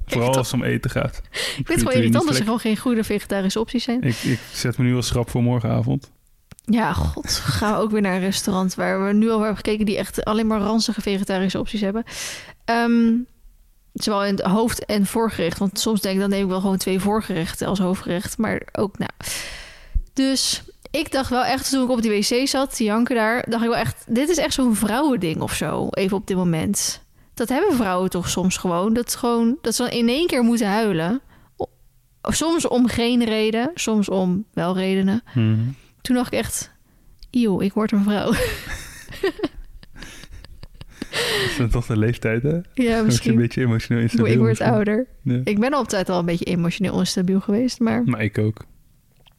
[0.06, 1.22] Vooral als het om eten gaat.
[1.32, 4.02] ik vind het gewoon irritant als er gewoon geen goede vegetarische opties zijn.
[4.02, 6.12] Ik, ik zet me nu al schrap voor morgenavond.
[6.66, 9.86] Ja, god, gaan we ook weer naar een restaurant waar we nu al hebben gekeken
[9.86, 12.04] die echt alleen maar ranzige vegetarische opties hebben.
[12.66, 13.12] Ehm,
[13.94, 15.58] zowel in het hoofd- en voorgerecht.
[15.58, 18.38] Want soms denk ik, dan neem ik wel gewoon twee voorgerechten als hoofdgerecht.
[18.38, 19.12] Maar ook, nou.
[20.14, 23.64] Dus ik dacht wel echt, toen ik op die wc zat, die janken daar, dacht
[23.64, 27.02] ik wel echt, dit is echt zo'n vrouwending of zo, even op dit moment.
[27.34, 28.94] Dat hebben vrouwen toch soms gewoon.
[28.94, 31.22] Dat, gewoon, dat ze dan in één keer moeten huilen.
[32.22, 35.24] Soms om geen reden, soms om wel redenen.
[36.02, 36.72] Toen dacht ik echt,
[37.32, 38.34] eeuw, ik word een vrouw.
[41.50, 42.50] Is dat toch de leeftijd, hè?
[42.50, 43.36] ja, Word je een misschien.
[43.36, 44.38] beetje emotioneel Ik instabiel.
[44.38, 44.70] word misschien.
[44.72, 45.08] ouder.
[45.22, 45.42] Ja.
[45.44, 48.04] Ik ben altijd al een beetje emotioneel onstabiel geweest, maar...
[48.04, 48.66] Maar ik ook.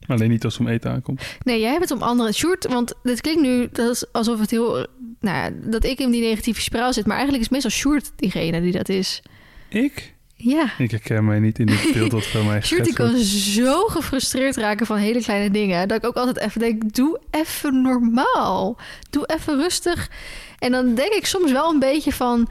[0.06, 1.36] Alleen niet als het om eten aankomt.
[1.44, 2.32] Nee, jij hebt het om andere...
[2.32, 4.86] Sjoerd, want dit klinkt nu dat is alsof het heel...
[5.20, 7.04] Nou ja, dat ik in die negatieve spiraal zit.
[7.06, 9.22] Maar eigenlijk is meestal Sjoerd diegene die dat is.
[9.68, 10.13] Ik?
[10.36, 10.72] Ja.
[10.78, 13.24] Ik herken mij niet in dit beeld dat van mij geschetst kan wordt.
[13.26, 15.88] zo gefrustreerd raken van hele kleine dingen.
[15.88, 18.76] Dat ik ook altijd even denk, doe even normaal.
[19.10, 20.10] Doe even rustig.
[20.58, 22.48] En dan denk ik soms wel een beetje van...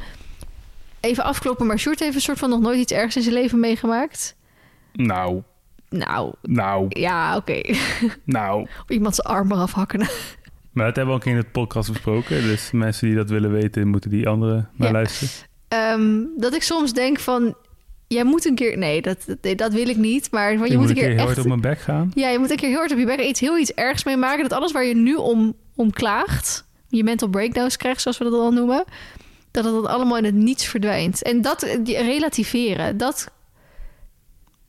[0.99, 3.59] Even afkloppen, maar Sjoerd heeft een soort van nog nooit iets ergs in zijn leven
[3.59, 4.35] meegemaakt.
[4.93, 5.41] Nou,
[5.89, 7.61] Nou, nou, ja, oké.
[8.25, 8.67] nou.
[8.87, 10.07] Iemand zijn arm eraf hakken.
[10.73, 12.41] Maar dat hebben we ook in het podcast besproken.
[12.41, 14.93] Dus mensen die dat willen weten, moeten die andere maar Ja.
[14.93, 15.33] luisteren.
[15.67, 17.55] Ehm, dat ik soms denk van...
[18.07, 18.77] Jij moet een keer...
[18.77, 20.31] Nee, dat, dat, dat wil ik niet.
[20.31, 21.25] Maar je moet een keer heel echt...
[21.25, 22.11] hard op mijn bek gaan.
[22.15, 24.17] Ja, je moet een keer heel hard op je bek iets heel iets ergs mee
[24.17, 24.43] maken.
[24.49, 26.65] Dat alles waar je nu om, om klaagt...
[26.87, 28.83] Je mental breakdowns krijgt, zoals we dat dan noemen...
[29.51, 31.23] Dat het dan allemaal in het niets verdwijnt.
[31.23, 33.31] En dat relativeren, dat...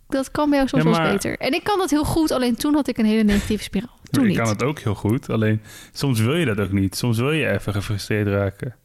[0.09, 1.39] Dat kan bij jou soms Ja, wel beter.
[1.39, 3.99] En ik kan dat heel goed, alleen toen had ik een hele negatieve spiraal.
[4.11, 4.39] Toen ik niet.
[4.39, 5.31] kan het ook heel goed.
[5.31, 6.97] Alleen soms wil je dat ook niet.
[6.97, 8.77] Soms wil je even gefrustreerd raken.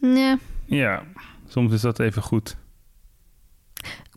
[0.00, 1.02] Ja, Ja,
[1.48, 2.56] soms is dat even goed.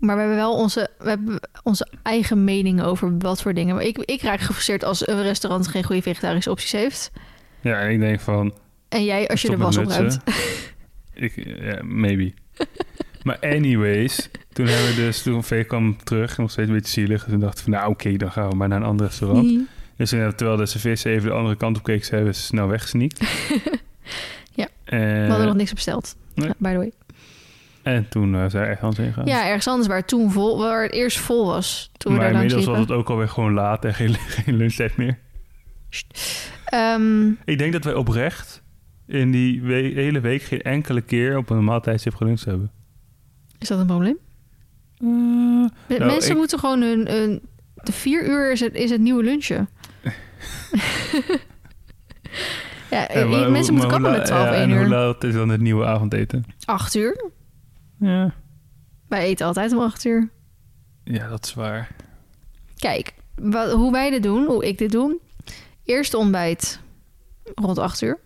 [0.02, 3.76] Maar we hebben wel onze, we hebben onze eigen mening over wat voor dingen.
[3.76, 7.12] Maar ik, ik raak gefrustreerd als een restaurant geen goede vegetarische opties heeft.
[7.62, 8.54] Ja, en ik denk van...
[8.90, 10.20] En jij als je de was opruimt.
[10.26, 10.44] mutsen.
[11.14, 12.34] Ik, ja, maybe.
[13.24, 15.22] maar anyways, toen hebben we dus...
[15.22, 17.24] Toen V kwam terug, nog steeds een beetje zielig.
[17.26, 19.60] En toen dachten we, nou oké, dan gaan we maar naar een ander restaurant.
[19.96, 22.06] Dus hebben terwijl de serveerster even de andere kant op keek...
[22.08, 23.20] hebben we ze snel weggesneakt.
[24.54, 26.16] Ja, En, We hadden nog niks besteld.
[26.34, 26.50] nee.
[26.58, 26.92] By the way.
[27.84, 29.26] En toen uh, zijn we echt heen gegaan.
[29.26, 31.92] Ja, ergens anders waar het toen vol, waar het eerst vol was.
[31.98, 34.14] Toen we maar daar inmiddels was het ook alweer gewoon laat en geen,
[34.44, 35.18] geen lunchtijd meer.
[36.66, 38.64] Ehm, Ik denk dat wij oprecht
[39.08, 42.72] in die we- hele week geen enkele keer op een normaal tijdstip geluncht hebben.
[43.60, 44.18] Is dat een probleem?
[45.00, 45.70] Eh, Nou,
[46.06, 47.08] Mensen ik- moeten gewoon hun...
[47.08, 47.42] hun
[47.84, 49.70] de vier uur is het, is het nieuwe lunchen.
[52.92, 54.88] ja, maar- mensen moeten kappen met la- 12, ja, 1 En hoe uur.
[54.90, 56.46] laat is dan het nieuwe avondeten?
[56.66, 57.30] 8 uur.
[58.02, 58.34] Ja.
[59.08, 60.30] Wij eten altijd om 8 uur.
[61.04, 61.96] ja, dat is waar.
[62.76, 65.20] Kijk, wat, hoe wij dit doen, hoe ik dit doe.
[65.84, 66.80] Eerste ontbijt
[67.56, 68.20] rond 8 uur.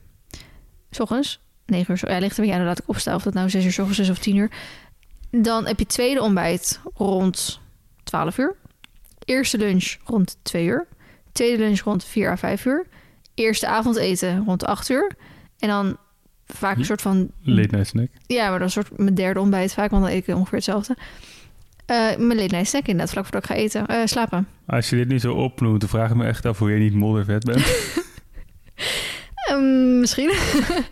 [0.92, 1.42] S ochtends.
[1.66, 1.98] 9 uur.
[1.98, 2.58] zo- Ja, ligt er weer aan.
[2.58, 4.52] Dan laat ik opstaan of dat nou 6 uur s ochtends is of 10 uur.
[5.32, 7.60] Dan heb je tweede ontbijt rond
[8.04, 8.56] 12 uur.
[9.26, 10.88] Eerste lunch rond 2 uur.
[11.32, 12.88] Tweede lunch rond 4 à 5 uur.
[13.34, 15.12] Eerste avondeten rond 8 uur.
[15.60, 15.98] En dan
[16.48, 18.08] vaak een soort van Late night snack.
[18.28, 20.96] ja, maar dan een soort mijn derde ontbijt vaak, want dan eet ik ongeveer hetzelfde.
[21.86, 23.86] Eh mijn late night snack inderdaad, vlak voordat ik ga eten.
[23.88, 24.48] Eh, slapen.
[24.66, 26.94] Als je dit nu zo opnoemt, dan vraag ik me echt af hoe je niet
[26.94, 27.64] moddervet bent.
[29.50, 30.28] Ehm, misschien.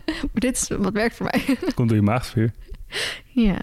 [0.06, 1.56] maar dit is wat werkt voor mij.
[1.60, 2.50] Het komt door je maagsfeer.
[3.32, 3.58] ja.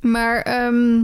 [0.00, 1.02] Maar, ehm,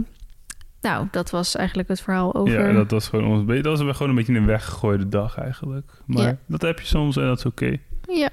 [0.81, 2.67] nou, dat was eigenlijk het verhaal over...
[2.67, 5.91] Ja, dat was gewoon ons dat was gewoon een beetje een weggegooide dag eigenlijk.
[6.05, 6.37] Maar Ja.
[6.45, 7.77] dat heb je soms en dat is oké.
[8.07, 8.29] Ja,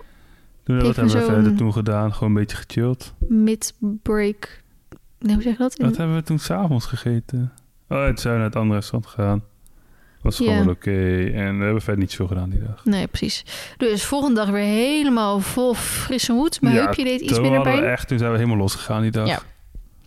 [0.69, 2.13] Toen wat hebben we verder toen gedaan?
[2.15, 3.13] Gewoon een beetje gechilled.
[3.29, 4.63] mid-break.
[5.19, 5.77] Nee, hoe zeg je dat?
[5.77, 7.53] Wat hebben we toen s'avonds gegeten?
[7.89, 9.43] Oh, het zijn naar het andere restaurant gegaan.
[10.23, 11.25] Was gewoon oké.
[11.35, 12.85] En we hebben verder niet veel gedaan die dag.
[12.85, 13.45] Nee, precies.
[13.77, 16.61] Dus volgende dag weer helemaal vol frisse moed.
[16.61, 17.85] Mijn Ja, heupje deed iets minder we pijn.
[17.85, 19.27] echt, toen zijn we helemaal losgegaan die dag.
[19.29, 19.41] Ja.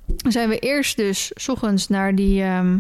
[0.05, 2.77] Dan zijn we eerst dus 's ochtends naar die ehm,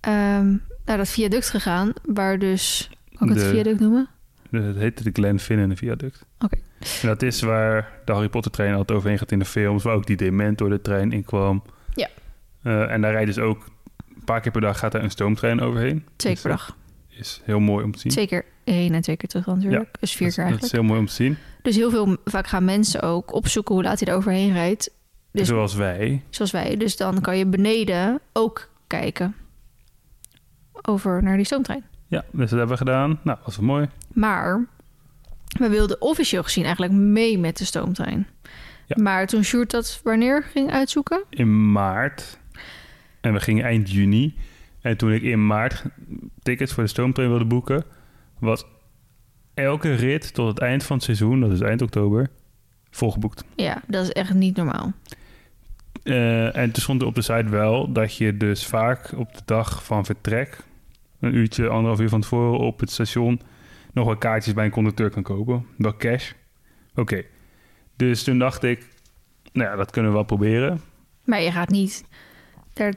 [0.00, 4.08] ehm, naar dat viaduct gegaan, waar dus kan ik het De- viaduct noemen?
[4.50, 6.24] Het heette de Glenfinnan viaduct.
[6.38, 6.56] Oké.
[6.80, 9.82] En dat is waar de Harry Potter trein altijd overheen gaat in de films.
[9.82, 11.62] Waar ook die Dementor de trein in kwam.
[11.94, 12.08] Ja.
[12.62, 13.66] Eh, en daar rijdt dus ook...
[14.16, 16.06] Een paar keer per dag gaat er een stoomtrein overheen.
[16.16, 16.76] Twee keer per dag.
[17.08, 18.12] Is heel mooi om te zien.
[18.12, 20.00] Twee keer heen en twee keer terug natuurlijk.
[20.00, 20.72] Dus vier dat, keer dat is eigenlijk.
[20.72, 21.36] heel mooi om te zien.
[21.62, 24.90] Dus heel veel, vaak gaan mensen ook opzoeken hoe laat hij er overheen rijdt.
[25.32, 26.22] Dus Zoals wij.
[26.30, 26.76] zoals wij.
[26.76, 29.34] Dus dan kan je beneden ook kijken
[30.82, 31.84] over naar die stoomtrein.
[32.06, 33.20] Ja, dus dat hebben we gedaan.
[33.22, 33.88] Nou, was wel mooi.
[34.12, 34.66] Maar
[35.58, 38.26] we wilden officieel gezien eigenlijk mee met de stoomtrein.
[38.86, 39.02] Ja.
[39.02, 41.24] Maar toen Sjoerd dat wanneer ging uitzoeken...
[41.30, 42.38] In maart.
[43.20, 44.34] En we gingen eind juni.
[44.80, 45.84] En toen ik in maart
[46.42, 47.84] tickets voor de stoomtrein wilde boeken...
[48.38, 48.64] was
[49.54, 52.30] elke rit tot het eind van het seizoen, dat is eind oktober,
[52.90, 53.44] volgeboekt.
[53.56, 54.92] Ja, dat is echt niet normaal.
[56.02, 59.42] Eh, en toen stond er op de site wel dat je dus vaak op de
[59.44, 60.64] dag van vertrek,
[61.20, 63.40] een uurtje, anderhalf uur van tevoren op het station,
[63.92, 65.66] nog wel kaartjes bij een conducteur kan kopen.
[65.76, 66.32] Wel cash.
[66.94, 67.22] Oké.
[67.96, 68.86] Dus toen dacht ik,
[69.52, 70.80] nou ja, dat kunnen we wel proberen.
[71.24, 72.04] Maar je gaat niet
[72.72, 72.94] daar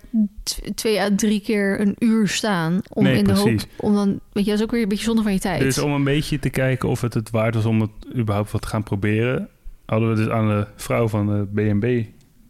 [0.76, 2.82] twee à drie keer een uur staan...
[2.90, 3.60] om Nee, in de hoop...
[3.78, 5.62] Om dan, weet je, dat is ook weer een beetje zonde van je tijd.
[5.62, 8.62] Dus om een beetje te kijken of het het waard was om het überhaupt wat
[8.62, 9.50] te gaan proberen,
[9.86, 11.86] hadden we dus aan de vrouw van de B&B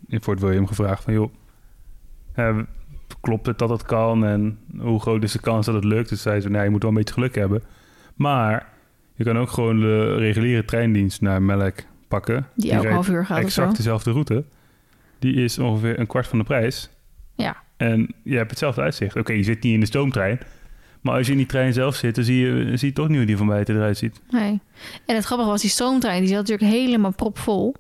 [0.08, 1.34] in Fort William gevraagd van, joh,
[2.34, 2.58] eh,
[3.22, 6.10] klopt het dat het kan en hoe groot is de kans dat het lukt?
[6.10, 7.64] Dus zei ze, nee, je moet wel een beetje geluk hebben.
[8.16, 8.68] Maar
[9.16, 11.76] je kan ook gewoon de reguliere treindienst naar Melk
[12.08, 12.48] pakken.
[12.56, 13.62] die elke rijdt half uur gaat of zo.
[13.62, 14.44] exact dezelfde route.
[15.20, 16.90] Die is ongeveer een kwart van de prijs.
[17.36, 17.56] Ja.
[17.78, 19.16] En je hebt hetzelfde uitzicht.
[19.16, 20.40] Oké, je zit niet in de stoomtrein.
[21.02, 23.18] Maar als je in die trein zelf zit, dan zie je, zie je toch niet
[23.18, 24.22] hoe die van buiten eruit ziet.
[24.30, 24.60] Nee.
[25.06, 27.76] En het grappige was, die stoomtrein die zat natuurlijk helemaal propvol.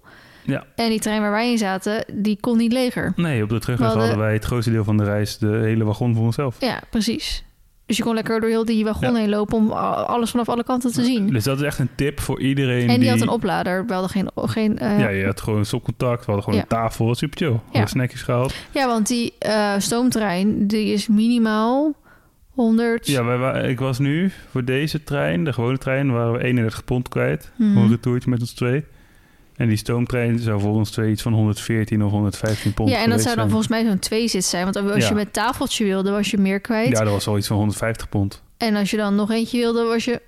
[0.46, 0.64] Ja.
[0.76, 3.14] En die trein waar wij in zaten, die kon niet leger.
[3.16, 5.48] Nee, op de terugweg We hadden- hadden wij het grootste deel van de reis de
[5.48, 6.56] hele wagon voor onszelf.
[6.60, 7.44] Ja, precies.
[7.86, 9.20] Dus je kon lekker door heel die wagon Ja.
[9.20, 11.28] heen lopen om alles vanaf alle kanten te zien.
[11.30, 13.86] Dus dat is echt een tip voor iedereen En die had een oplader.
[13.86, 14.30] We hadden geen...
[14.36, 16.20] geen eh, Ja, je had gewoon stopcontact.
[16.20, 16.62] We hadden gewoon Ja.
[16.62, 17.16] een tafel.
[17.16, 17.60] Super chill.
[17.66, 18.54] Hadden snackjes gehaald.
[18.72, 21.94] Ja, want die eh, stoomtrein, die is minimaal
[22.50, 23.08] 100...
[23.08, 27.10] Ja, wij, ik was nu voor deze trein, de gewone trein, waren we 31 pond
[27.10, 27.52] kwijt.
[27.58, 28.84] Voor een retourtje met ons twee.
[29.56, 33.10] En die stoomtrein zou voor ons twee iets van 114 of 115 pond ja, en
[33.10, 33.48] dat zou dan zijn.
[33.50, 34.64] volgens mij zo'n twee zit zijn.
[34.64, 35.08] Want als Ja.
[35.10, 36.90] je met tafeltje wilde, was je meer kwijt.
[36.98, 38.42] Ja, dat was al iets van 150 pond.
[38.58, 40.22] En als je dan nog eentje wilde, was je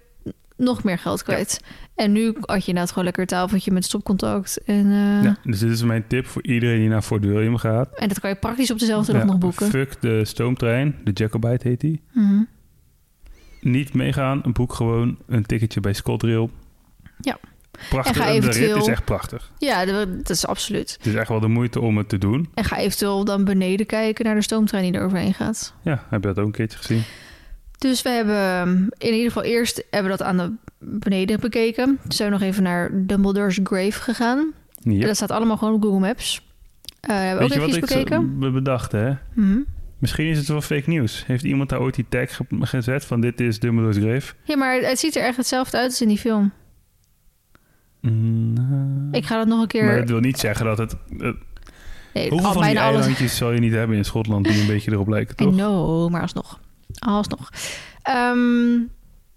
[0.57, 1.61] nog meer geld kwijt.
[1.95, 4.63] En nu had je inderdaad gewoon lekker een tafeltje met stopcontact.
[4.65, 7.89] En, eh, Ja, dus dit is mijn tip voor iedereen die naar Fort William gaat.
[7.97, 9.69] en dat kan je praktisch op dezelfde dag Ja, nog boeken.
[9.69, 10.95] Fuck de stoomtrein.
[11.03, 12.01] De Jacobite heet die.
[12.13, 12.41] Mhm.
[13.61, 14.41] Niet meegaan.
[14.53, 16.49] Boek gewoon een ticketje bij ScotRail.
[17.21, 17.37] Ja.
[17.89, 18.15] Prachtig.
[18.15, 19.51] En ga De rit eventueel- is echt prachtig.
[19.57, 20.93] Ja, dat is absoluut.
[20.97, 22.49] Het is echt wel de moeite om het te doen.
[22.53, 25.73] En ga eventueel dan beneden kijken naar de stoomtrein die er overheen gaat.
[25.81, 27.03] Ja, heb je dat ook een keertje gezien?
[27.77, 31.85] Dus we hebben in ieder geval eerst hebben we dat aan de beneden bekeken.
[32.01, 34.51] Toen zijn we nog even naar Dumbledore's Grave gegaan.
[34.83, 35.05] En Ja.
[35.05, 36.41] dat staat allemaal gewoon op Google Maps.
[36.99, 38.21] Eh hebben we Weet je ook wat even bekeken.
[38.21, 39.11] zo be- bedacht, hè?
[39.33, 39.57] Mhm.
[39.99, 41.23] Misschien is het wel fake nieuws.
[41.27, 44.33] Heeft iemand daar ooit die tag ge- gezet van dit is Dumbledore's Grave?
[44.43, 46.51] Ja, maar het ziet er echt hetzelfde uit als in die film.
[49.11, 49.85] Ik ga dat nog een keer...
[49.85, 50.95] Maar dat wil niet zeggen dat het...
[52.13, 52.99] Nee, Hoeveel al- van die bijna alles.
[52.99, 55.51] eilandjes zal je niet hebben in Schotland die een beetje erop lijken, toch?
[55.53, 56.59] know, maar alsnog.
[56.99, 57.49] Alsnog.
[58.01, 58.79] Ehm,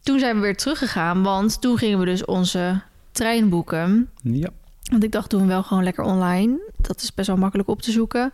[0.03, 2.81] toen zijn we weer teruggegaan, want toen gingen we dus onze
[3.13, 4.11] trein boeken.
[4.23, 4.49] Ja.
[4.91, 6.59] Want ik dacht, doen we wel gewoon lekker online.
[6.77, 8.33] Dat is best wel makkelijk op te zoeken.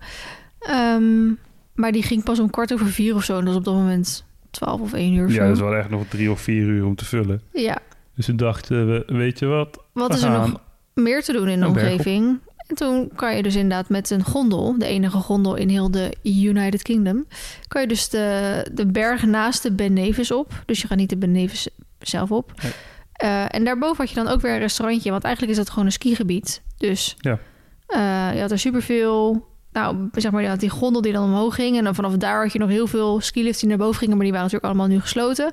[0.59, 1.27] Ehm,
[1.75, 3.33] maar die ging pas om kwart over vier of zo.
[3.39, 5.41] En dat was op dat moment 12 of 1 uur Ja, zo.
[5.41, 7.41] dat is wel echt nog drie of vier uur om te vullen.
[7.53, 7.79] Ja,
[8.17, 9.83] Dus toen dachten we, weet je wat?
[9.93, 10.61] wat is er nog
[10.95, 12.39] meer te doen in de omgeving?
[12.67, 16.17] En toen kan je dus inderdaad met een gondel, de enige gondel in heel de
[16.23, 17.27] United Kingdom,
[17.69, 20.63] kan je dus de, de berg naast de Ben Nevis op.
[20.67, 21.69] Dus je gaat niet de Ben Nevis
[21.99, 22.53] zelf op.
[22.63, 22.73] Nee.
[23.13, 25.85] Eh, en daarboven had je dan ook weer een restaurantje, want eigenlijk is dat gewoon
[25.87, 26.63] een skigebied.
[26.77, 27.39] Dus Ja.
[27.87, 31.79] eh, je had er superveel, nou zeg maar, had die gondel die dan omhoog ging.
[31.79, 34.25] En dan vanaf daar had je nog heel veel skilifts die naar boven gingen, maar
[34.25, 35.51] die waren natuurlijk allemaal nu gesloten.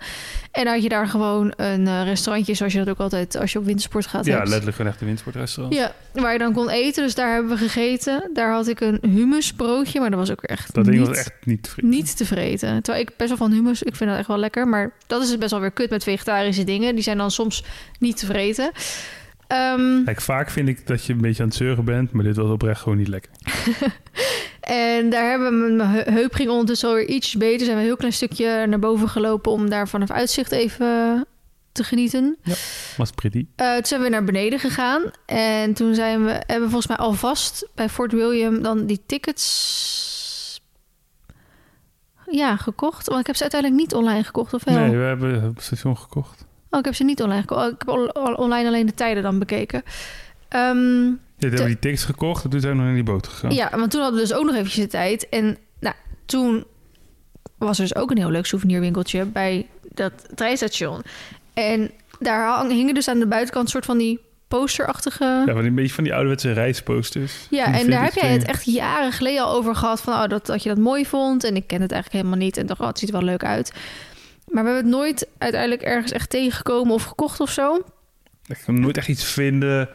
[0.51, 3.51] En dan had je daar gewoon een eh, restaurantje, zoals je dat ook altijd als
[3.51, 4.49] je op wintersport gaat Ja, hebt.
[4.49, 5.75] letterlijk een windsportrestaurant.
[5.75, 7.03] Ja, waar je dan kon eten.
[7.03, 8.29] Dus daar hebben we gegeten.
[8.33, 11.31] Daar had ik een humusbroodje, maar dat was ook echt, Dat ding niet, was echt
[11.43, 12.81] niet niet te vreten.
[12.83, 14.67] Terwijl ik best wel van humus, ik vind dat echt wel lekker.
[14.67, 16.93] Maar dat is dus best wel weer kut met vegetarische dingen.
[16.95, 17.63] Die zijn dan soms
[17.99, 18.71] niet te vreten.
[19.51, 22.35] Ehm, Kijk, vaak vind ik dat je een beetje aan het zeuren bent, maar dit
[22.35, 23.31] was oprecht gewoon niet lekker.
[24.61, 27.59] en daar hebben we mijn heu- heup ging ondertussen alweer iets beter.
[27.65, 31.25] Zijn we een heel klein stukje naar boven gelopen om daar vanaf uitzicht even
[31.71, 32.37] te genieten.
[32.97, 33.45] Was pretty.
[33.55, 35.01] Eh, toen zijn we naar beneden gegaan.
[35.25, 40.61] En toen zijn we, hebben we volgens mij alvast bij Fort William dan die tickets
[42.29, 43.07] ja, gekocht.
[43.07, 44.75] Want ik heb ze uiteindelijk niet online gekocht, of wel?
[44.75, 46.45] Nee, we hebben op het station gekocht.
[46.71, 47.61] Oh, ik heb ze niet online gekocht.
[47.61, 49.83] Oh, ik heb on- on- online alleen de tijden dan bekeken.
[50.47, 51.17] Ehm, Ja,
[51.47, 53.51] toen hebben we die tickets gekocht en toen zijn we nog naar die boot gegaan.
[53.51, 55.29] ja, want toen hadden we dus ook nog eventjes de tijd.
[55.29, 55.95] En nou,
[56.25, 56.65] toen
[57.57, 61.01] was er dus ook een heel leuk souvenirwinkeltje bij dat treinstation.
[61.53, 65.23] En daar hingen dus aan de buitenkant soort van die posterachtige...
[65.23, 67.47] Ja, van die- een beetje van die ouderwetse reisposters.
[67.49, 70.01] Ja, en daar heb jij het echt jaren geleden al over gehad.
[70.01, 71.43] Van, oh, dat, dat je dat mooi vond.
[71.43, 72.57] En ik ken het eigenlijk helemaal niet.
[72.57, 73.73] En dacht, oh, het ziet er wel leuk uit.
[74.51, 77.81] Maar we hebben het nooit uiteindelijk ergens echt tegengekomen of gekocht of zo.
[78.47, 79.89] Ik kan nooit echt iets vinden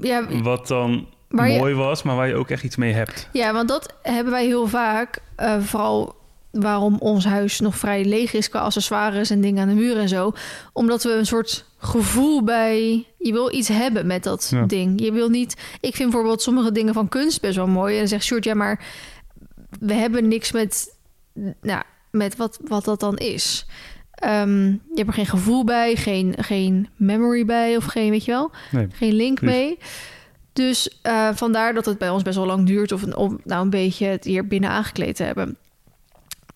[0.00, 3.28] Ja, wat dan je- mooi was, maar waar je ook echt iets mee hebt.
[3.32, 5.18] ja want dat hebben wij heel vaak.
[5.36, 6.14] eh, vooral
[6.50, 10.08] waarom ons huis nog vrij leeg is qua accessoires en dingen aan de muur en
[10.08, 10.32] zo.
[10.72, 13.06] Omdat we een soort gevoel bij...
[13.18, 14.66] Je wil iets hebben met dat Ja.
[14.66, 15.00] ding.
[15.00, 15.54] Je wil niet...
[15.80, 17.92] Ik vind bijvoorbeeld sommige dingen van kunst best wel mooi.
[17.92, 18.84] En dan zegt Sjoerd, ja, maar
[19.80, 20.96] we hebben niks met,
[21.60, 23.66] nou, met wat, wat dat dan is.
[24.14, 28.30] Ehm, je hebt er geen gevoel bij, geen, geen memory bij of geen, weet je
[28.30, 28.86] wel, Nee.
[28.92, 29.78] geen link mee.
[30.52, 33.70] Dus eh, vandaar dat het bij ons best wel lang duurt om, om nou een
[33.70, 35.56] beetje het hier binnen aangekleed te hebben.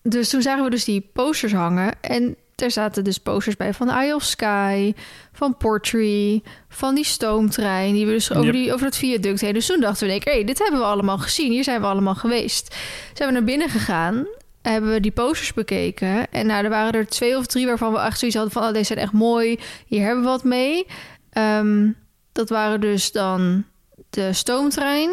[0.01, 1.93] Dus toen zagen we dus die posters hangen.
[2.01, 4.93] En er zaten dus posters bij van Eye of Sky,
[5.33, 8.53] van Portree, van die stoomtrein, die we dus over, Yep.
[8.53, 9.53] die, over het viaduct heen.
[9.53, 11.51] Dus toen dachten we, hé, hey, dit hebben we allemaal gezien.
[11.51, 12.75] Hier zijn we allemaal geweest.
[13.13, 14.25] Zijn we naar binnen gegaan,
[14.61, 16.31] hebben we die posters bekeken.
[16.31, 18.71] En nou, er waren er twee of drie waarvan we echt zoiets hadden van, oh,
[18.73, 19.59] deze zijn echt mooi.
[19.85, 20.85] Hier hebben we wat mee.
[21.29, 21.89] Ehm,
[22.31, 23.63] dat waren dus dan
[24.09, 25.09] de stoomtrein.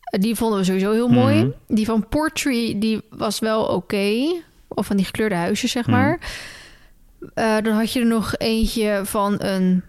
[0.00, 1.36] Eh, Die vonden we sowieso heel mooi.
[1.44, 1.50] Mhm.
[1.66, 4.12] Die van Portree, die was wel oké.
[4.68, 5.96] Of van die gekleurde huisjes, zeg Mhm.
[5.96, 6.18] maar.
[7.34, 9.82] Eh, dan had je er nog eentje van een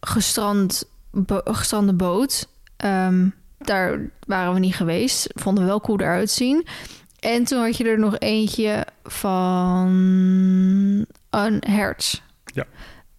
[0.00, 2.48] gestrand, bo- gestrande boot.
[2.76, 3.28] Ehm,
[3.58, 5.26] daar waren we niet geweest.
[5.34, 6.66] Vonden we wel cool eruit zien.
[7.26, 9.86] En toen had je er nog eentje van
[11.30, 12.22] een hert.
[12.44, 12.64] Ja.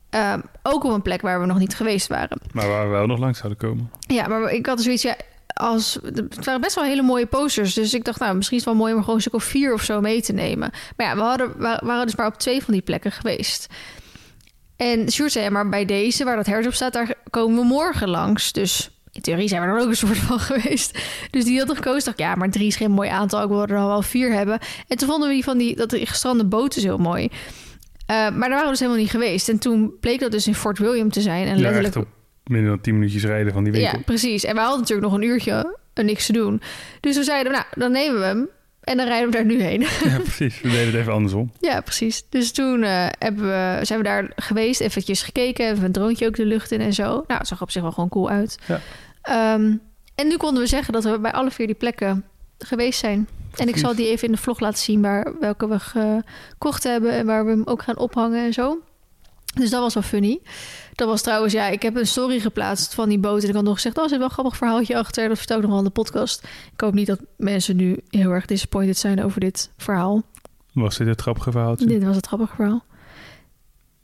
[0.10, 2.38] Ehm, ook op een plek waar we nog niet geweest waren.
[2.52, 3.92] Maar waar we wel nog langs zouden komen.
[4.00, 5.16] Ja, maar ik had zoiets, ja,
[5.54, 7.74] als, het waren best wel hele mooie posters.
[7.74, 9.44] Dus ik dacht, nou, misschien is het wel mooi om er gewoon een stuk of
[9.44, 10.72] vier of zo mee te nemen.
[10.98, 13.68] Maar ja, we hadden, wa- waren dus maar op twee van die plekken geweest.
[14.76, 17.66] En Sjoerd zei, ja, maar bij deze, waar dat hert op staat, daar komen we
[17.66, 18.52] morgen langs.
[18.52, 21.00] Dus in theorie zijn we er ook een soort van geweest.
[21.30, 22.04] Dus die had gekozen.
[22.06, 23.42] Dacht, ja, maar drie is geen mooi aantal.
[23.44, 24.60] Ik wil er al wel vier hebben.
[24.88, 27.30] En toen vonden we die van die, dat die gestrande boot is heel mooi.
[28.06, 29.50] Eh, maar daar waren we dus helemaal niet geweest.
[29.50, 31.48] En toen bleek dat dus in Fort William te zijn.
[31.48, 32.08] En Ja, letterlijk echt op
[32.44, 33.98] minder dan 10 minuutjes rijden van die winkel.
[33.98, 34.44] ja, precies.
[34.44, 36.62] En we hadden natuurlijk nog een uurtje eh, niks te doen.
[37.00, 38.48] Dus we zeiden, nou, dan nemen we hem.
[38.82, 39.82] En dan rijden we daar nu heen.
[40.04, 40.62] Ja, precies.
[40.62, 41.52] We deden het even andersom.
[41.60, 42.24] ja, precies.
[42.30, 45.72] Dus toen eh, hebben we, zijn we daar geweest, eventjes gekeken.
[45.72, 47.04] Even een droontje ook de lucht in en zo.
[47.04, 48.58] Nou, het zag op zich wel gewoon cool uit.
[48.68, 48.80] Ja.
[49.28, 49.76] Ehm,
[50.16, 52.26] en nu konden we zeggen dat we bij alle vier die plekken
[52.58, 53.28] geweest zijn.
[53.56, 57.12] En ik zal die even in de vlog laten zien waar, welke we gekocht hebben
[57.12, 58.80] en waar we hem ook gaan ophangen en zo.
[59.54, 60.40] Dus dat was wel funny.
[60.96, 63.44] Dat was trouwens, ja, ik heb een story geplaatst van die boot.
[63.44, 65.28] En ik had nog gezegd, oh, er zit wel een grappig verhaaltje achter.
[65.28, 66.44] Dat vertel ik nog wel in de podcast.
[66.74, 70.24] Ik hoop niet dat mensen nu heel erg disappointed zijn over dit verhaal.
[70.74, 71.86] Was dit het grappige verhaaltje?
[71.86, 72.86] Dit was het grappige verhaal.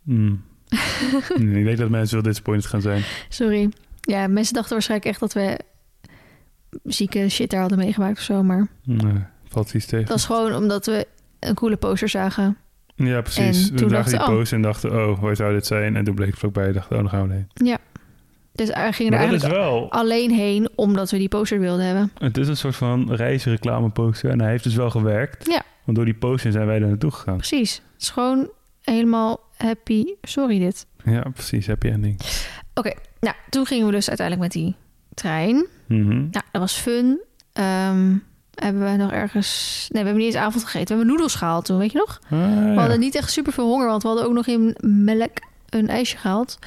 [0.03, 0.43] Hmm.
[1.35, 3.03] Ik denk dat mensen wel disappointed gaan zijn.
[3.29, 3.69] Sorry.
[4.07, 5.59] Ja, mensen dachten waarschijnlijk echt dat we
[6.83, 8.43] zieke shit daar hadden meegemaakt of zo.
[8.43, 10.05] Maar Nee, valt iets tegen.
[10.05, 11.07] dat is gewoon omdat we
[11.39, 12.57] een coole poster zagen.
[12.95, 13.67] Ja, precies.
[13.67, 14.37] En we toen zagen dachten die we, oh.
[14.37, 15.95] post en dachten, oh, waar zou dit zijn?
[15.95, 17.77] En toen bleek het vlakbij en dachten, oh, dan gaan we heen.
[18.55, 19.91] Dus we gingen er eigenlijk wel...
[19.91, 22.11] alleen heen omdat we die poster wilden hebben.
[22.19, 24.29] Het is een soort van reisreclameposter.
[24.29, 25.47] En hij heeft dus wel gewerkt.
[25.47, 25.61] Ja.
[25.83, 27.37] Want door die poster zijn wij er naartoe gegaan.
[27.37, 27.73] Precies.
[27.93, 28.49] Het is gewoon
[28.81, 30.05] helemaal happy.
[30.21, 30.85] Sorry dit.
[31.03, 31.67] Ja, precies.
[31.67, 32.19] Happy ending.
[33.23, 34.75] Nou, toen gingen we dus uiteindelijk met die
[35.13, 35.65] trein.
[35.87, 36.07] Mhm.
[36.09, 37.19] Nou, dat was fun.
[37.53, 38.15] Ehm,
[38.55, 39.85] hebben we nog ergens...
[39.91, 40.87] Nee, we hebben niet eens avond gegeten.
[40.87, 42.19] We hebben noedels gehaald toen, weet je nog?
[42.25, 42.73] Ah, ja.
[42.73, 45.31] We hadden niet echt super veel honger, want we hadden ook nog in melk
[45.69, 46.59] een ijsje gehaald.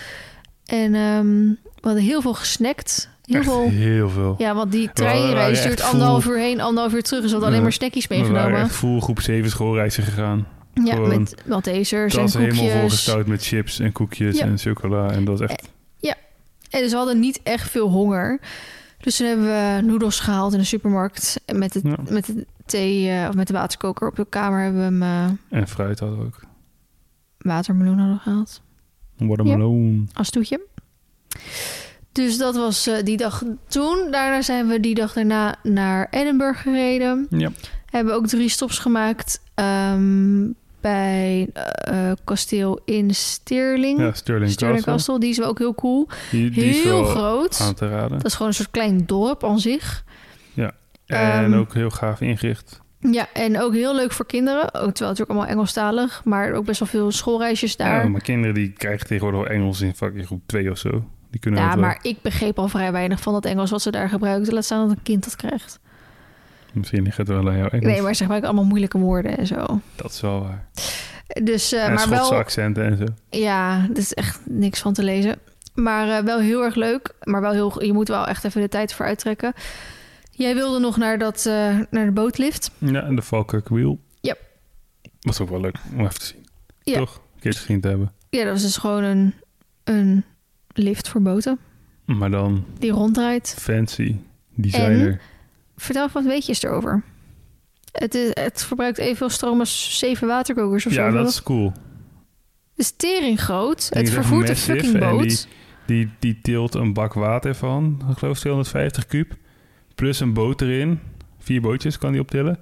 [0.65, 3.09] En ehm, we hadden heel veel gesnackt.
[3.25, 3.69] Heel Echt veel.
[3.69, 4.35] heel veel.
[4.39, 5.91] Ja, want die We treinreis duurt full.
[5.93, 7.21] anderhalf uur heen, anderhalf uur terug.
[7.21, 8.61] Dus we hadden alleen maar snackies We meegenomen.
[8.61, 10.47] echt full groep 7 schoolreizen gegaan.
[10.85, 12.81] Ja, gewoon met Maltesers en Dat was helemaal koekjes.
[12.81, 14.45] volgestouwd met chips en koekjes Ja.
[14.45, 15.11] en chocola.
[15.11, 15.69] En dat echt...
[16.77, 18.41] En dus we hadden niet echt veel honger.
[18.99, 21.41] Dus toen hebben we noedels gehaald in de supermarkt.
[21.45, 21.97] En met de, Ja.
[22.09, 25.59] met de thee eh, of met de waterkoker op de kamer hebben we hem eh,
[25.59, 26.41] En fruit hadden we ook.
[27.39, 28.63] watermeloen hadden gehaald.
[29.17, 30.09] Watermelon.
[30.13, 30.61] als toetje.
[32.13, 34.09] Dus dat was eh, die dag toen.
[34.11, 37.27] Daarna zijn we die dag daarna naar Edinburgh gereden.
[37.31, 37.51] Ja.
[37.87, 40.47] Hebben ook drie stops gemaakt ehm,
[40.87, 43.99] bij eh, kasteel in Stirling.
[43.99, 45.19] Ja, Sterling, Stirling Castle.
[45.19, 46.09] Die is wel ook heel cool.
[46.31, 47.61] Die, heel groot.
[47.61, 48.17] aan te raden.
[48.17, 50.05] Dat is gewoon een soort klein dorp aan zich.
[51.07, 52.81] En Ehm, ook heel gaaf ingericht.
[53.01, 54.63] Ja, en ook heel leuk voor kinderen.
[54.63, 56.25] Ook, terwijl het natuurlijk allemaal Engelstalig.
[56.25, 58.03] Maar ook best wel veel schoolreisjes daar.
[58.03, 61.05] Ja, maar kinderen die krijgen tegenwoordig Engels in fucking groep 2 of zo.
[61.31, 64.09] Die kunnen Ja, maar ik begreep al vrij weinig van dat Engels wat ze daar
[64.09, 64.55] gebruikten.
[64.55, 65.81] Laat staan dat een kind dat krijgt.
[66.77, 67.93] Misschien ligt het wel aan jouw Engels.
[67.93, 69.81] Nee, maar ze gebruiken allemaal moeilijke woorden en zo.
[69.95, 70.69] Dat is wel waar.
[71.43, 72.39] Dus, en maar Schotse wel...
[72.39, 73.05] accenten en zo.
[73.39, 75.39] Ja, er is echt niks van te lezen.
[75.75, 77.15] Maar eh, wel heel erg leuk.
[77.23, 77.85] Maar wel heel...
[77.85, 79.53] Je moet wel echt even de tijd voor uittrekken.
[80.31, 82.71] Jij wilde nog naar, dat, eh, naar de bootlift.
[82.79, 83.99] Ja, en de Falkirk Wheel.
[84.21, 84.35] Ja.
[85.21, 86.47] Was ook wel leuk om even te zien.
[86.83, 86.99] Ja.
[86.99, 87.15] Toch?
[87.35, 88.13] Een keer gezien te hebben.
[88.31, 89.35] Ja, dat is dus gewoon een,
[89.85, 90.25] een
[90.73, 91.59] lift voor boten.
[92.05, 93.57] Maar dan Die ronddraait.
[93.59, 94.17] fancy.
[94.55, 95.21] Designer.
[95.77, 97.03] Vertel wat weet je erover.
[97.93, 101.03] Het, is, het verbruikt evenveel stroom als zeven waterkokers of zo.
[101.03, 101.73] Ja, dat is cool.
[102.71, 103.93] Het is tering groot.
[103.93, 105.49] Die Het vervoert een fucking boot.
[105.87, 109.35] Die, die tilt een bak water van, ik geloof 250 kuub.
[109.95, 111.01] Plus een boot erin.
[111.39, 112.59] Vier bootjes kan die optillen.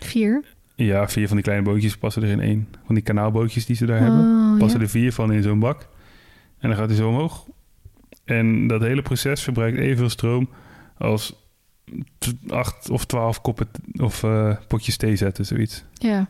[0.00, 0.44] Vier.
[0.74, 2.68] Ja, vier van die kleine bootjes passen er in één.
[2.84, 4.20] Van die kanaalbootjes die ze daar hebben.
[4.20, 4.84] Oh, Passen ja.
[4.84, 5.88] er vier van in zo'n bak.
[6.58, 7.46] En dan gaat hij zo omhoog.
[8.24, 10.48] En dat hele proces verbruikt evenveel stroom
[10.98, 11.45] als
[12.48, 13.68] acht of twaalf koppen
[14.00, 15.84] of eh, potjes thee zetten, zoiets.
[15.92, 16.26] ja,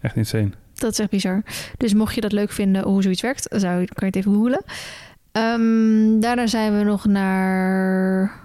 [0.00, 0.50] Echt insane.
[0.74, 1.42] dat is echt bizar.
[1.76, 4.32] Dus mocht je dat leuk vinden hoe zoiets werkt, zou je, kan je het even
[4.34, 4.62] googlen.
[5.32, 8.44] Ehm, daarna zijn we nog naar...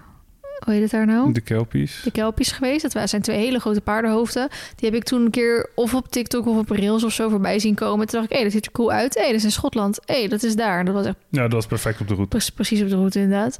[0.65, 1.31] Hoe heet het daar nou?
[1.33, 2.01] De kelpies.
[2.03, 2.93] de Kelpies geweest.
[2.93, 4.49] Dat zijn twee hele grote paardenhoofden.
[4.75, 7.59] Die heb ik toen een keer of op TikTok of op Rails of zo voorbij
[7.59, 8.07] zien komen.
[8.07, 9.15] Toen dacht ik, hé, dat ziet er cool uit.
[9.15, 9.99] Hé, dat is in Schotland.
[10.05, 10.85] Hé, dat is daar.
[10.85, 12.37] Dat was echt Ja, dat was perfect op de route.
[12.37, 13.57] pre- precies op de route inderdaad.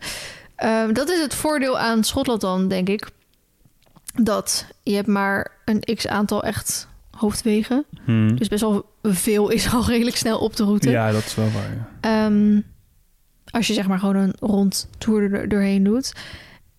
[0.62, 3.10] Ehm, dat is het voordeel aan Schotland dan, denk ik.
[4.14, 7.86] Dat je hebt maar een x-aantal echt hoofdwegen.
[8.06, 8.38] Hmm.
[8.38, 10.90] Dus best wel veel is al redelijk snel op de route.
[10.90, 11.90] Ja, dat is wel waar.
[12.02, 12.26] Ja.
[12.26, 12.60] Ehm,
[13.46, 16.14] als je zeg maar gewoon een rondtour er doorheen doet.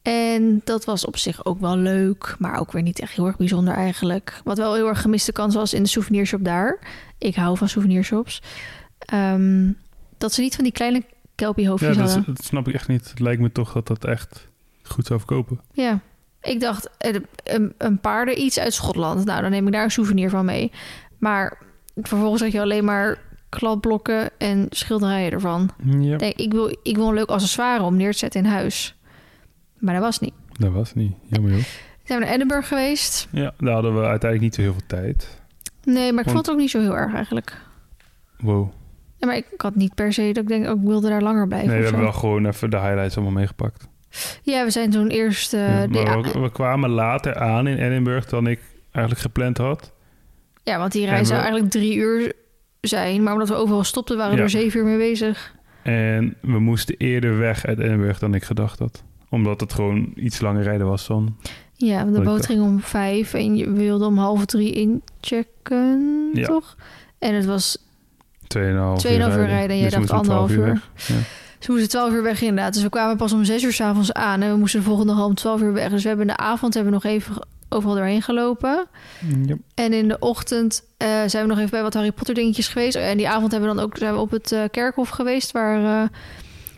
[0.02, 3.36] En dat was op zich ook wel leuk, maar ook weer niet echt heel erg
[3.36, 4.40] bijzonder eigenlijk.
[4.44, 6.78] Wat wel heel erg gemiste kans was in de souvenirshop daar.
[7.18, 8.42] Ik hou van souvenirshops.
[8.98, 9.70] Ehm,
[10.18, 11.02] dat ze niet van die kleine
[11.47, 12.24] Ja, dat, hadden.
[12.27, 13.10] dat snap ik echt niet.
[13.10, 14.48] Het lijkt me toch dat dat echt
[14.82, 15.60] goed zou verkopen.
[15.73, 16.01] Ja,
[16.43, 17.14] ik dacht eh,
[17.44, 19.24] een, een paarden iets uit Schotland.
[19.24, 20.73] Nou, dan neem ik daar een souvenir van mee.
[21.19, 21.59] Maar
[21.97, 25.70] vervolgens had je alleen maar kladblokken en schilderijen ervan.
[26.01, 28.97] Ja, ik wil, ik wil een leuk accessoire om neer te zetten in huis.
[29.78, 30.35] Maar dat was niet.
[30.59, 31.12] dat was niet.
[31.27, 31.62] Jammer joh.
[32.05, 33.28] Zijn we naar Edinburgh geweest?
[33.31, 35.40] Ja, daar hadden we uiteindelijk niet zo heel veel tijd.
[35.85, 37.60] Nee, maar ik Want- vond het ook niet zo heel erg eigenlijk.
[38.40, 38.73] Wow.
[39.22, 41.22] Ja, maar ik, ik had niet per se dat ik denk, ook ik wilde daar
[41.22, 41.68] langer blijven.
[41.68, 43.88] Nee, we hebben wel gewoon even de highlights allemaal meegepakt.
[44.42, 45.52] Ja, we zijn toen eerst...
[45.52, 48.60] Ja, we, we kwamen later aan in Edinburgh dan ik
[48.92, 49.92] eigenlijk gepland had.
[50.62, 52.32] ja, want die reis zou we- eigenlijk drie uur
[52.80, 53.22] zijn.
[53.22, 54.42] Maar omdat we overal stopten, waren we Ja.
[54.42, 55.54] er zeven uur mee bezig.
[55.82, 59.02] En we moesten eerder weg uit Edinburgh dan ik gedacht had.
[59.28, 61.36] Omdat het gewoon iets langer rijden was dan...
[61.76, 66.46] Ja, want de boot ging om vijf en je wilde om half drie inchecken, Ja.
[66.46, 66.76] toch?
[67.18, 67.78] En het was
[68.58, 68.62] 2,5
[69.06, 70.64] 2,5 uur rijden en jij Dus we dacht moesten om 12 anderhalf uur.
[70.64, 70.90] weg.
[71.06, 71.14] Ja.
[71.58, 72.74] Ze moesten 12 uur weg inderdaad.
[72.74, 74.42] Dus we kwamen pas om 6 uur s'avonds aan.
[74.42, 75.88] En we moesten de volgende dag om 12 uur weg.
[75.90, 77.34] Dus we hebben in de avond hebben we nog even
[77.68, 78.86] overal doorheen gelopen.
[79.46, 79.54] Ja.
[79.74, 82.96] En in de ochtend eh, zijn we nog even bij wat Harry Potter dingetjes geweest.
[82.96, 85.50] En die avond hebben we dan ook zijn we op het eh, kerkhof geweest.
[85.52, 86.08] Waar eh,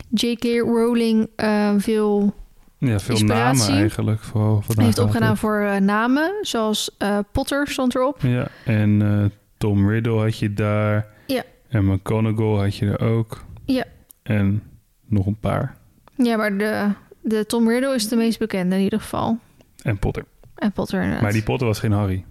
[0.09, 0.43] J.K.
[0.43, 1.29] Rowling
[1.77, 2.33] veel
[2.77, 3.59] Ja, veel Inspiratie.
[3.67, 4.21] namen eigenlijk.
[4.23, 6.97] Vooral Hij heeft opgedaan voor namen, zoals
[7.31, 8.17] Potter stond erop.
[8.21, 11.07] Ja, en Tom Riddle had je daar.
[11.27, 11.43] Ja.
[11.75, 13.45] En McGonagall had je er ook.
[13.65, 13.83] Ja.
[14.23, 14.63] En
[15.07, 15.77] nog een paar.
[16.17, 16.89] Ja, maar de,
[17.21, 19.37] de Tom Riddle is de meest bekende in ieder geval.
[19.81, 20.25] En Potter.
[20.55, 21.21] En Potter inderdaad.
[21.21, 22.25] Maar die Potter was geen Harry.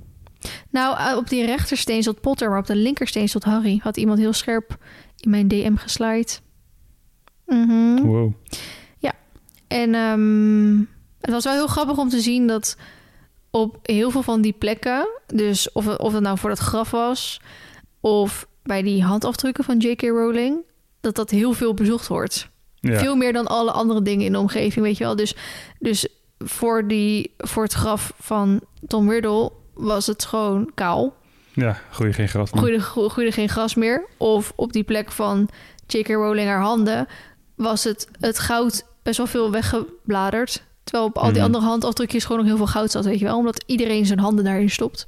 [0.70, 3.80] Nou, eh, op die rechtersteen stond Potter, maar op de linkersteen stond Harry.
[3.82, 4.76] Had iemand heel scherp
[5.20, 6.32] in mijn DM geslide.
[7.46, 8.02] Mhm.
[8.02, 8.32] Wow.
[9.68, 10.78] En ehm,
[11.20, 12.76] het was wel heel grappig om te zien dat
[13.50, 16.90] op heel veel van die plekken, dus of, het- of het nou voor dat graf
[16.90, 17.40] was
[18.00, 20.02] of bij die handafdrukken van J.K.
[20.02, 20.56] Rowling,
[21.00, 22.48] dat dat heel veel bezocht wordt.
[22.80, 22.98] Ja.
[22.98, 25.16] Veel meer dan alle andere dingen in de omgeving, weet je wel.
[25.16, 25.34] Dus,
[25.78, 26.08] dus
[26.38, 31.14] voor, die, voor het graf van Tom Riddle was het gewoon kaal.
[31.52, 32.62] ja, gooi je geen gras meer.
[32.62, 34.06] Groeide, gro- groeide geen gras meer.
[34.16, 35.48] Of op die plek van
[35.86, 36.08] J.K.
[36.08, 37.06] Rowling haar handen...
[37.54, 40.62] was het, het goud best wel veel weggebladerd.
[40.84, 41.44] Terwijl op al die Mhm.
[41.44, 43.36] andere handafdrukjes gewoon nog heel veel goud zat, weet je wel.
[43.38, 45.04] Omdat iedereen zijn handen daarin stopt.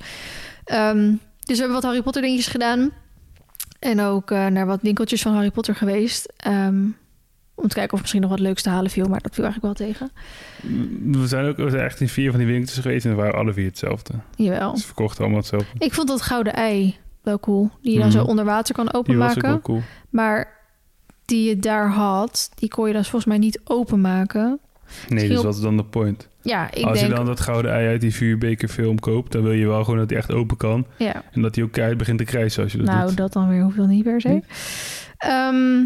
[0.64, 1.06] Ehm,
[1.40, 2.90] dus we hebben wat Harry Potter dingetjes gedaan.
[3.78, 6.32] En ook eh, naar wat winkeltjes van Harry Potter geweest.
[6.36, 6.84] Ehm,
[7.54, 9.08] om te kijken of misschien nog wat leuks te halen viel.
[9.08, 10.10] Maar dat viel eigenlijk wel tegen.
[11.20, 13.52] We zijn ook we zijn echt in vier van die winkeltjes geweest en waren alle
[13.52, 14.12] vier hetzelfde.
[14.36, 14.76] Jawel.
[14.76, 15.68] Ze verkochten allemaal hetzelfde.
[15.78, 17.70] Ik vond dat gouden ei wel cool.
[17.82, 18.16] Die je dan Mhm.
[18.18, 19.48] zo onder water kan Die was ook openmaken.
[19.48, 19.82] wel cool.
[20.10, 20.54] Maar
[21.24, 24.60] die je daar had, die kon je dan volgens mij niet openmaken.
[25.08, 26.28] Nee, dus wat is dan de point?
[26.42, 27.10] Ja, ik Als denk...
[27.10, 29.98] je dan dat gouden ei uit die vuurbeker film koopt, dan wil je wel gewoon
[29.98, 30.86] dat die echt open kan.
[30.98, 33.16] Ja, En dat die ook keihard begint te krijsen als je dat nou, doet.
[33.16, 34.28] dat dan weer hoeft dan niet per se.
[34.28, 34.42] Nee.
[35.16, 35.76] Ehm,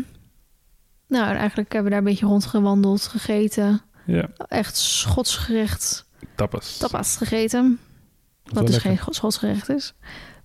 [1.08, 3.80] nou, en eigenlijk hebben we daar een beetje rondgewandeld, gegeten.
[4.06, 6.76] Ja, Echt schotsgerecht tapas.
[6.76, 7.78] tapas gegeten.
[8.44, 9.94] Wat dus geen schotsgerecht is.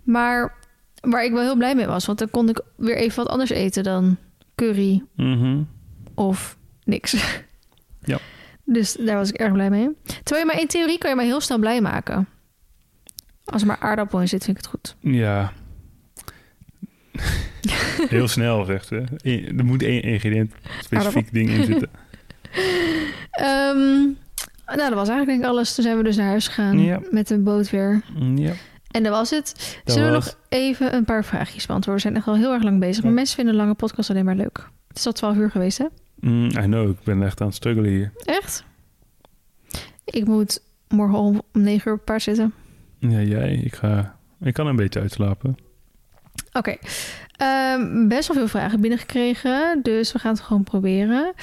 [0.04, 0.56] Maar
[1.02, 2.06] waar ik wel heel blij mee was.
[2.06, 4.18] Want dan kon ik weer even wat anders eten dan
[4.56, 5.04] curry.
[5.16, 5.62] Mhm.
[6.16, 7.16] of niks.
[8.02, 8.18] Ja.
[8.66, 9.90] Dus daar was ik erg blij mee.
[10.24, 12.28] Terwijl je maar in theorie kan je maar heel snel blij maken.
[13.46, 14.96] Als er maar aardappel in zit, vind ik het goed.
[15.00, 15.52] Ja.
[18.10, 19.04] Heel snel, zegt ze.
[19.18, 21.90] Eén- Er moet één ingrediënt, specifiek ding in zitten.
[23.32, 24.02] Ehm,
[24.66, 25.76] nou, dat was eigenlijk denk ik alles.
[25.76, 27.00] Toen zijn we dus naar huis gegaan Ja.
[27.12, 28.02] met de boot weer.
[28.36, 28.54] Ja.
[28.92, 29.80] En dat was het.
[29.84, 32.04] Dat Zullen we nog even een paar vraagjes beantwoorden?
[32.04, 33.04] We zijn echt al heel erg lang bezig.
[33.04, 34.70] Maar mensen vinden een lange podcast alleen maar leuk.
[34.88, 35.86] Het is al 12 uur geweest, hè?
[36.26, 38.12] Mm, I know, ik ben echt aan het struggelen hier.
[38.24, 38.64] Echt?
[40.04, 42.54] Ik moet morgen om, 9 uur op paard zitten.
[43.00, 44.18] Ja, jij, ik ga...
[44.42, 45.58] Ik kan een beetje uitslapen.
[46.54, 46.76] Oké.
[47.32, 51.34] Ehm, best wel veel vragen binnengekregen, dus we gaan het gewoon proberen.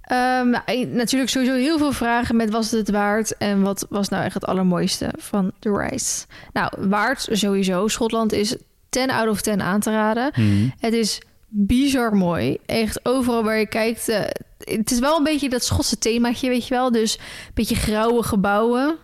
[0.00, 4.08] Ehm, nou, natuurlijk sowieso heel veel vragen met was het het waard en wat was
[4.08, 6.26] nou echt het allermooiste van de reis.
[6.52, 7.88] Nou, waard sowieso.
[7.88, 8.56] Schotland is
[8.88, 10.30] 10 out of 10 aan te raden.
[10.34, 10.68] Mhm.
[10.78, 11.20] Het is
[11.58, 12.58] bizar mooi.
[12.66, 14.08] Echt overal waar je kijkt.
[14.08, 14.20] eh,
[14.58, 16.90] het is wel een beetje dat Schotse themaatje, weet je wel.
[16.92, 17.20] Dus een
[17.54, 18.96] beetje grauwe gebouwen.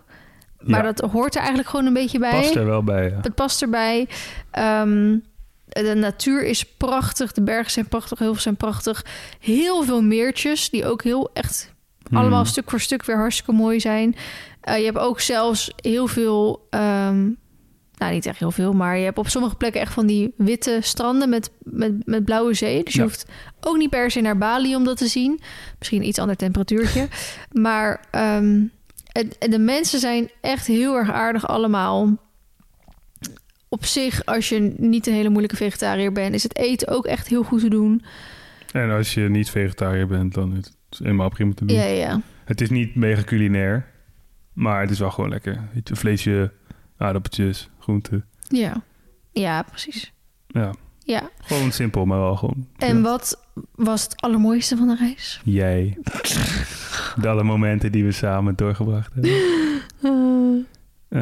[0.59, 0.93] Maar Ja.
[0.93, 2.31] dat hoort er eigenlijk gewoon een beetje bij.
[2.41, 3.19] Past er wel bij, ja.
[3.23, 4.09] Het past erbij.
[4.51, 5.19] Ehm,
[5.67, 7.33] de natuur is prachtig.
[7.33, 8.19] De bergen zijn prachtig.
[8.19, 9.05] Heel veel zijn prachtig.
[9.41, 11.73] Heel veel meertjes die ook heel echt
[12.13, 12.49] allemaal Mhm.
[12.51, 14.17] stuk voor stuk weer hartstikke mooi zijn.
[14.61, 16.67] Eh, je hebt ook zelfs heel veel...
[16.71, 17.31] ehm,
[18.03, 20.79] nou, niet echt heel veel, maar je hebt op sommige plekken echt van die witte
[20.81, 22.85] stranden met, met, met blauwe zee.
[22.85, 23.05] Dus je Ja.
[23.07, 23.27] hoeft
[23.61, 25.41] ook niet per se naar Bali om dat te zien.
[25.79, 27.09] Misschien een iets ander temperatuurtje.
[27.53, 28.01] maar
[29.13, 32.17] het- de mensen zijn echt heel erg aardig allemaal.
[33.69, 37.29] Op zich, als je niet een hele moeilijke vegetariër bent, is het eten ook echt
[37.29, 38.03] heel goed te doen.
[38.73, 40.57] En als je niet vegetariër bent, dan is
[40.89, 41.77] het helemaal prima te doen.
[41.77, 42.21] Ja, ja.
[42.45, 43.87] Het is niet mega culinair,
[44.53, 45.69] maar het is wel gewoon lekker.
[45.85, 46.53] Je, Vleesje,
[47.03, 48.25] aardappeltjes, groenten.
[48.49, 48.83] Ja,
[49.33, 50.13] ja precies.
[50.47, 50.75] Ja,
[51.05, 51.31] Ja.
[51.41, 52.67] gewoon simpel, maar wel gewoon.
[52.79, 53.03] En ja.
[53.03, 53.41] wat
[53.75, 55.41] was het allermooiste van de reis?
[55.45, 55.99] Jij.
[57.21, 59.31] De alle momenten die we samen doorgebracht hebben.
[61.09, 61.21] Eh,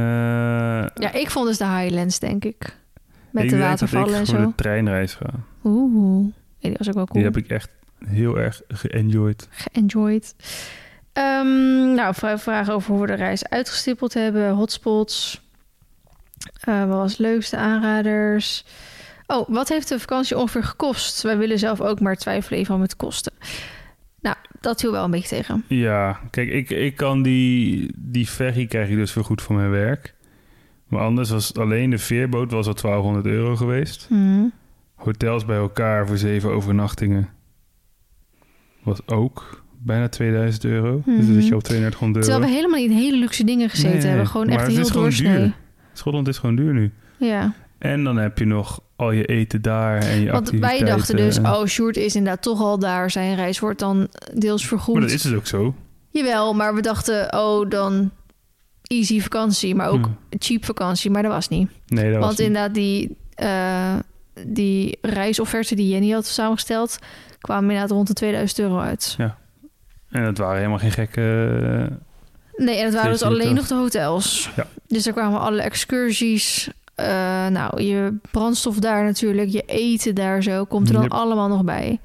[0.94, 2.76] Ja, ik vond dus de Highlands, denk ik.
[3.30, 4.46] Met ik de watervallen en ik voor zo.
[4.46, 5.30] de treinreis ga.
[5.64, 7.22] Oeh, die was ook wel cool.
[7.22, 7.70] Die heb ik echt
[8.04, 9.48] heel erg geënjoyed.
[9.50, 10.34] Geënjoyed.
[11.12, 14.50] Ehm, nou, vra- vragen over hoe we de reis uitgestippeld hebben.
[14.50, 15.48] Hotspots.
[16.60, 17.56] Eh, wat was het leukste?
[17.56, 18.64] Aanraders.
[19.26, 21.22] Oh, wat heeft de vakantie ongeveer gekost?
[21.22, 23.32] Wij willen zelf ook maar twijfelen even met kosten.
[24.20, 25.64] Nou, dat viel wel een beetje tegen.
[25.68, 30.14] Ja, kijk, ik, ik kan die, die ferry krijg ik dus vergoed voor mijn werk.
[30.88, 34.06] Maar anders was alleen de veerboot was al 1200 euro geweest.
[34.08, 34.44] Hm.
[34.94, 37.28] Hotels bij elkaar voor zeven overnachtingen
[38.82, 41.02] was ook bijna 2000 euro.
[41.04, 41.32] Dus dan Mhm.
[41.34, 42.38] zit je op 3200 euro.
[42.38, 44.26] Terwijl we helemaal niet in hele luxe dingen gezeten Nee, hebben.
[44.26, 45.52] Gewoon echt het heel doorsnee.
[46.00, 46.92] Schotland is gewoon duur nu.
[47.16, 51.16] Ja, En dan heb je nog al je eten daar en je want wij dachten
[51.16, 51.38] dus...
[51.38, 53.10] oh, Sjoerd is inderdaad toch al daar.
[53.10, 54.92] Zijn reis wordt dan deels vergoed.
[54.94, 55.74] Maar dat is dus ook zo.
[56.10, 58.10] Jawel, maar we dachten, oh, dan
[58.82, 60.16] easy vakantie, maar ook Hmm.
[60.38, 61.10] cheap vakantie.
[61.10, 61.70] Maar dat was niet.
[61.86, 62.46] Nee, dat was Want niet.
[62.46, 63.94] inderdaad, die, eh,
[64.46, 66.98] die reisofferte die Jenny had samengesteld...
[67.40, 69.16] kwamen inderdaad rond de 2000 euro uit.
[70.10, 71.88] En het waren helemaal geen gekke...
[72.60, 74.50] Nee, en het waren dus alleen nog de hotels.
[74.56, 74.66] Ja.
[74.86, 76.70] Dus er kwamen alle excursies.
[76.94, 77.06] eh,
[77.46, 81.12] nou, je brandstof daar natuurlijk, je eten daar zo, komt er dan Yep.
[81.12, 82.00] allemaal nog bij.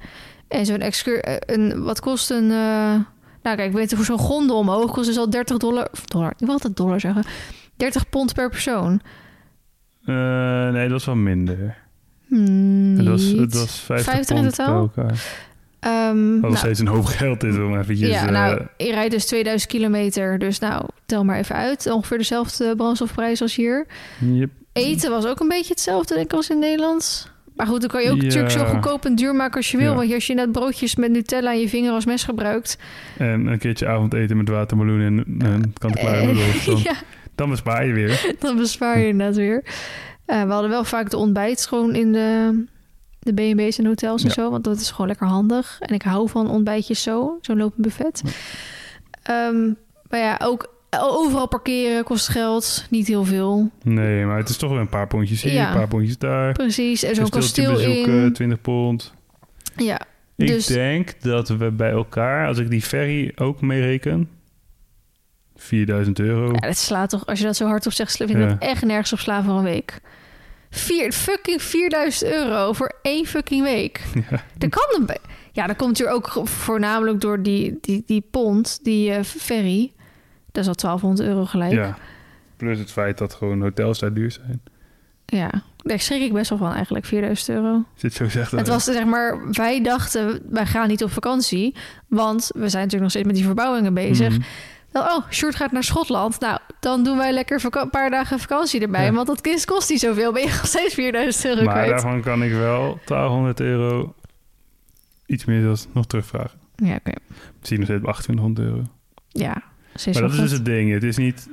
[0.48, 1.20] En zo'n excur...
[1.22, 2.50] eh, een, wat kost een...
[2.50, 2.94] eh,
[3.42, 5.88] nou kijk, weet je, voor zo'n gondel omhoog kost dus al 30 dollar...
[5.92, 7.24] Of dollar, ik wil altijd dollar zeggen.
[7.76, 9.00] 30 pond per persoon.
[10.04, 11.76] nee, dat was wel minder.
[12.26, 13.38] Hmm, Het was, niet.
[13.40, 14.90] het was 50, 50 in totaal?
[15.86, 18.08] Ehm, Wat nou, nog steeds een hoop geld is om eventjes...
[18.08, 20.38] ja, eh, nou, je rijdt dus 2000 kilometer.
[20.38, 21.90] Dus nou, tel maar even uit.
[21.90, 23.86] Ongeveer dezelfde brandstofprijs als hier.
[24.18, 24.50] yep.
[24.72, 27.30] Eten was ook een beetje hetzelfde, denk ik, als in Nederland.
[27.56, 28.22] Maar goed, dan kan je ook Ja.
[28.22, 29.90] natuurlijk zo goedkoop en duur maken als je wil.
[29.90, 29.96] Ja.
[29.96, 32.78] Want als je net broodjes met Nutella aan je vinger als mes gebruikt...
[33.18, 36.64] En een keertje avondeten met watermeloen en een kant-en-klare eh, noedels.
[36.66, 36.94] Dan, ja,
[37.34, 38.32] dan bespaar je weer.
[38.40, 39.64] dan bespaar je inderdaad weer.
[40.24, 42.64] Eh, we hadden wel vaak de ontbijt gewoon in de,
[43.26, 44.34] de B&B's en hotels en Ja.
[44.34, 44.50] zo.
[44.50, 45.76] Want dat is gewoon lekker handig.
[45.80, 48.22] En ik hou van ontbijtjes zo, zo'n lopend buffet.
[48.24, 48.30] Ja.
[49.48, 49.72] Ehm,
[50.10, 52.86] maar ja, ook overal parkeren kost geld.
[52.90, 53.70] Niet heel veel.
[53.82, 55.68] Nee, maar het is toch wel een paar pondjes hier, Ja.
[55.68, 56.52] een paar pondjes daar.
[56.52, 57.02] Precies.
[57.02, 58.32] En zo'n kasteel in.
[58.32, 59.14] 20 pond.
[59.76, 60.00] Ja,
[60.36, 64.28] Ik Dus- denk dat we bij elkaar, als ik die ferry ook meereken,
[65.56, 66.52] 4000 euro.
[66.52, 68.46] Ja, dat slaat toch, als je dat zo hard op zegt, vind ik Ja.
[68.46, 70.00] dat echt nergens op slaan voor een week.
[70.78, 74.02] Vier, fucking 4000 euro voor één fucking week.
[74.30, 74.42] Ja.
[74.58, 75.16] Dat kan een
[75.52, 79.92] Ja, dat komt natuurlijk ook voornamelijk door die, die, die pond, die eh, ferry.
[80.52, 81.72] Dat is al 1200 euro gelijk.
[81.72, 81.82] Ja.
[81.82, 81.98] Ja.
[82.56, 84.60] Plus het feit dat gewoon hotels daar duur zijn.
[85.76, 87.84] daar schrik ik best wel van eigenlijk, 4000 euro.
[87.94, 91.74] Zit zo zegt Het was zeg maar, wij dachten, wij gaan niet op vakantie.
[92.08, 94.30] Want we zijn natuurlijk nog steeds met die verbouwingen bezig.
[94.30, 94.46] Mhm.
[94.92, 96.40] Dan, oh, Sjoerd gaat naar Schotland.
[96.40, 99.04] Nou, dan doen wij lekker een paar dagen vakantie erbij.
[99.04, 99.12] Ja.
[99.12, 100.32] Want dat kind kost niet zoveel.
[100.32, 101.90] Ben je nog steeds 4000 euro Maar kwijt.
[101.90, 104.14] daarvan kan ik wel 1200 euro
[105.26, 106.58] iets meer dan nog terugvragen.
[106.76, 107.12] Ja, oké.
[107.58, 108.82] Misschien nog steeds op 2800 euro.
[109.28, 109.62] Ja,
[110.12, 110.90] Maar dat is dus het ding.
[110.92, 111.48] Het is niet...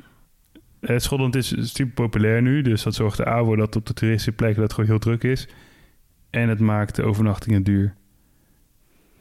[0.80, 2.62] eh, Schotland is super populair nu.
[2.62, 5.24] Dus dat zorgt er A voor dat op de toeristenplekken dat het gewoon heel druk
[5.24, 5.48] is.
[6.30, 7.96] En het maakt de overnachtingen duur.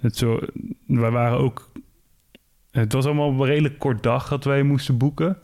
[0.01, 0.39] Het zo,
[0.87, 1.71] wij waren ook...
[2.71, 5.39] Het was allemaal een redelijk kort dag dat wij moesten boeken.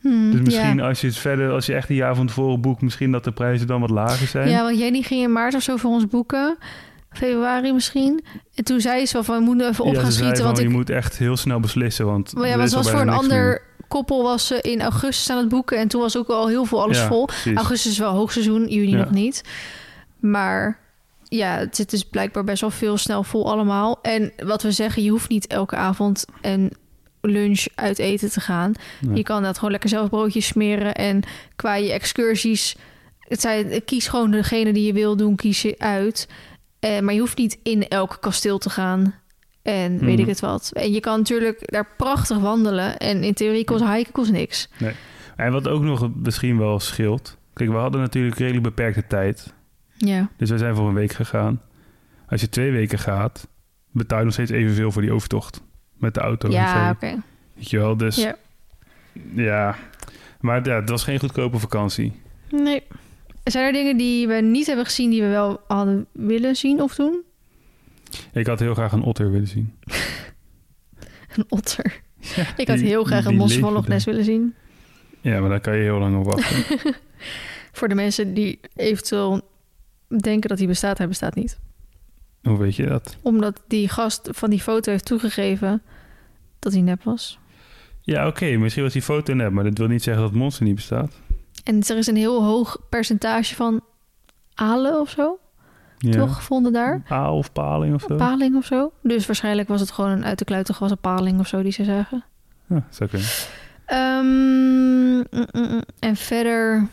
[0.00, 0.88] Hmm, Dus misschien ja.
[0.88, 3.32] als je het verder, als je echt een jaar van tevoren boekt, misschien dat de
[3.32, 4.48] prijzen dan wat lager zijn.
[4.50, 6.56] ja, want Jenny ging in maart of zo voor ons boeken.
[7.10, 8.24] Februari misschien.
[8.54, 10.36] En toen zei ze wel van, we moeten even op Ja, gaan schieten.
[10.36, 12.90] van, Want ik, je moet echt heel snel beslissen, want maar ja, want is was
[12.90, 15.78] voor een ander koppel was ze in augustus aan het boeken.
[15.78, 17.24] En toen was ook al heel veel alles Ja, vol.
[17.24, 17.56] precies.
[17.56, 19.42] Augustus is wel hoogseizoen, juni nog niet.
[20.20, 20.78] Maar
[21.24, 23.98] ja, het dus blijkbaar best wel veel snel vol allemaal.
[24.02, 26.70] En wat we zeggen, je hoeft niet elke avond en
[27.20, 28.72] lunch uit eten te gaan.
[29.00, 29.16] Nee.
[29.16, 30.94] Je kan dat gewoon lekker zelf broodjes smeren.
[30.94, 31.22] En
[31.56, 32.76] qua je excursies,
[33.18, 36.28] het zijn, kies gewoon degene die je wil doen, kies je uit.
[36.80, 39.14] Eh, maar je hoeft niet in elk kasteel te gaan.
[39.62, 40.20] En weet Mhm.
[40.20, 40.70] ik het wat.
[40.74, 42.96] En je kan natuurlijk daar prachtig wandelen.
[42.98, 44.68] En in theorie kost hiken kost niks.
[45.36, 47.36] En wat ook nog misschien wel scheelt.
[47.52, 49.52] Kijk, we hadden natuurlijk redelijk beperkte tijd.
[49.96, 51.60] Ja, Dus wij zijn voor een week gegaan.
[52.28, 53.48] Als je twee weken gaat,
[53.92, 55.60] betaal je nog steeds evenveel voor die overtocht.
[55.98, 56.48] Met de auto.
[56.50, 57.22] ja oké.
[57.54, 58.36] Weet je wel, dus Ja.
[59.34, 59.76] ja.
[60.40, 62.12] Maar ja, het was geen goedkope vakantie.
[62.50, 62.82] Nee.
[63.44, 66.94] Zijn er dingen die we niet hebben gezien die we wel hadden willen zien of
[66.94, 67.22] doen?
[68.32, 69.74] Ik had heel graag een otter willen zien.
[71.36, 72.00] Een otter.
[72.56, 74.54] Ik had die- heel graag een mos van leven Loch Ness willen zien.
[75.20, 76.78] Ja, maar daar kan je heel lang op wachten.
[77.72, 79.40] Voor de mensen die eventueel
[80.20, 81.58] denken dat hij bestaat, hij bestaat niet.
[82.42, 83.16] Hoe weet je dat?
[83.22, 85.82] Omdat die gast van die foto heeft toegegeven
[86.58, 87.38] dat hij nep was.
[88.00, 90.64] Ja, oké, misschien was die foto net, maar dat wil niet zeggen dat het monster
[90.64, 91.12] niet bestaat.
[91.64, 93.80] En er is een heel hoog percentage van
[94.54, 95.38] alen of zo,
[95.98, 96.10] Ja.
[96.12, 97.02] toch, gevonden daar.
[97.08, 98.16] Aal of paling of zo?
[98.16, 98.92] Paling of zo.
[99.02, 101.84] Dus waarschijnlijk was het gewoon een uit de kluiten gewassen paling of zo, die ze
[101.84, 102.24] zagen.
[102.66, 103.28] Ja, zou kunnen.
[103.84, 105.82] Ehm, mm, mm, mm.
[105.98, 106.88] en verder...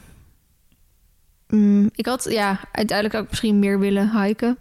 [1.47, 4.57] mm, ik had, ja, uiteindelijk ik misschien meer willen hiken.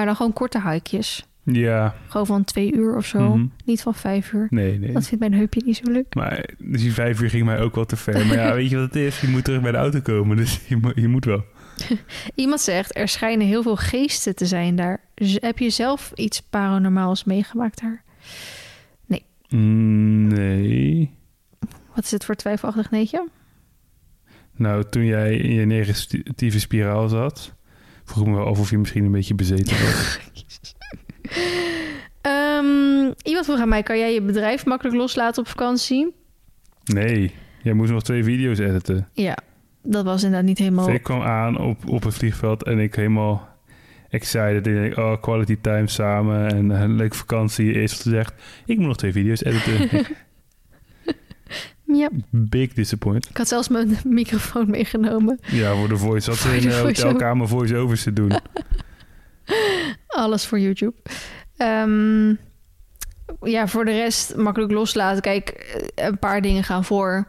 [0.00, 1.26] Maar dan gewoon korte hikejes.
[1.42, 3.18] Ja, Gewoon van twee uur of zo.
[3.36, 3.46] mhm.
[3.64, 4.46] Niet van vijf uur.
[4.50, 4.92] nee, nee.
[4.92, 6.14] Dat vindt mijn heupje niet zo leuk.
[6.14, 8.26] Maar dus die vijf uur ging mij ook wel te ver.
[8.26, 9.20] Maar ja, weet je wat het is?
[9.20, 11.44] Je moet terug bij de auto komen, dus je, mo- je moet wel.
[12.34, 15.00] Iemand zegt, er schijnen heel veel geesten te zijn daar.
[15.14, 18.02] Heb je zelf iets paranormaals meegemaakt daar?
[19.48, 21.10] Mm, Nee.
[21.94, 23.28] Wat is het voor twijfelachtig neetje?
[24.56, 27.54] Nou, toen jij in je negatieve spiraal zat,
[28.10, 30.18] vroeg ik me wel af of je misschien een beetje bezeten was.
[32.20, 36.14] Ehm, iemand vroeg aan mij, kan jij je bedrijf makkelijk loslaten op vakantie?
[36.84, 39.08] Nee, jij moest nog twee video's editen.
[39.12, 39.36] Ja,
[39.82, 40.90] dat was inderdaad niet helemaal...
[40.90, 43.48] Ik kwam aan op, op het vliegveld en ik helemaal
[44.08, 44.66] excited.
[44.66, 47.72] Ik denk, oh, quality time samen en een leuke vakantie.
[47.72, 48.34] Eerst gezegd,
[48.66, 49.88] ik moet nog twee video's editen.
[51.94, 53.28] ja, Big disappoint.
[53.30, 55.38] ik had zelfs mijn microfoon meegenomen.
[55.46, 56.28] Ja, voor de voice.
[56.30, 58.32] Had ze in de hotelkamer voice-overs te doen.
[60.06, 60.94] Alles voor YouTube.
[61.56, 62.28] Ehm,
[63.42, 65.22] ja, voor de rest makkelijk loslaten.
[65.22, 67.26] Kijk, eh, een paar dingen gaan voor.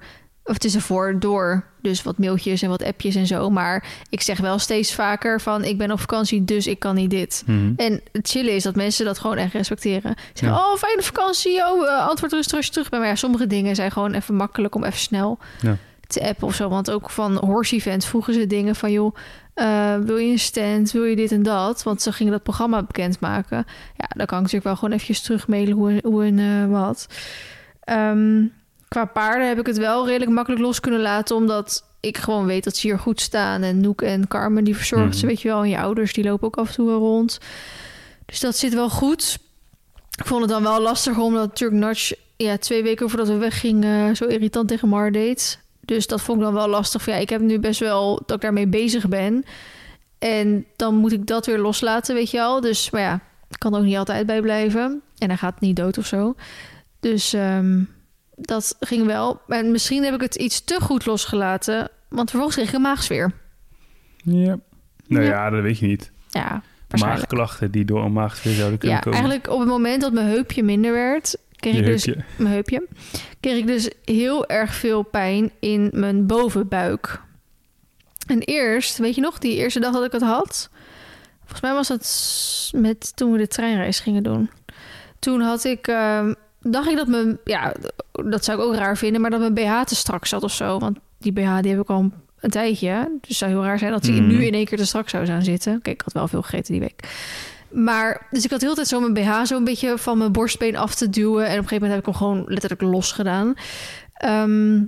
[0.51, 1.63] Of het is ervoor door.
[1.81, 3.49] Dus wat mailtjes en wat appjes en zo.
[3.49, 5.63] Maar ik zeg wel steeds vaker van...
[5.63, 7.43] ik ben op vakantie, dus ik kan niet dit.
[7.45, 7.73] Mhm.
[7.75, 10.13] En het chillen is dat mensen dat gewoon echt respecteren.
[10.17, 10.71] Ze zeggen, Ja.
[10.71, 11.65] oh, fijne vakantie.
[11.65, 13.01] Oh, eh, antwoord rustig als je terug bent.
[13.01, 15.77] Maar ja, sommige dingen zijn gewoon even makkelijk om even snel Ja.
[16.07, 16.69] te appen of zo.
[16.69, 18.91] Want ook van horse events vroegen ze dingen van...
[18.91, 19.15] joh,
[19.53, 20.91] eh, wil je een stand?
[20.91, 21.83] Wil je dit en dat?
[21.83, 23.65] Want ze gingen dat programma bekendmaken.
[23.97, 27.07] Ja, dan kan ik natuurlijk wel gewoon eventjes terugmailen hoe, hoe en eh, wat.
[27.81, 28.43] Ehm,
[28.91, 31.35] qua paarden heb ik het wel redelijk makkelijk los kunnen laten...
[31.35, 33.61] omdat ik gewoon weet dat ze hier goed staan.
[33.61, 35.27] En Noek en Carmen, die verzorgt ze, Mhm.
[35.27, 35.61] weet je wel.
[35.63, 37.37] En je ouders, die lopen ook af en toe rond.
[38.25, 39.39] Dus dat zit wel goed.
[40.17, 42.11] Ik vond het dan wel lastig omdat natuurlijk Notch...
[42.35, 44.15] ja, twee weken voordat we weggingen...
[44.15, 45.59] zo irritant tegen Mar deed.
[45.81, 47.05] Dus dat vond ik dan wel lastig.
[47.05, 49.43] Ja, ik heb nu best wel dat ik daarmee bezig ben.
[50.19, 52.61] En dan moet ik dat weer loslaten, weet je wel.
[52.61, 53.13] Dus, maar ja,
[53.49, 55.01] ik kan er ook niet altijd bij blijven.
[55.17, 56.35] En hij gaat niet dood of zo.
[56.99, 57.79] Dus ehm,
[58.35, 59.41] dat ging wel.
[59.47, 61.89] En misschien heb ik het iets te goed losgelaten.
[62.09, 63.31] Want vervolgens kreeg ik een maagsfeer.
[64.23, 64.57] Ja.
[65.07, 65.29] Nou Ja.
[65.29, 65.49] ja.
[65.49, 66.11] dat weet je niet.
[66.29, 66.61] Ja.
[66.99, 69.19] Maagklachten die door een maagsfeer zouden kunnen Ja, komen.
[69.19, 71.37] eigenlijk op het moment dat mijn heupje minder werd...
[71.55, 72.23] kreeg Je ik dus heupje.
[72.37, 72.87] mijn heupje,
[73.39, 77.21] kreeg ik dus heel erg veel pijn in mijn bovenbuik.
[78.27, 80.69] En eerst, weet je nog, die eerste dag dat ik het had,
[81.39, 84.49] volgens mij was dat met toen we de treinreis gingen doen.
[85.19, 87.73] Toen had ik, ehm, dacht ik dat mijn, ja,
[88.11, 90.79] dat zou ik ook raar vinden, maar dat mijn BH te strak zat of zo.
[90.79, 93.17] Want die BH die heb ik al een, tijdje.
[93.19, 94.27] Dus het zou heel raar zijn dat die Mhm.
[94.27, 95.81] nu in één keer te strak zou zijn zitten.
[95.81, 97.09] Kijk, ik had wel veel gegeten die week.
[97.71, 100.31] Maar, dus ik had de hele tijd zo mijn BH zo een beetje van mijn
[100.31, 101.45] borstbeen af te duwen.
[101.45, 103.53] En op een gegeven moment heb ik hem gewoon letterlijk los gedaan.
[104.13, 104.83] Ehm,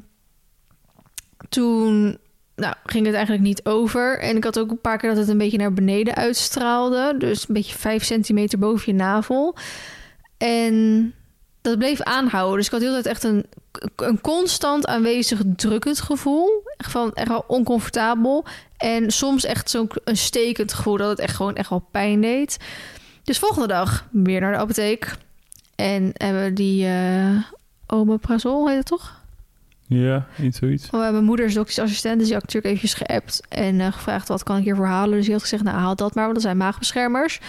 [1.49, 2.17] toen
[2.55, 4.19] nou, ging het eigenlijk niet over.
[4.19, 7.15] En ik had ook een paar keer dat het een beetje naar beneden uitstraalde.
[7.17, 9.55] Dus een beetje vijf centimeter boven je navel.
[10.37, 11.13] En
[11.63, 12.57] dat bleef aanhouden.
[12.57, 13.45] Dus ik had de hele tijd echt een,
[13.95, 16.63] een constant aanwezig drukkend gevoel.
[16.77, 18.45] Echt, van, echt wel oncomfortabel.
[18.77, 22.57] En soms echt zo'n een stekend gevoel dat het echt gewoon echt wel pijn deed.
[23.23, 25.15] Dus volgende dag weer naar de apotheek.
[25.75, 27.37] En hebben we die eh
[27.87, 29.21] omeprazol, heet het toch?
[29.87, 30.89] Ja, iets zoiets.
[30.89, 34.27] Oh, mijn moeder is dokter's assistent, dus die had natuurlijk eventjes geappt en eh, gevraagd
[34.27, 35.15] wat kan ik hiervoor halen.
[35.15, 37.39] Dus die had gezegd, nou haal dat maar, want dat zijn maagbeschermers.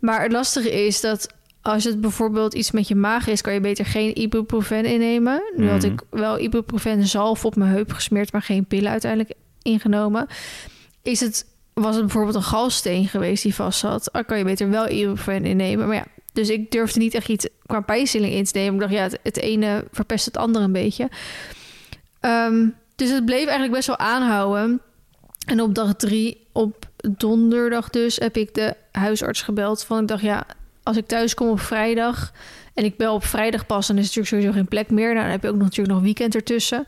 [0.00, 1.28] Maar het lastige is dat
[1.62, 5.42] als het bijvoorbeeld iets met je maag is, kan je beter geen ibuprofen innemen.
[5.56, 5.92] Nu had Mhm.
[5.92, 9.32] ik wel ibuprofen zalf op mijn heup gesmeerd, maar geen pillen uiteindelijk
[9.62, 10.26] ingenomen.
[11.02, 14.70] Is het, was het bijvoorbeeld een galsteen geweest die vast zat, dan kan je beter
[14.70, 15.86] wel ibuprofen innemen.
[15.86, 18.74] Maar ja, dus ik durfde niet echt iets qua pijnstilling in te nemen.
[18.74, 21.08] Ik dacht, ja, het, het ene verpest het andere een beetje.
[22.20, 22.66] Ehm,
[22.96, 24.80] dus het bleef eigenlijk best wel aanhouden.
[25.46, 29.84] En op dag drie, op donderdag dus, heb ik de huisarts gebeld.
[29.84, 30.46] Van ik dacht, ja,
[30.82, 32.32] als ik thuis kom op vrijdag
[32.74, 35.08] en ik bel op vrijdag pas, dan is natuurlijk sowieso geen plek meer.
[35.12, 36.86] Nou, dan heb je ook natuurlijk nog weekend ertussen.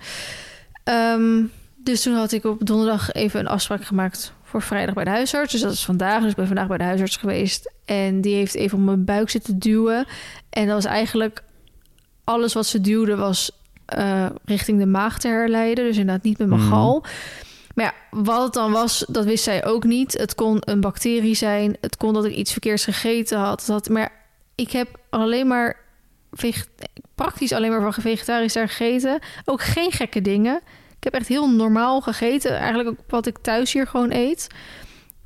[0.85, 1.43] Ehm,
[1.77, 5.53] dus toen had ik op donderdag even een afspraak gemaakt voor vrijdag bij de huisarts.
[5.53, 6.21] Dus dat is vandaag.
[6.21, 7.73] Dus ik ben vandaag bij de huisarts geweest.
[7.85, 10.07] En die heeft even op mijn buik zitten duwen.
[10.51, 11.43] En dat was eigenlijk
[12.25, 13.51] alles wat ze duwde was
[13.85, 15.85] eh, richting de maag te herleiden.
[15.85, 16.71] Dus inderdaad niet met mijn Mhm.
[16.71, 17.05] gal.
[17.75, 20.13] Maar ja, wat het dan was, dat wist zij ook niet.
[20.13, 21.77] Het kon een bacterie zijn.
[21.81, 23.67] Het kon dat ik iets verkeerds gegeten had.
[23.67, 24.13] Had maar
[24.55, 25.77] ik heb alleen maar...
[27.15, 29.19] praktisch alleen maar van vegetarisch daar gegeten.
[29.45, 30.61] Ook geen gekke dingen.
[30.97, 32.57] Ik heb echt heel normaal gegeten.
[32.57, 34.47] Eigenlijk ook wat ik thuis hier gewoon eet.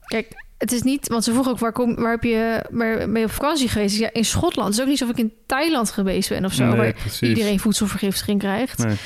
[0.00, 1.08] Kijk, het is niet...
[1.08, 3.98] Want ze vroeg ook, waar, kom, waar, heb je, waar ben je op vakantie geweest?
[3.98, 4.68] Ja, in Schotland.
[4.68, 6.64] Het is ook niet alsof ik in Thailand geweest ben of zo.
[6.64, 7.28] Nee, waar precies.
[7.28, 8.78] iedereen voedselvergiftiging krijgt.
[8.78, 8.96] Nee.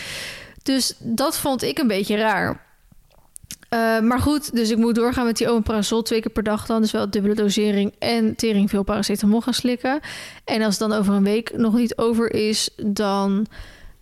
[0.62, 2.70] Dus dat vond ik een beetje raar.
[3.72, 6.80] Eh, maar goed, dus ik moet doorgaan met die omeprazol twee keer per dag dan.
[6.80, 10.00] Dus wel dubbele dosering en tering veel paracetamol gaan slikken.
[10.44, 13.46] En als het dan over een week nog niet over is, dan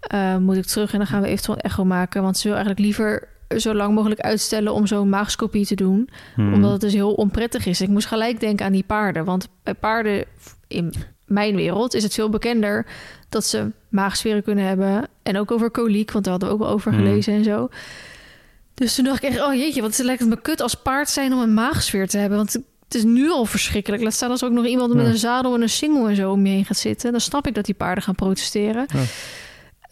[0.00, 2.22] eh, moet ik terug en dan gaan we eventueel een echo maken.
[2.22, 6.08] Want ze wil eigenlijk liever zo lang mogelijk uitstellen om zo'n maagscopie te doen.
[6.34, 6.54] Hmm.
[6.54, 7.80] Omdat het dus heel onprettig is.
[7.80, 9.24] Ik moest gelijk denken aan die paarden.
[9.24, 10.24] Want bij paarden
[10.68, 10.94] in
[11.26, 12.86] mijn wereld is het veel bekender
[13.28, 15.08] dat ze maagsferen kunnen hebben.
[15.22, 17.00] En ook over koliek, want daar hadden we ook wel over Hmm.
[17.00, 17.68] gelezen en zo.
[18.80, 21.32] Dus toen dacht ik echt, oh jeetje, wat lijkt het me kut als paard zijn
[21.32, 22.38] om een maagsfeer te hebben.
[22.38, 24.02] Want Het is nu al verschrikkelijk.
[24.02, 25.10] Laat staan als ook nog iemand met Ja.
[25.10, 27.10] een zadel en een singel en zo om je heen gaat zitten.
[27.10, 28.86] Dan snap ik dat die paarden gaan protesteren.
[28.92, 29.02] Ja.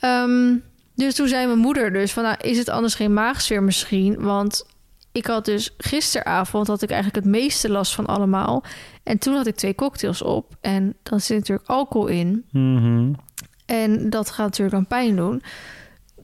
[0.00, 0.54] Ehm,
[0.94, 2.22] dus toen zei mijn moeder dus van...
[2.22, 4.20] Nou, is het anders geen maagsfeer misschien?
[4.20, 4.66] Want
[5.12, 6.66] ik had dus gisteravond...
[6.66, 8.64] had ik eigenlijk het meeste last van allemaal.
[9.02, 10.54] En toen had ik twee cocktails op.
[10.60, 12.44] En dan zit natuurlijk alcohol in.
[12.50, 13.12] Mhm.
[13.66, 15.42] En dat gaat natuurlijk dan pijn doen.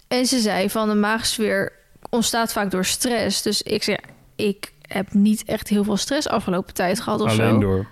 [0.09, 1.73] En ze zei van de maagsfeer
[2.15, 3.43] ontstaat vaak door stress.
[3.43, 3.99] Dus ik ja,
[4.37, 7.61] ik heb niet echt heel veel stress afgelopen tijd gehad of Alleen zo.
[7.61, 7.87] door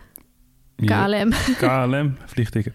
[0.76, 1.30] KLM.
[1.58, 2.74] KLM vliegticket.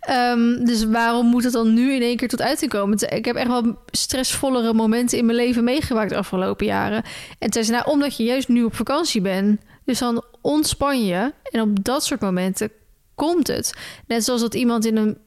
[0.00, 3.10] Ehm, dus waarom moet het dan nu in één keer tot uiting komen?
[3.14, 7.02] Ik heb echt wel stressvollere momenten in mijn leven meegemaakt de afgelopen jaren.
[7.38, 9.60] En toen nou, omdat je juist nu op vakantie bent.
[9.84, 11.32] Dus dan ontspan je.
[11.50, 12.70] En op dat soort momenten
[13.14, 13.74] komt het.
[14.06, 15.18] Net zoals dat iemand in een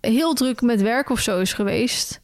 [0.00, 2.20] heel druk met werk of zo is geweest.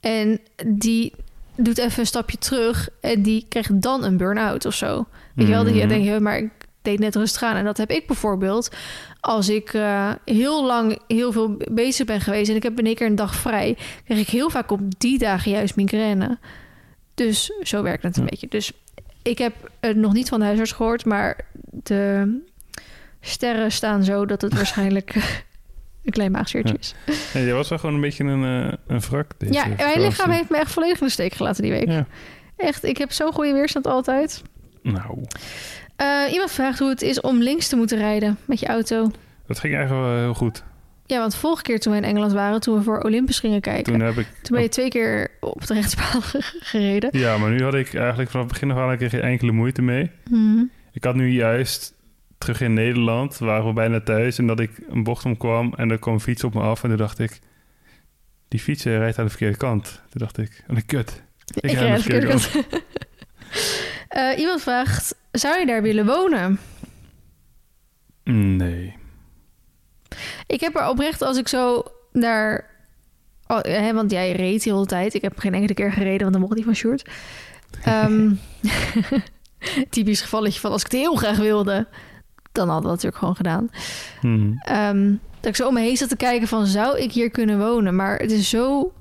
[0.00, 1.12] En die
[1.56, 2.88] doet even een stapje terug.
[3.00, 5.06] En die krijgt dan een burn-out of zo.
[5.34, 6.50] Weet je wel, dat je denkt, maar ik
[6.82, 7.56] deed net rustig aan.
[7.56, 8.70] En dat heb ik bijvoorbeeld
[9.20, 12.94] als ik eh, heel lang heel veel bezig ben geweest en ik heb in één
[12.94, 16.38] keer een dag vrij, krijg ik heel vaak op die dagen juist migraine.
[17.14, 18.28] Dus zo werkt het een Ja.
[18.30, 18.48] beetje.
[18.48, 18.72] Dus
[19.22, 21.36] ik heb het nog niet van de huisarts gehoord, maar
[21.70, 22.38] de
[23.20, 25.14] sterren staan zo dat het waarschijnlijk
[26.06, 26.94] een klein maagzeertje is.
[27.32, 29.30] Jij was wel gewoon een beetje een, eh, een wrak.
[29.38, 30.00] deze Ja, mijn vakantie.
[30.02, 31.88] lichaam heeft me echt volledig in de steek gelaten die week.
[31.88, 32.06] Ja.
[32.56, 34.42] Echt, ik heb zo'n goede weerstand altijd.
[34.82, 35.22] Nou,
[35.96, 39.10] Eh, iemand vraagt hoe het is om links te moeten rijden met je auto.
[39.46, 40.64] dat ging eigenlijk wel heel goed.
[41.06, 43.92] Ja, want vorige keer toen we in Engeland waren, toen we voor Olympus gingen kijken,
[43.92, 44.26] Toen heb ik...
[44.42, 46.22] toen ben je twee keer op de rechtsbaan
[46.70, 47.10] gereden.
[47.18, 49.82] Ja, maar nu had ik eigenlijk vanaf het begin af aan eigenlijk geen enkele moeite
[49.82, 50.10] mee.
[50.30, 50.62] Mhm.
[50.92, 51.94] Ik had nu juist
[52.38, 54.38] terug in Nederland, waren we bijna thuis...
[54.38, 56.82] en dat ik een bocht omkwam en er kwam een fiets op me af...
[56.82, 57.40] en toen dacht ik,
[58.48, 59.84] die fiets eh, rijdt aan de verkeerde kant.
[59.84, 61.22] Toen dacht ik, oh, een kut.
[61.44, 62.66] Ik Ik rijd aan de verkeerde de kant.
[64.08, 66.58] Eh, iemand vraagt, zou je daar willen wonen?
[68.24, 68.96] Nee.
[70.46, 72.70] Ik heb er oprecht, als ik zo daar...
[73.46, 75.14] Oh, hè, want jij reed de hele tijd.
[75.14, 77.04] Ik heb geen enkele keer gereden, want dan mocht niet van Sjoerd.
[77.82, 78.34] Ehm,
[79.90, 81.86] typisch gevalletje van als ik het heel graag wilde...
[82.56, 83.70] dan hadden we het natuurlijk gewoon gedaan.
[84.22, 84.52] Mhm.
[84.58, 85.10] Ehm,
[85.40, 86.66] dat ik zo om me heen zat te kijken van...
[86.66, 87.96] zou ik hier kunnen wonen?
[87.96, 88.92] Maar het is zo...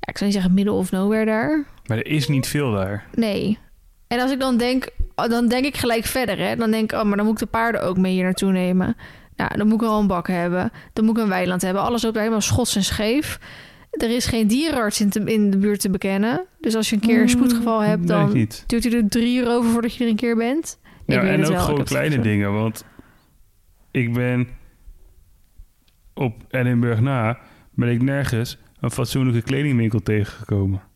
[0.00, 1.64] Ja, ik zou niet zeggen middle of nowhere daar.
[1.86, 3.04] Maar er is niet veel daar.
[3.14, 3.58] Nee.
[4.06, 6.38] En als ik dan denk, oh, dan denk ik gelijk verder.
[6.38, 6.56] Hè?
[6.56, 8.96] Dan denk ik, oh, maar dan moet ik de paarden ook mee hier naartoe nemen.
[9.36, 10.72] Nou, dan moet ik al een bak hebben.
[10.92, 11.82] Dan moet ik een weiland hebben.
[11.82, 13.38] Alles loopt daar helemaal schots en scheef.
[13.90, 16.44] Er is geen dierenarts in, te- in de buurt te bekennen.
[16.60, 18.64] Dus als je een keer een spoedgeval hebt, dan niet.
[18.66, 20.78] duurt hij er drie uur over voordat je er een keer bent.
[21.14, 22.52] Ja, en ook wel, gewoon kleine dingen.
[22.52, 22.84] Want
[23.90, 24.48] ik ben
[26.14, 27.38] op Edinburgh na...
[27.74, 30.80] ben ik nergens een fatsoenlijke kledingwinkel tegengekomen.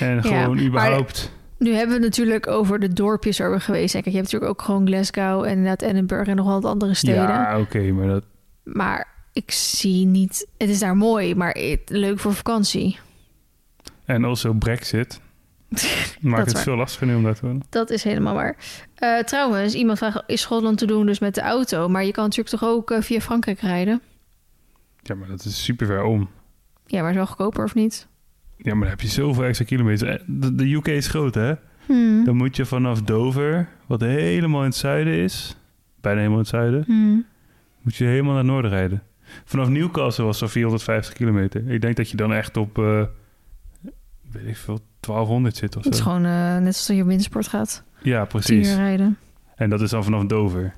[0.00, 1.32] En gewoon überhaupt...
[1.58, 4.02] Nu hebben we het natuurlijk over de dorpjes waar we geweest zijn.
[4.02, 7.22] Kijk, je hebt natuurlijk ook gewoon Glasgow en inderdaad Edinburgh en nog wat andere steden.
[7.22, 8.24] Ja, oké, maar dat...
[8.62, 10.48] Maar ik zie niet...
[10.58, 11.56] Het is daar mooi, maar
[11.86, 12.98] leuk voor vakantie.
[14.04, 15.20] En also Brexit.
[16.20, 17.62] Maakt het veel lastiger nu om daar te wonen.
[17.70, 18.56] Dat is helemaal waar.
[18.94, 21.88] Eh, trouwens, iemand vraagt, is Schotland te doen dus met de auto?
[21.88, 24.00] Maar je kan natuurlijk toch ook eh, via Frankrijk rijden?
[25.02, 26.28] Ja, maar dat is super ver om.
[26.86, 28.06] Ja, maar is wel goedkoper of niet?
[28.56, 30.10] Ja, maar dan heb je zoveel extra kilometers.
[30.10, 31.54] Eh, De, de UK is groot, hè?
[31.86, 32.24] Hmm.
[32.24, 35.56] Dan moet je vanaf Dover, wat helemaal in het zuiden is...
[36.00, 36.84] bijna helemaal in het zuiden...
[36.86, 37.26] Hmm.
[37.80, 39.02] moet je helemaal naar het noorden rijden.
[39.44, 41.70] Vanaf Newcastle was het 450 kilometer.
[41.70, 42.76] Ik denk dat je dan echt op,
[44.32, 46.04] weet ik veel, 1200 zit of Het is zo.
[46.04, 47.82] gewoon eh, net zoals dat je op wintersport gaat.
[48.02, 48.68] Ja, precies.
[48.68, 49.18] uur rijden.
[49.54, 50.74] En dat is dan vanaf Dover.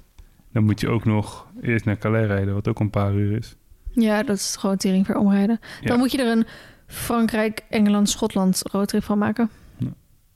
[0.53, 3.57] Dan moet je ook nog eerst naar Calais rijden, wat ook een paar uur is.
[3.91, 5.61] Ja, dat is gewoon tering ver omrijden.
[5.81, 5.87] Ja.
[5.89, 6.47] Dan moet je er een
[6.87, 9.51] Frankrijk, Engeland, Schotland roadtrip van maken.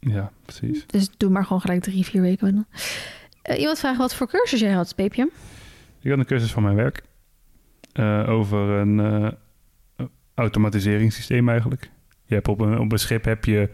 [0.01, 0.87] Ja, precies.
[0.87, 2.67] Dus doe maar gewoon gelijk drie, vier weken.
[3.43, 5.31] Eh, iemand vraagt wat voor cursus jij had, Peepje.
[6.01, 7.03] Ik had een cursus van mijn werk
[7.93, 11.91] eh, over een eh, automatiseringssysteem eigenlijk.
[12.33, 13.71] Je hebt op een, op een schip heb je,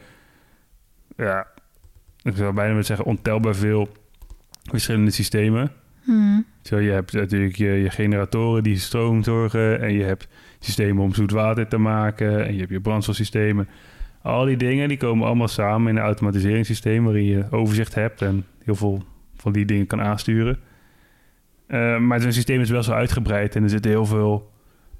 [1.16, 1.46] ja,
[2.22, 3.88] ik zou bijna willen zeggen ontelbaar veel
[4.62, 5.70] verschillende systemen.
[6.04, 6.46] Hmm.
[6.62, 9.80] Zo, je hebt natuurlijk je, je generatoren die stroom zorgen.
[9.80, 10.28] En je hebt
[10.58, 12.46] systemen om zoet water te maken.
[12.46, 13.68] En je hebt je brandstofsystemen.
[14.22, 17.04] Al die dingen die komen allemaal samen in een automatiseringssysteem...
[17.04, 19.04] waarin je overzicht hebt en heel veel
[19.36, 20.58] van die dingen kan aansturen.
[21.66, 23.56] Eh, maar zo'n systeem is wel zo uitgebreid...
[23.56, 24.50] en er zitten heel veel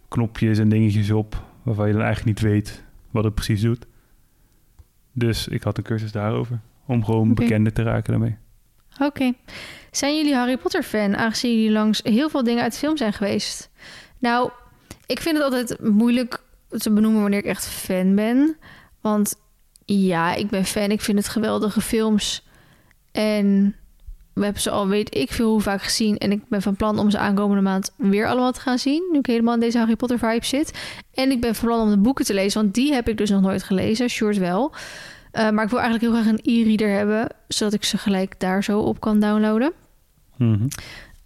[0.08, 1.44] knopjes en dingetjes op...
[1.62, 3.86] waarvan je dan eigenlijk niet weet wat het precies doet.
[5.12, 6.60] Dus ik had een cursus daarover...
[6.86, 8.36] om gewoon bekender te raken daarmee.
[8.98, 9.32] Oké.
[9.90, 13.12] Zijn jullie Harry Potter fan, aangezien jullie langs heel veel dingen uit de film zijn
[13.12, 13.70] geweest?
[14.18, 14.50] Nou,
[15.06, 18.56] ik vind het altijd moeilijk te benoemen wanneer ik echt fan ben.
[19.00, 19.34] Want
[19.84, 20.90] ja, ik ben fan.
[20.90, 22.46] Ik vind het geweldige films.
[23.12, 23.76] En
[24.38, 26.18] we hebben ze al weet ik veel hoe vaak gezien.
[26.18, 29.08] En ik ben van plan om ze aankomende maand weer allemaal te gaan zien.
[29.12, 30.78] Nu ik helemaal in deze Harry Potter vibe zit.
[31.14, 32.62] En ik ben van plan om de boeken te lezen.
[32.62, 34.08] Want die heb ik dus nog nooit gelezen.
[34.08, 34.72] Short wel.
[35.32, 37.28] Uh, maar ik wil eigenlijk heel graag een e-reader hebben.
[37.48, 39.72] Zodat ik ze gelijk daar zo op kan downloaden.
[40.36, 40.66] Mhm.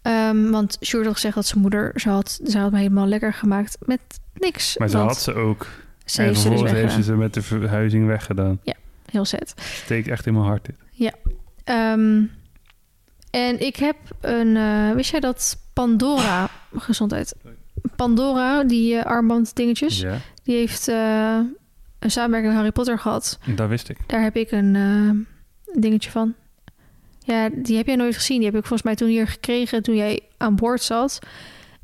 [0.02, 1.93] Um, want Sjoerd had gezegd dat zijn moeder...
[2.01, 4.01] Ze had, ze had me helemaal lekker gemaakt met
[4.34, 4.78] niks.
[4.78, 5.66] Maar ze had ze ook.
[6.05, 7.02] Ze en heeft ze dus vervolgens heeft ze weggedaan.
[7.02, 8.60] ze met de verhuizing weggedaan.
[9.10, 9.55] Heel zet.
[9.56, 11.12] Steekt echt in mijn hart dit.
[11.64, 12.22] Ehm,
[13.32, 14.56] en ik heb een...
[14.56, 16.48] eh, wist jij dat Pandora...
[16.76, 17.34] Gezondheid.
[17.96, 20.00] Pandora, die eh, armband dingetjes...
[20.00, 21.38] Ja, Die heeft eh,
[21.98, 23.38] een samenwerking met Harry Potter gehad.
[23.54, 23.98] dat wist ik.
[24.06, 25.26] Daar heb ik een
[25.72, 26.34] dingetje van.
[27.24, 28.36] Ja, die heb jij nooit gezien.
[28.36, 31.18] Die heb ik volgens mij toen hier gekregen toen jij aan boord zat.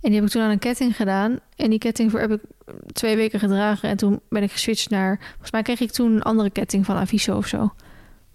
[0.00, 1.38] En die heb ik toen aan een ketting gedaan.
[1.56, 2.40] En die ketting voor heb ik
[2.92, 3.88] twee weken gedragen.
[3.88, 5.18] En toen ben ik geswitcht naar...
[5.30, 7.72] Volgens mij kreeg ik toen een andere ketting van Aviso of zo.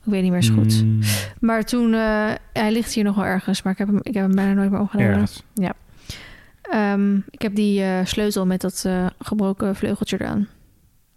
[0.05, 0.83] Ik weet niet meer zo goed.
[0.83, 0.99] Mm,
[1.39, 1.93] Maar toen...
[1.93, 3.61] eh, hij ligt hier nog wel ergens.
[3.61, 5.11] Maar ik heb hem, ik heb hem bijna nooit meer opgenomen.
[5.13, 5.43] ergens.
[6.61, 10.47] Ehm, ik heb die eh, sleutel met dat eh, gebroken vleugeltje eraan.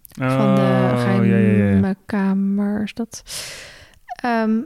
[0.08, 1.94] van de Oh, geheime ja, ja, ja.
[2.06, 2.82] kamer.
[2.82, 3.22] Is dat.
[4.22, 4.58] Ehm,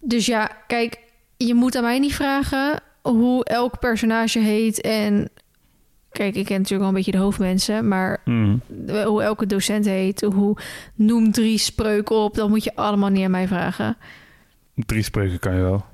[0.00, 0.98] dus ja, kijk,
[1.36, 4.80] je moet aan mij niet vragen hoe elk personage heet.
[4.80, 5.28] En
[6.10, 8.60] kijk, ik ken natuurlijk wel een beetje de hoofdmensen, maar Mm.
[9.04, 10.56] hoe elke docent heet, hoe
[10.94, 13.96] noem drie spreuken op, dat moet je allemaal niet aan mij vragen.
[14.74, 15.84] Drie spreuken kan je wel.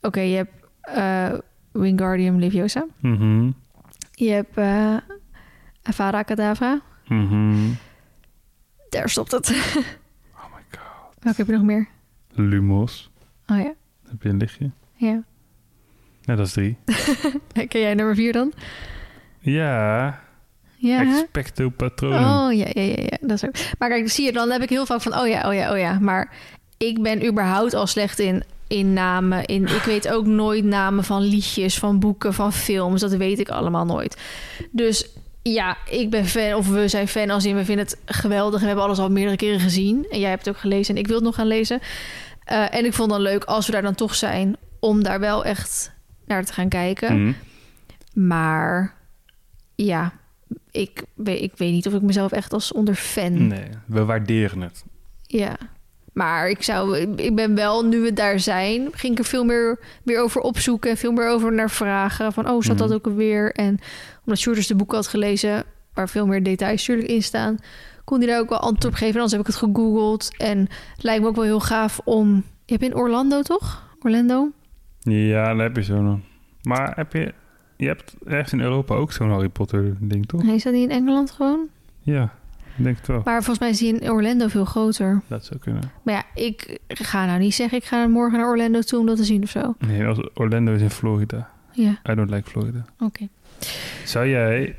[0.00, 1.32] Oké, je hebt eh
[1.72, 2.86] Wingardium Leviosa.
[3.00, 3.50] Mhm.
[4.12, 4.96] Je hebt eh
[5.82, 6.80] Avada Kedavra.
[7.08, 7.68] Mhm.
[8.88, 9.48] Daar stopt het.
[10.34, 11.14] Oh my god.
[11.18, 11.88] Welke heb je nog meer?
[12.32, 13.10] Lumos.
[13.46, 13.72] Oh ja,
[14.08, 14.70] Heb je een lichtje?
[14.94, 15.22] ja.
[16.20, 16.76] Ja, dat is drie.
[17.68, 18.52] Ken jij nummer vier dan?
[19.40, 20.20] Ja.
[20.76, 21.00] Ja.
[21.00, 22.24] Expecto patronum.
[22.24, 23.54] Oh ja, ja, ja, ja, dat is ook.
[23.78, 25.78] Maar kijk, zie je, dan heb ik heel vaak van, oh ja, oh ja, oh
[25.78, 25.98] ja.
[26.00, 26.32] Maar
[26.76, 29.44] ik ben überhaupt al slecht in, in namen.
[29.44, 33.00] In, ik weet ook nooit namen van liedjes, van boeken, van films.
[33.00, 34.16] Dat weet ik allemaal nooit.
[34.70, 35.08] Dus
[35.42, 38.60] ja, ik ben fan, of we zijn fan als in, we vinden het geweldig.
[38.60, 40.06] We hebben alles al meerdere keren gezien.
[40.10, 41.80] En jij hebt het ook gelezen en ik wil het nog gaan lezen.
[42.44, 45.20] Eh, en ik vond het dan leuk, als we daar dan toch zijn, om daar
[45.20, 45.92] wel echt
[46.26, 47.22] naar te gaan kijken.
[47.22, 47.32] Mhm.
[48.26, 48.94] Maar
[49.86, 50.12] ja,
[50.70, 53.46] ik weet, ik weet niet of ik mezelf echt als onder fan.
[53.46, 54.84] Nee, we waarderen het.
[55.26, 55.56] Ja.
[56.12, 59.78] Maar ik zou, ik ben wel, nu we daar zijn, ging ik er veel meer
[60.02, 60.96] weer over opzoeken.
[60.96, 62.32] Veel meer over naar vragen.
[62.32, 62.96] Van, oh, zat dat Mhm.
[62.96, 63.52] ook alweer?
[63.52, 63.78] En
[64.24, 65.64] omdat Sjoerd dus de boek had gelezen,
[65.94, 67.56] waar veel meer details natuurlijk in staan,
[68.04, 69.06] kon hij daar ook wel antwoord op geven.
[69.14, 70.30] En anders heb ik het gegoogeld.
[70.36, 70.58] En
[70.94, 72.34] het lijkt me ook wel heel gaaf om...
[72.64, 73.96] Je hebt in Orlando, toch?
[74.02, 74.50] Orlando?
[75.00, 76.18] Ja, daar heb je zo nog.
[76.62, 77.34] Maar heb je...
[77.78, 80.42] Je hebt ergens in Europa ook zo'n Harry Potter ding, toch?
[80.42, 81.68] Nee, is dat niet in Engeland gewoon?
[82.02, 82.34] Ja,
[82.76, 83.20] denk het wel.
[83.24, 85.22] Maar volgens mij is die in Orlando veel groter.
[85.26, 85.82] Dat zou kunnen.
[86.02, 87.78] Maar ja, ik ga nou niet zeggen...
[87.78, 89.74] ik ga morgen naar Orlando toe om dat te zien of zo.
[89.86, 91.50] Nee, als Orlando is in Florida.
[91.72, 92.84] Ja, I don't like Florida.
[93.00, 93.28] oké.
[94.04, 94.76] Zou jij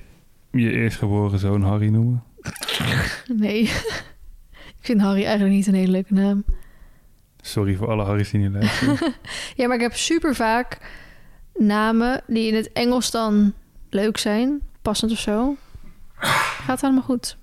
[0.52, 2.24] je eerstgeboren zoon Harry noemen?
[3.36, 3.62] Nee.
[4.80, 6.44] ik vind Harry eigenlijk niet een hele leuke naam.
[7.42, 8.98] Sorry voor alle Harry's die niet luisteren.
[9.56, 10.78] Ja, maar ik heb super vaak
[11.60, 13.54] namen die in het Engels dan
[13.90, 14.62] leuk zijn.
[14.82, 15.56] Passend of zo.
[16.66, 17.38] Gaat allemaal goed.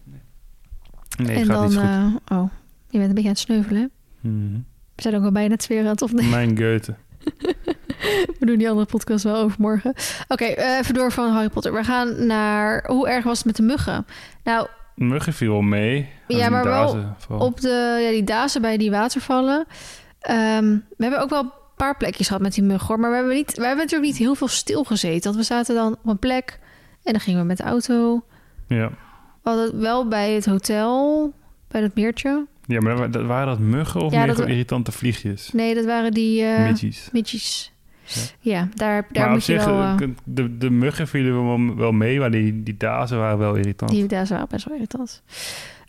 [1.18, 2.20] Nee, en gaat dan, niet goed.
[2.24, 2.50] eh, oh,
[2.88, 3.90] je bent een beetje aan het sneuvelen.
[4.22, 4.28] hè?
[4.28, 4.54] Mhm.
[4.94, 6.30] We zijn ook al bijna het weer aan het opnemen.
[6.30, 6.94] Mijn Goethe.
[8.38, 9.94] We doen die andere podcast wel overmorgen.
[10.28, 11.72] Oké, eh, even door van Harry Potter.
[11.72, 12.84] We gaan naar...
[12.86, 14.06] Hoe erg was het met de muggen?
[14.44, 16.08] Nou, Muggen viel wel mee.
[16.28, 17.46] Ja, maar wel dazen vooral.
[17.46, 19.66] op de, ja, die dazen bij die watervallen.
[20.20, 20.64] Ehm,
[20.96, 23.00] we hebben ook wel paar plekjes gehad met die muggen, hoor.
[23.00, 25.22] Maar we hebben, niet, we hebben natuurlijk niet heel veel stilgezeten.
[25.22, 26.58] Want we zaten dan op een plek
[27.04, 28.24] en dan gingen we met de auto.
[28.68, 28.88] Ja.
[29.42, 31.32] We hadden wel bij het hotel,
[31.68, 32.46] bij dat meertje.
[32.66, 35.50] ja, maar dat- waren dat muggen of Ja, meer dat irritante vliegjes?
[35.52, 36.64] Nee, dat waren die eh
[37.12, 37.72] Midgies.
[38.04, 38.20] Ja.
[38.40, 39.80] Ja, daar, daar maar moet op zich, je wel...
[39.80, 43.54] eh, eh, de, de muggen vielen wel, wel mee, maar die, die dazen waren wel
[43.54, 43.90] irritant.
[43.90, 45.22] die dazen waren best wel irritant.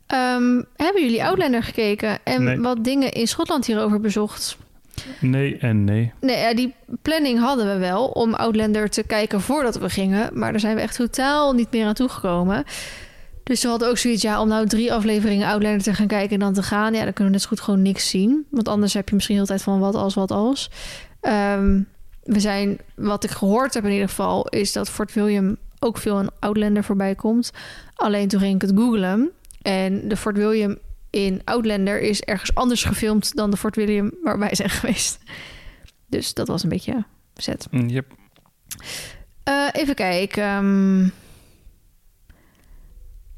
[0.08, 2.60] Ehm, hebben jullie Outlander gekeken en Nee.
[2.60, 4.58] wat dingen in Schotland hierover bezocht?
[5.20, 6.14] Nee en nee.
[6.22, 10.30] Nee, ja, die planning hadden we wel om Outlander te kijken voordat we gingen.
[10.34, 12.64] Maar daar zijn we echt totaal niet meer aan toegekomen.
[13.44, 16.40] Dus we hadden ook zoiets, ja, om nou drie afleveringen Outlander te gaan kijken en
[16.40, 16.94] dan te gaan.
[16.94, 18.46] Ja, dan kunnen we net zo goed gewoon niks zien.
[18.50, 20.70] Want anders heb je misschien heel de tijd van wat als, wat als.
[21.22, 21.82] Ehm,
[22.24, 26.20] we zijn, wat ik gehoord heb in ieder geval, is dat Fort William ook veel
[26.20, 27.52] een Outlander voorbij komt.
[27.96, 29.32] Alleen toen ging ik het googlen.
[29.62, 30.78] En de Fort William
[31.10, 35.20] in Outlander is ergens anders gefilmd dan de Fort William waar wij zijn geweest.
[36.08, 37.68] Dus dat was een beetje zet.
[37.72, 38.06] Mm, Yep.
[39.44, 40.44] Eh, even kijken.
[40.44, 41.08] ehm.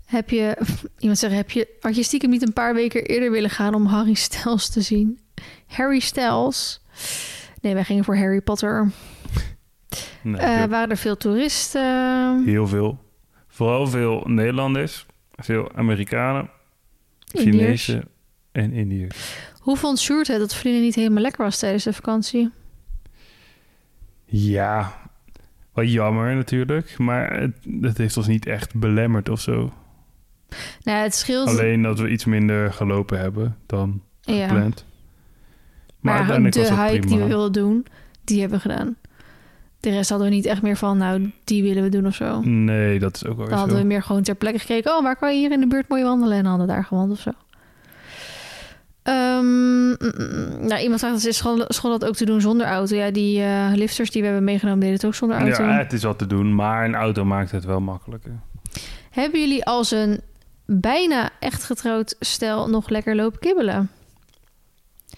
[0.06, 0.58] heb je,
[1.00, 3.86] iemand zegt, heb je, had je stiekem niet een paar weken eerder willen gaan om
[3.86, 5.20] Harry Styles te zien?
[5.68, 6.82] Harry Styles?
[7.62, 8.92] Nee, wij gingen voor Harry Potter.
[10.24, 12.44] Nee, Eh, waren er veel toeristen?
[12.46, 13.00] heel veel.
[13.48, 15.06] Vooral veel Nederlanders,
[15.36, 16.50] veel Amerikanen?
[17.32, 18.04] Chinezen
[18.52, 19.38] en Indiërs.
[19.60, 22.50] Hoe vond Sjoerd het dat vrienden niet helemaal lekker was tijdens de vakantie?
[24.26, 24.94] Ja,
[25.74, 29.74] wel jammer natuurlijk, maar het, het heeft ons niet echt belemmerd of zo.
[30.84, 31.48] Nou, ja, het scheelt.
[31.48, 34.48] Alleen dat we iets minder gelopen hebben dan ja.
[34.48, 34.86] gepland.
[36.00, 37.08] Maar, uiteindelijk de hike prima.
[37.08, 37.86] die we wilden doen,
[38.24, 38.96] die hebben we gedaan.
[39.80, 42.42] De rest hadden we niet echt meer van, nou, die willen we doen of zo.
[42.42, 43.82] Nee, dat is ook wel Dan hadden zo.
[43.82, 44.96] we meer gewoon ter plekke gekeken.
[44.98, 46.38] Oh, waar kan je hier in de buurt mooi wandelen?
[46.38, 47.32] En hadden daar gewandeld of zo.
[49.42, 49.98] Mm,
[50.68, 52.96] nou, iemand vraagt, is school, school dat ook te doen zonder auto?
[52.96, 55.64] Ja, die eh, lifters die we hebben meegenomen deden het ook zonder auto.
[55.64, 58.32] Ja, het is wat te doen, maar een auto maakt het wel makkelijker.
[59.10, 60.22] Hebben jullie als een
[60.66, 63.90] bijna echt getrouwd stel nog lekker lopen kibbelen?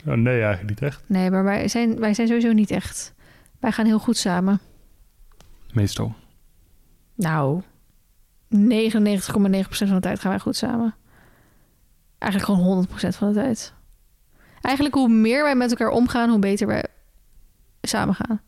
[0.07, 1.03] Oh, nee, eigenlijk niet echt.
[1.05, 3.13] Nee, maar wij zijn, wij zijn sowieso niet echt.
[3.61, 4.59] Wij gaan heel goed samen.
[5.73, 6.13] Meestal.
[7.15, 7.65] Nou, 99,9%
[9.69, 10.95] van de tijd gaan wij goed samen.
[12.17, 13.73] Eigenlijk gewoon 100% van de tijd.
[14.61, 16.85] Eigenlijk hoe meer wij met elkaar omgaan, hoe beter wij
[17.81, 18.41] samen gaan.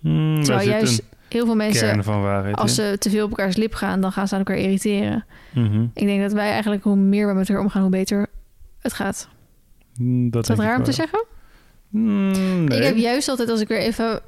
[0.00, 4.00] Hmm, Terwijl juist heel veel mensen, waarheid als ze te veel op elkaars lip gaan,
[4.00, 5.24] dan gaan ze aan elkaar irriteren.
[5.54, 5.82] Mhm.
[5.94, 8.26] Ik denk dat wij eigenlijk hoe meer we met elkaar omgaan, hoe beter
[8.78, 9.28] het gaat.
[9.94, 11.24] Hmm, Dat Is dat raar om te zeggen?
[11.90, 12.78] Hmm, nee.
[12.78, 14.20] Ik heb juist altijd, als ik weer even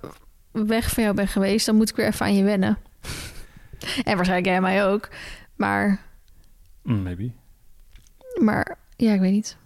[0.52, 2.78] weg van jou ben geweest, dan moet ik weer even aan je wennen.
[4.04, 5.08] en waarschijnlijk jij mij ook.
[5.56, 6.00] Maar,
[6.82, 7.30] Hmm, Maybe.
[8.42, 9.56] maar ja, ik weet niet.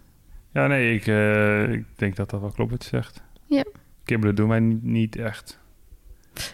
[0.51, 3.21] Ja, nee, ik, eh, ik denk dat dat wel klopt wat je zegt.
[3.45, 3.63] Ja.
[4.03, 5.59] Kibbelen doen wij niet, niet echt.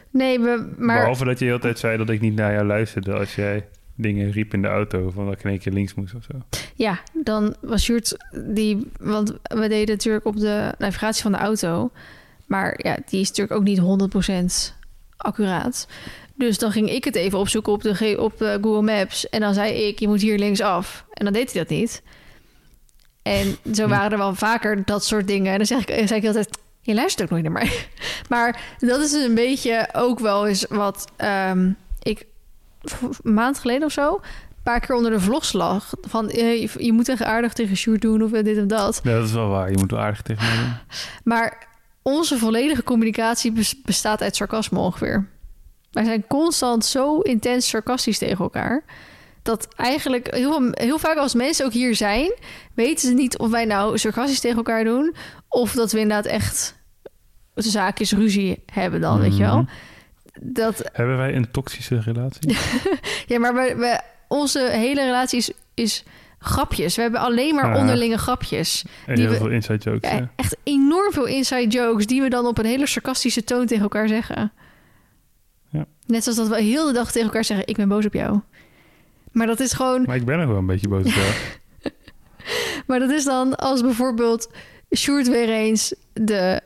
[0.10, 2.66] Nee, we, maar Behalve dat je de hele tijd zei dat ik niet naar jou
[2.66, 5.94] luisterde als jij dingen riep in de auto van dat ik in één keer links
[5.94, 6.42] moest of zo.
[6.76, 8.92] Ja, dan was Sjoerd die...
[9.00, 11.92] Want we deden natuurlijk op de navigatie van de auto.
[12.46, 14.76] Maar ja, die is natuurlijk ook niet 100%
[15.18, 15.88] accuraat.
[16.36, 19.30] Dus dan ging ik het even opzoeken op, de, op de Google Maps.
[19.30, 21.06] En dan zei ik, je moet hier linksaf.
[21.14, 22.02] En dan deed hij dat niet.
[23.22, 23.90] En zo Hm.
[23.90, 25.52] waren er wel vaker dat soort dingen.
[25.52, 27.88] En dan zeg ik, zei ik altijd, je luistert ook nooit naar mij.
[28.30, 31.72] Maar dat is een beetje ook wel eens wat ehm,
[32.02, 32.26] ik
[33.24, 34.22] een maand geleden of zo...
[34.64, 35.94] een paar keer onder de vlogs lag.
[36.02, 39.00] Van, eh, je, je moet echt aardig tegen Sjoerd doen of dit en dat.
[39.04, 39.72] Ja, dat is wel waar.
[39.72, 40.74] Je moet wel aardig tegen mij doen.
[41.34, 41.68] Maar
[42.02, 45.28] onze volledige communicatie bes- bestaat uit sarcasme ongeveer.
[45.92, 48.84] Wij zijn constant zo intens sarcastisch tegen elkaar.
[49.42, 52.34] Dat eigenlijk heel, heel vaak als mensen ook hier zijn,
[52.74, 55.16] weten ze niet of wij nou sarcastisch tegen elkaar doen.
[55.48, 56.76] Of dat we inderdaad echt
[57.56, 59.58] zaakjes ruzie hebben dan, weet je wel.
[59.62, 59.72] Mhm.
[60.42, 62.58] Dat, Hebben wij een toxische relatie?
[63.32, 66.04] ja, maar we, we, onze hele relatie is, is
[66.40, 66.96] grapjes.
[66.96, 68.86] We hebben alleen maar onderlinge grapjes.
[69.06, 70.10] En Die heel we- veel inside jokes.
[70.12, 73.84] Ja, echt enorm veel inside jokes die we dan op een hele sarcastische toon tegen
[73.84, 74.52] elkaar zeggen.
[75.70, 75.86] Ja.
[76.06, 78.40] Net zoals dat we heel de dag tegen elkaar zeggen: Ik ben boos op jou.
[79.32, 81.32] Maar dat is gewoon, Maar ik ben nog wel een beetje boos op jou.
[82.88, 84.50] maar dat is dan als bijvoorbeeld
[84.96, 86.62] Sjoerd weer eens de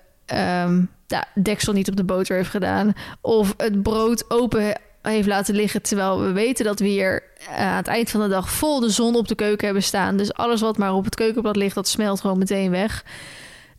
[1.07, 2.93] ja, deksel niet op de boter heeft gedaan.
[3.21, 4.79] Of het brood open
[5.13, 5.81] heeft laten liggen.
[5.81, 8.89] Terwijl we weten dat we hier eh, aan het eind van de dag vol de
[8.89, 10.17] zon op de keuken hebben staan.
[10.17, 13.03] Dus alles wat maar op het keukenblad ligt, dat smelt gewoon meteen weg.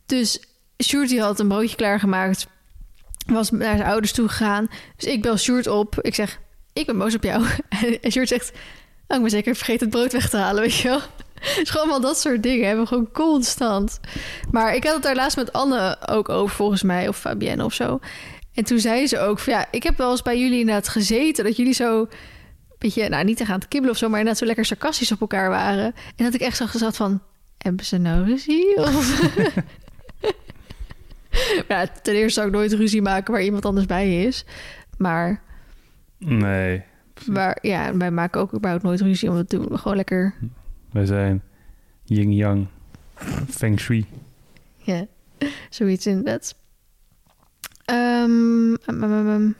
[0.05, 0.39] Dus
[0.83, 2.47] Sjoerd had een broodje klaargemaakt.
[3.25, 4.67] Was naar zijn ouders toe gegaan.
[4.95, 6.01] Dus ik bel Sjoerd op.
[6.01, 6.39] Ik zeg,
[6.73, 7.45] ik ben boos op jou.
[8.01, 8.51] En Sjoerd zegt,
[9.07, 11.01] oh, ik ben zeker vergeten het brood weg te halen, weet je wel.
[11.55, 13.99] Dus gewoon wel dat soort dingen hebben we gewoon constant.
[14.51, 17.07] Maar ik had het daar laatst met Anne ook over, volgens mij.
[17.07, 17.99] Of Fabienne of zo.
[18.59, 21.43] En toen zei ze ook van, ja, ik heb wel eens bij jullie inderdaad gezeten...
[21.43, 22.07] dat jullie zo, een
[22.77, 24.09] beetje, nou niet te gaan te kibbelen of zo...
[24.09, 25.93] maar inderdaad zo lekker sarcastisch op elkaar waren.
[26.15, 27.21] En dat ik echt zo gezegd van,
[27.57, 28.75] hebben ze nou ruzie?
[28.81, 29.21] Of...
[31.67, 34.45] ja, ten eerste zou ik nooit ruzie maken waar iemand anders bij is.
[34.97, 35.41] Maar,
[36.17, 36.83] Nee,
[37.25, 39.29] maar ja, wij maken ook überhaupt nooit ruzie...
[39.29, 40.35] want we doen gewoon lekker
[40.91, 41.41] wij zijn
[42.03, 42.67] yin-yang.
[43.49, 44.05] Feng shui.
[44.77, 45.05] Ja,
[45.69, 46.55] zoiets inderdaad.
[47.89, 49.55] Ehm um, um, um.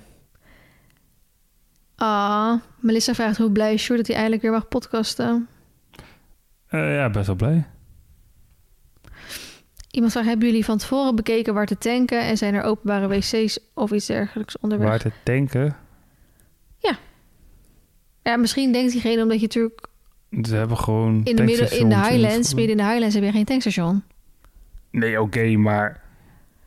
[1.96, 5.48] Ah, Melissa vraagt hoe blij is Sjoerd dat hij eindelijk weer mag podcasten.
[6.68, 7.66] Eh, ja, best wel blij.
[9.92, 12.22] Iemand vraagt, hebben jullie van tevoren bekeken waar te tanken...
[12.22, 14.88] en zijn er openbare wc's of iets dergelijks onderweg?
[14.90, 15.76] Waar te tanken.
[18.30, 19.88] Ja, misschien denkt diegene omdat je natuurlijk
[20.42, 22.54] Ze hebben gewoon in de, midden, in de Highlands...
[22.54, 24.04] midden in de Highlands heb je geen tankstation.
[24.92, 26.04] Nee, oké, maar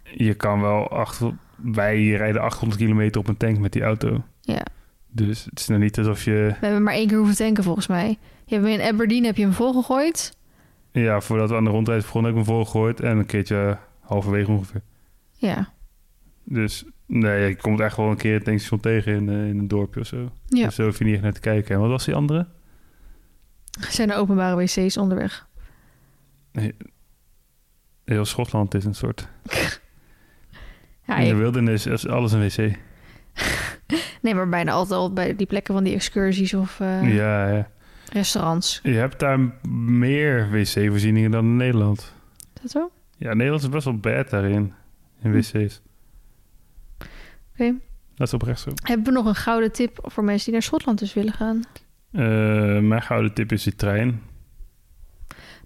[0.02, 0.89] je kan wel...
[0.89, 1.32] Achter,
[1.62, 4.22] wij rijden 800 kilometer op een tank met die auto.
[4.40, 4.62] Ja,
[5.10, 6.55] Dus het is nou niet alsof je...
[6.60, 8.18] we hebben maar één keer hoeven tanken volgens mij.
[8.44, 10.36] Je hebt in Aberdeen heb je hem volgegooid.
[10.93, 13.01] Ja, voordat we aan de rondreis begonnen heb ik hem volgegooid.
[13.01, 14.82] En een keertje halverwege ongeveer.
[15.36, 15.72] Ja.
[16.44, 19.68] Dus nee, je komt echt wel een keer het tankstation tegen in, eh, in een
[19.68, 20.30] dorpje of zo.
[20.47, 20.64] Ja.
[20.64, 21.74] Dus zo hoef je niet echt naar te kijken.
[21.74, 22.47] En wat was die andere?
[23.89, 25.47] Zijn er openbare wc's onderweg?
[28.05, 29.28] Heel Schotland is een soort...
[31.06, 32.56] Ja, in de wildernis is alles een wc.
[34.22, 37.68] nee, maar bijna altijd al bij die plekken van die excursies of eh, Ja, ja.
[38.12, 38.80] restaurants.
[38.82, 39.38] Je hebt daar
[39.78, 42.12] meer wc-voorzieningen dan in Nederland.
[42.54, 42.90] Is dat zo?
[43.16, 44.72] Ja, Nederland is best wel bad daarin.
[45.22, 45.36] In Hm.
[45.38, 45.80] wc's.
[47.52, 47.74] Oké.
[48.14, 48.70] Dat is oprecht zo.
[48.82, 51.62] Hebben we nog een gouden tip voor mensen die naar Schotland dus willen gaan?
[52.12, 52.22] Eh,
[52.78, 54.22] mijn gouden tip is die trein.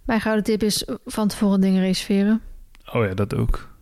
[0.04, 2.40] Mijn gouden tip is van tevoren dingen reserveren.
[2.92, 3.74] Oh ja, dat ook.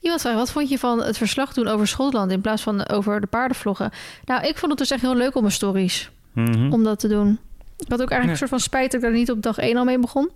[0.00, 3.20] Iemand vraagt, wat vond je van het verslag doen over Schotland in plaats van over
[3.20, 3.90] de paardenvloggen?
[4.24, 6.72] Nou, ik vond het dus echt heel leuk om mijn stories, Mhm.
[6.72, 7.38] om dat te doen.
[7.78, 8.30] Ik had ook eigenlijk Ja.
[8.30, 10.30] een soort van spijt dat ik daar niet op dag 1 al mee begon.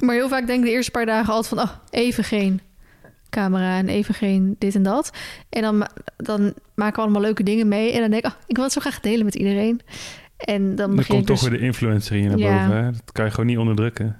[0.00, 2.60] Maar heel vaak denk ik de eerste paar dagen altijd van, oh, even geen
[3.30, 5.10] camera en even geen dit en dat.
[5.48, 5.86] En dan,
[6.16, 7.92] dan maken we allemaal leuke dingen mee.
[7.92, 9.80] En dan denk ik, oh, ik wil het zo graag delen met iedereen.
[10.36, 11.48] En dan komt toch dus...
[11.48, 12.66] weer de influencer hier naar Ja.
[12.66, 12.84] boven.
[12.84, 12.90] Hè?
[12.90, 14.16] Dat kan je gewoon niet onderdrukken.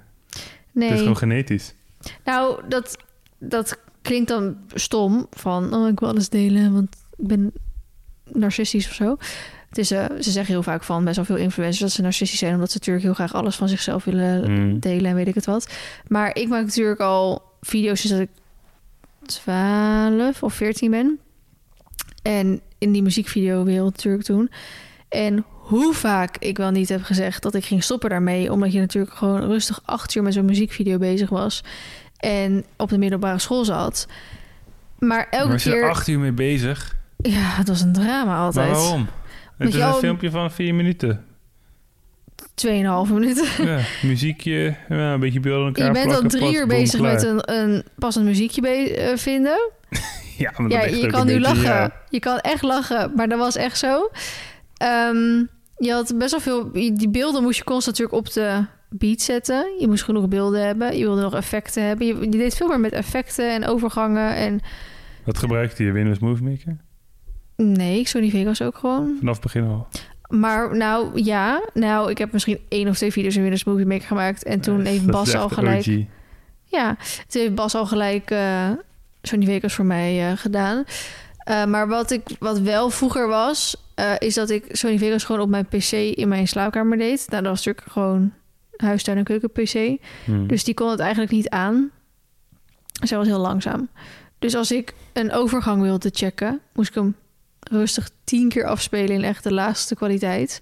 [0.71, 0.85] nee.
[0.87, 1.73] Het is gewoon genetisch.
[2.23, 2.97] Nou, dat,
[3.49, 5.27] dat klinkt dan stom.
[5.31, 7.51] Van, oh, ik wil alles delen, want ik ben
[8.31, 9.17] narcistisch of zo.
[9.69, 12.39] Het is, eh, ze zeggen heel vaak van best wel veel influencers dat ze narcistisch
[12.39, 12.53] zijn...
[12.53, 14.79] omdat ze natuurlijk heel graag alles van zichzelf willen Mm.
[14.79, 15.69] delen en weet ik het wat.
[16.07, 18.41] Maar ik maak natuurlijk al video's sinds dat ik
[19.25, 21.19] 12 of 14 ben.
[22.21, 24.51] En in die muziekvideo-wereld natuurlijk toen.
[25.09, 28.51] En hoe vaak ik wel niet heb gezegd dat ik ging stoppen daarmee...
[28.51, 31.63] omdat je natuurlijk gewoon rustig acht uur met zo'n muziekvideo bezig was...
[32.23, 34.07] en op de middelbare school zat.
[34.99, 35.83] Maar elke Maar was je keer...
[35.83, 36.95] er acht uur mee bezig?
[37.17, 38.69] Ja, het was een drama altijd.
[38.69, 39.07] Maar waarom?
[39.57, 41.25] Het is een al- filmpje van vier minuten.
[42.53, 43.65] Tweeënhalve minuten.
[43.65, 47.13] Ja, muziekje, ja, een beetje beelden elkaar Je bent al drie pas, uur bezig klaar.
[47.13, 49.69] met een, een passend muziekje be- eh, vinden.
[50.37, 51.63] Ja, maar Ja, je kan nu beetje, lachen.
[51.63, 51.91] ja.
[52.09, 54.09] Je kan echt lachen, maar dat was echt zo.
[54.77, 55.43] Ehm,
[55.77, 56.71] je had best wel veel...
[56.71, 58.65] Die beelden moest je constant natuurlijk op de
[58.97, 59.65] beat zetten.
[59.79, 60.97] Je moest genoeg beelden hebben.
[60.97, 62.07] Je wilde nog effecten hebben.
[62.07, 64.35] Je, je deed veel meer met effecten en overgangen.
[64.35, 64.59] En
[65.25, 65.91] Wat gebruikte je?
[65.91, 66.77] Windows Movie Maker?
[67.55, 69.15] nee, Sony Vegas ook gewoon.
[69.19, 69.87] Vanaf het begin al.
[70.27, 71.69] Maar nou, ja.
[71.73, 74.43] Nou, ik heb misschien één of twee video's in Windows Movie Maker gemaakt.
[74.43, 75.87] En toen Nee, heeft Bas al gelijk...
[75.87, 76.05] OG.
[76.65, 76.97] Ja,
[77.27, 78.69] toen heeft Bas al gelijk eh
[79.21, 80.83] Sony Vegas voor mij eh, gedaan.
[81.37, 83.75] Eh, maar wat, ik, wat wel vroeger was,
[84.17, 87.25] is dat ik Sony Vegas gewoon op mijn PC in mijn slaapkamer deed.
[87.29, 88.33] Nou, dat was natuurlijk gewoon
[88.77, 90.01] huistuin- en keuken-PC.
[90.25, 90.47] Hmm.
[90.47, 91.91] Dus die kon het eigenlijk niet aan.
[93.03, 93.89] Zij was heel langzaam.
[94.39, 97.15] Dus als ik een overgang wilde checken, moest ik hem
[97.59, 100.61] rustig tien keer afspelen in echt de laagste kwaliteit.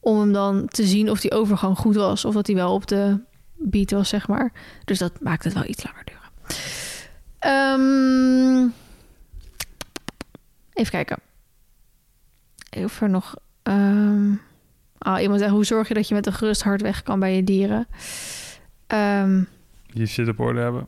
[0.00, 2.24] Om hem dan te zien of die overgang goed was.
[2.24, 3.20] Of dat hij wel op de
[3.54, 4.52] beat was, zeg maar.
[4.84, 6.24] Dus dat maakt het wel iets langer duren.
[7.38, 8.68] Ehm,
[10.72, 11.18] even kijken.
[12.70, 13.36] Even nog...
[13.62, 14.32] ehm,
[14.98, 17.36] ah, iemand zegt, hoe zorg je dat je met een gerust hart weg kan bij
[17.36, 17.86] je dieren?
[18.86, 19.42] Ehm,
[19.86, 20.86] Je shit op orde hebben.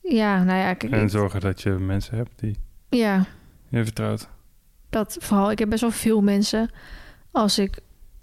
[0.00, 2.56] ja, nou ja, kijk, En zorgen dat je mensen hebt die
[2.88, 3.24] ja,
[3.68, 4.28] je vertrouwt.
[4.90, 5.50] dat vooral.
[5.50, 6.70] Ik heb best wel veel mensen.
[7.30, 7.78] Als ik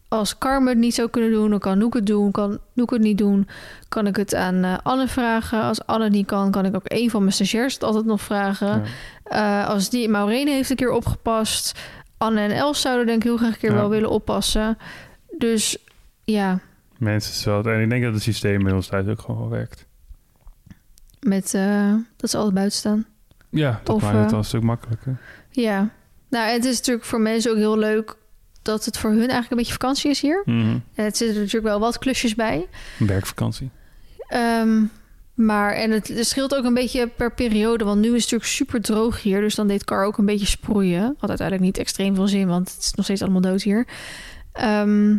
[0.08, 2.32] als Carmen het niet zou kunnen doen, dan kan Noek het doen.
[2.32, 3.48] Kan Noek het niet doen,
[3.90, 5.62] kan ik het aan eh, Anne vragen.
[5.62, 8.22] Als Anne het niet kan, kan ik ook een van mijn stagiairs het altijd nog
[8.22, 8.84] vragen.
[9.24, 9.64] Ja.
[9.64, 11.80] Eh, als die Maureen heeft een keer opgepast.
[12.24, 13.76] Anne en Els zouden denk ik heel graag een keer Ja.
[13.76, 14.78] wel willen oppassen.
[15.38, 15.78] Dus
[16.24, 16.60] ja,
[16.98, 17.74] Mensen wel...
[17.74, 19.86] En ik denk dat het systeem in ons tijd ook gewoon wel werkt.
[21.20, 23.06] met eh, dat ze altijd buiten staan.
[23.50, 25.18] Ja, dat Of, maakt het eh, al een stuk makkelijker.
[25.50, 25.90] Ja,
[26.30, 28.16] nou het is natuurlijk voor mensen ook heel leuk
[28.62, 30.42] dat het voor hun eigenlijk een beetje vakantie is hier.
[30.46, 32.68] En het zitten er natuurlijk wel wat klusjes bij.
[33.00, 33.70] Een werkvakantie.
[34.28, 34.84] Ehm,
[35.34, 37.84] maar en het, het scheelt ook een beetje per periode.
[37.84, 39.42] Want nu is het natuurlijk super droog hier.
[39.42, 41.16] Dus dan deed Car ook een beetje sproeien.
[41.18, 43.88] Had uiteindelijk niet extreem veel zin, want het is nog steeds allemaal dood hier.
[44.52, 45.16] Ehm,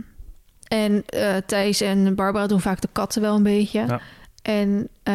[0.69, 3.87] en eh, Thijs en Barbara doen vaak de katten wel een beetje.
[3.87, 4.01] Ja.
[4.43, 5.15] En eh,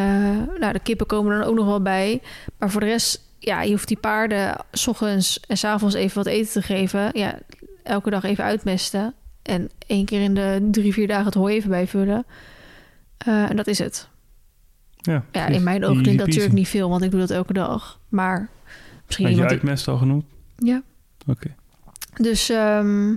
[0.58, 2.22] nou, de kippen komen er ook nog wel bij.
[2.58, 4.56] Maar voor de rest, ja, je hoeft die paarden...
[4.72, 7.10] s ochtends en s avonds even wat eten te geven.
[7.12, 7.38] Ja,
[7.82, 9.14] elke dag even uitmesten.
[9.42, 12.24] En één keer in de drie, vier dagen het hooi even bijvullen.
[13.16, 14.08] Eh, en dat is het.
[15.02, 17.52] Ja, Ja, in mijn ogen klinkt dat natuurlijk niet veel, want ik doe dat elke
[17.52, 17.98] dag.
[18.08, 18.48] Maar
[19.06, 20.24] misschien Had je die- uitmest al genoemd?
[20.56, 20.82] Ja.
[21.26, 21.54] Oké.
[22.14, 23.08] Dus ehm,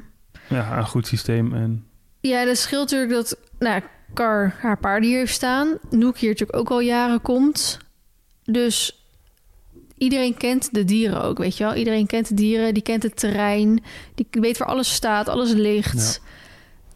[0.50, 1.86] Ja, een goed systeem en...
[2.20, 3.38] ja, dat scheelt natuurlijk dat...
[3.60, 3.82] Nou,
[4.14, 5.78] Car haar paarden hier heeft staan.
[5.90, 7.80] Noek hier natuurlijk ook al jaren komt.
[8.44, 9.04] Dus
[9.98, 11.74] iedereen kent de dieren ook, weet je wel.
[11.76, 13.84] Iedereen kent de dieren, die kent het terrein.
[14.16, 16.22] Die weet waar alles staat, alles ligt.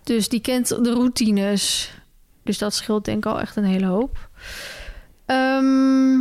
[0.03, 1.93] Dus die kent de routines.
[2.43, 4.29] Dus dat scheelt denk ik al echt een hele hoop.
[5.27, 6.19] Ehm,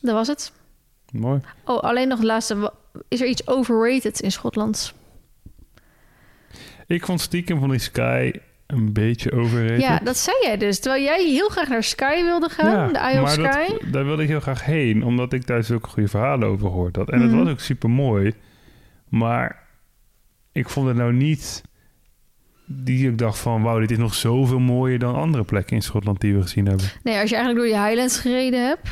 [0.00, 0.52] dat was het.
[1.12, 1.40] Mooi.
[1.64, 2.72] Oh, alleen nog het laatste.
[3.08, 4.94] Is er iets overrated in Schotland?
[6.86, 8.32] Ik vond stiekem van die Sky
[8.66, 9.80] een beetje overrated.
[9.80, 10.80] Ja, dat zei jij dus.
[10.80, 13.66] Terwijl jij heel graag naar Sky wilde gaan, de Isle of Sky.
[13.68, 16.96] Dat, daar wilde ik heel graag heen, omdat ik daar zulke goede verhalen over gehoord
[16.96, 17.10] had.
[17.10, 17.28] En Mhm.
[17.28, 18.34] het was ook super mooi.
[19.08, 19.66] Maar
[20.52, 21.62] ik vond het nou niet
[22.66, 23.62] die ik dacht van...
[23.62, 26.86] wauw, dit is nog zoveel mooier dan andere plekken in Schotland die we gezien hebben.
[27.02, 28.88] Nee, als je eigenlijk door die Highlands gereden hebt.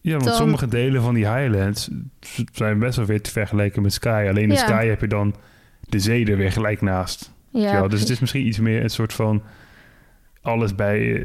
[0.00, 1.88] Ja, want Dan- sommige delen van die Highlands
[2.52, 4.26] zijn best wel weer te vergelijken met Sky.
[4.28, 4.56] Alleen in Ja.
[4.56, 5.34] Sky heb je dan
[5.80, 7.32] de zee er weer gelijk naast.
[7.52, 9.42] Ja, dus het is misschien iets meer een soort van...
[10.42, 11.24] alles bij eh,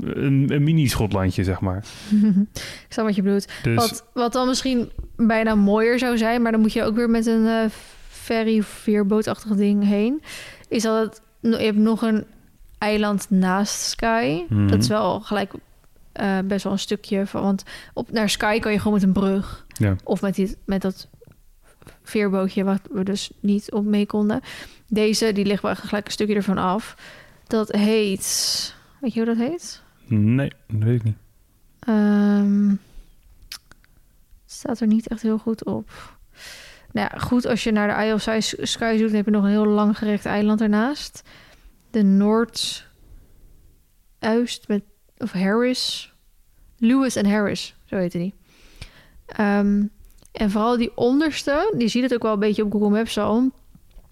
[0.00, 1.84] een, een mini-Schotlandje, zeg maar.
[2.86, 3.48] ik snap wat je bedoelt.
[3.62, 7.10] Dus Wat, wat dan misschien bijna mooier zou zijn, maar dan moet je ook weer
[7.10, 7.64] met een eh,
[8.08, 10.22] ferry veerbootachtig ding heen.
[10.72, 12.24] Is dat het, je hebt nog een
[12.78, 14.42] eiland naast Sky.
[14.48, 14.66] Mhm.
[14.66, 15.52] Dat is wel gelijk
[16.12, 17.42] eh, best wel een stukje van.
[17.42, 17.62] Want
[17.94, 19.66] op, naar Sky kan je gewoon met een brug.
[19.68, 19.96] Ja.
[20.04, 21.08] Of met, die, met dat
[22.02, 24.40] veerbootje waar we dus niet op mee konden.
[24.86, 26.96] Deze, die ligt wel gelijk een stukje ervan af.
[27.46, 28.74] Dat heet...
[29.00, 29.82] Weet je hoe dat heet?
[30.06, 31.16] nee, dat weet ik niet.
[31.78, 32.74] Ehm,
[34.46, 35.90] staat er niet echt heel goed op.
[36.92, 39.30] Nou ja, goed, als je naar de Isle of Sky- Sky zoekt, dan heb je
[39.30, 41.22] nog een heel langgerekt eiland ernaast.
[41.90, 42.86] De Noord...
[44.18, 44.82] Uist met...
[45.18, 46.12] Of Harris.
[46.78, 48.34] Lewis en Harris, zo heette die.
[49.26, 49.82] Ehm,
[50.32, 53.50] en vooral die onderste, die ziet het ook wel een beetje op Google Maps al.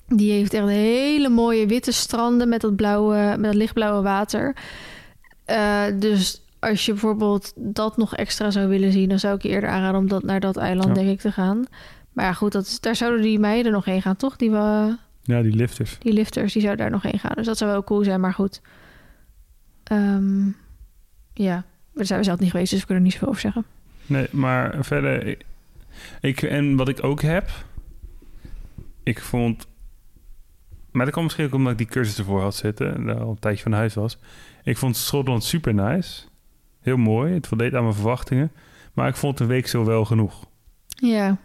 [0.07, 4.57] Die heeft echt hele mooie witte stranden met dat, blauwe, met dat lichtblauwe water.
[5.45, 9.49] Eh, dus als je bijvoorbeeld dat nog extra zou willen zien, dan zou ik je
[9.49, 10.95] eerder aanraden om dat, naar dat eiland, Ja.
[10.95, 11.65] denk ik, te gaan.
[12.13, 14.37] Maar ja, goed, dat daar zouden die meiden nog heen gaan, toch?
[14.37, 15.99] Die, we, Ja, die lifters.
[15.99, 17.33] die lifters, die zouden daar nog heen gaan.
[17.35, 18.61] Dus dat zou wel cool zijn, maar goed.
[19.85, 20.47] Ehm,
[21.35, 21.65] ja,
[21.95, 23.65] daar zijn we zelf niet geweest, dus we kunnen er niet zoveel over zeggen.
[24.07, 25.27] Nee, maar verder...
[25.27, 25.45] ik-
[26.21, 27.51] Ik, en wat ik ook heb...
[29.03, 29.67] Ik vond...
[30.91, 32.95] Maar dat kwam misschien ook omdat ik die cursus ervoor had zitten...
[32.95, 34.19] en daar al een tijdje van huis was.
[34.63, 36.23] Ik vond Schotland super nice.
[36.81, 37.33] Heel mooi.
[37.35, 38.53] Het voldeed aan mijn verwachtingen.
[38.95, 40.47] Maar ik vond een week zo wel genoeg.
[40.87, 41.37] Ja,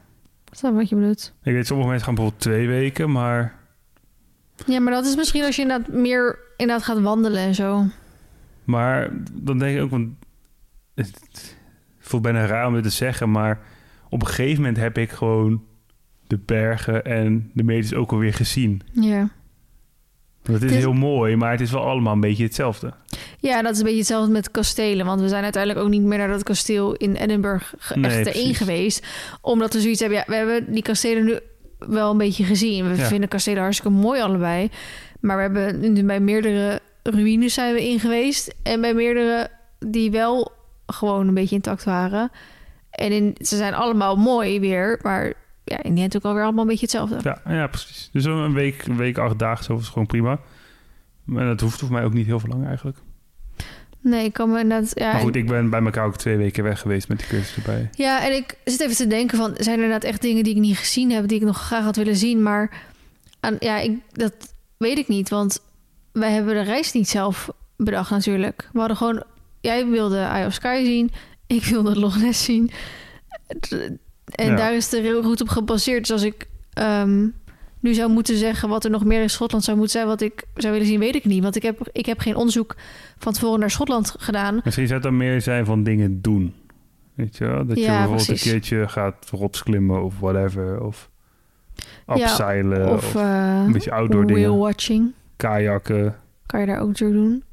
[0.61, 1.33] dat is wat je bedoelt.
[1.43, 3.55] Ik weet, sommige mensen gaan bijvoorbeeld twee weken, maar...
[4.65, 7.85] Ja, maar dat is misschien als je inderdaad meer inderdaad gaat wandelen en zo.
[8.63, 9.89] Maar dan denk ik ook...
[9.89, 10.09] Want
[10.95, 11.57] het
[11.99, 13.59] voelt bijna raar om dit te zeggen, maar...
[14.09, 15.63] Op een gegeven moment heb ik gewoon
[16.27, 18.81] de bergen en de meters ook alweer gezien.
[18.91, 19.29] Ja.
[20.45, 22.93] Dat is Het is- heel mooi, maar het is wel allemaal een beetje hetzelfde.
[23.39, 25.05] Ja, dat is een beetje hetzelfde met kastelen.
[25.05, 28.31] Want we zijn uiteindelijk ook niet meer naar dat kasteel in Edinburgh Nee, echt erin
[28.31, 28.57] precies.
[28.57, 29.05] geweest.
[29.41, 30.17] Omdat we zoiets hebben.
[30.17, 31.39] Ja, we hebben die kastelen nu
[31.79, 32.89] wel een beetje gezien.
[32.89, 33.05] We Ja.
[33.07, 34.69] vinden kastelen hartstikke mooi allebei.
[35.19, 38.53] Maar we hebben nu bij meerdere ruïnes zijn we in geweest.
[38.63, 39.47] En bij meerdere
[39.79, 40.51] die wel
[40.85, 42.31] gewoon een beetje intact waren.
[42.91, 44.99] En in, ze zijn allemaal mooi weer.
[45.01, 45.33] Maar
[45.65, 47.17] ja, in die end ook alweer allemaal een beetje hetzelfde.
[47.23, 48.09] Ja, ja precies.
[48.11, 50.39] Dus een week, een week, acht dagen, zo is gewoon prima.
[51.23, 52.97] Maar dat hoeft voor mij ook niet heel veel lang eigenlijk.
[54.01, 54.91] Nee, ik kan me inderdaad...
[54.93, 57.55] Ja, maar goed, ik ben bij elkaar ook twee weken weg geweest met die cursus
[57.55, 57.89] erbij.
[57.91, 59.53] Ja, en ik zit even te denken van...
[59.57, 61.27] zijn er inderdaad echt dingen die ik niet gezien heb...
[61.27, 62.83] die ik nog graag had willen zien, maar...
[63.39, 64.33] Aan, ja, ik, dat
[64.77, 65.59] weet ik niet, want
[66.11, 68.69] wij hebben de reis niet zelf bedacht natuurlijk.
[68.73, 69.23] We hadden gewoon...
[69.61, 71.11] Jij wilde Eye of Sky zien,
[71.47, 72.71] ik wilde Loch Ness zien.
[74.35, 74.55] En Ja.
[74.55, 75.99] daar is de route op gebaseerd.
[75.99, 77.27] Dus als ik ehm,
[77.79, 80.07] nu zou moeten zeggen wat er nog meer in Schotland zou moeten zijn...
[80.07, 81.43] wat ik zou willen zien, weet ik niet.
[81.43, 82.75] Want ik heb, ik heb geen onderzoek
[83.17, 84.61] van tevoren naar Schotland gedaan.
[84.63, 86.53] Misschien zou het dan meer zijn van dingen doen.
[87.13, 87.65] Weet je wel?
[87.65, 88.45] Dat je bijvoorbeeld precies.
[88.45, 90.81] een keertje gaat rotsklimmen of whatever.
[90.81, 91.09] Of
[92.05, 92.89] afzeilen.
[92.89, 94.41] of of eh, een beetje outdoor dingen.
[94.41, 95.13] whale watching.
[95.35, 96.15] kajakken.
[96.45, 97.43] kan je daar ook door doen.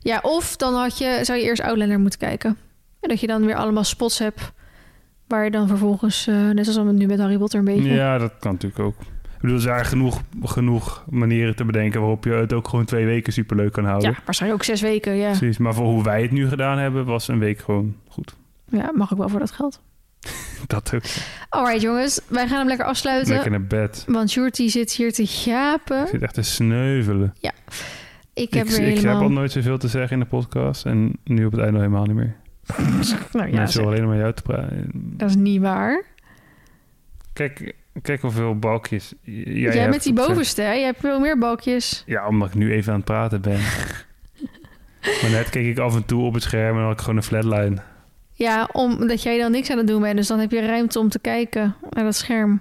[0.00, 2.56] Ja, of dan had je, zou je eerst Outlander moeten kijken.
[3.00, 4.52] En dat je dan weer allemaal spots hebt...
[5.26, 7.92] waar je dan vervolgens, eh, net zoals we nu met Harry Potter een beetje...
[7.92, 8.94] Ja, dat kan natuurlijk ook.
[9.00, 12.00] Ik bedoel, er zijn genoeg, genoeg manieren te bedenken...
[12.00, 14.10] waarop je het ook gewoon twee weken superleuk kan houden.
[14.10, 15.28] Ja, waarschijnlijk ook zes weken, ja.
[15.28, 17.04] Precies, maar voor hoe wij het nu gedaan hebben...
[17.04, 18.36] was een week gewoon goed.
[18.68, 19.80] Ja, mag ook wel voor dat geld.
[20.66, 21.02] Dat ook.
[21.48, 23.32] Alright jongens, wij gaan hem lekker afsluiten.
[23.32, 24.04] Lekker naar bed.
[24.08, 26.02] Want Shorty zit hier te gapen.
[26.02, 27.34] Ik zit echt te sneuvelen.
[28.34, 30.86] Ik heb ik, ik heb al nooit zoveel te zeggen in de podcast.
[30.86, 32.36] En nu op het einde helemaal niet meer.
[33.32, 34.90] nou ja, Mensen alleen maar jou te praten.
[34.92, 36.04] dat is niet waar.
[37.32, 40.72] Kijk, kijk hoeveel balkjes jij, Jij, hebt met die bovenste, hè?
[40.72, 42.02] Jij hebt veel meer balkjes.
[42.06, 43.60] Ja, omdat ik nu even aan het praten ben.
[45.22, 47.16] maar net keek ik af en toe op het scherm en dan had ik gewoon
[47.16, 47.76] een flatline.
[48.32, 50.16] Ja, omdat jij dan niks aan het doen bent.
[50.16, 52.60] Dus dan heb je ruimte om te kijken naar dat scherm.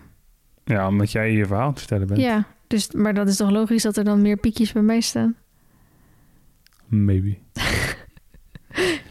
[0.66, 2.20] Ja, omdat jij je verhaal aan het vertellen bent.
[2.20, 5.36] Ja, dus, maar dat is toch logisch dat er dan meer piekjes bij mij staan?
[6.88, 7.38] Maybe.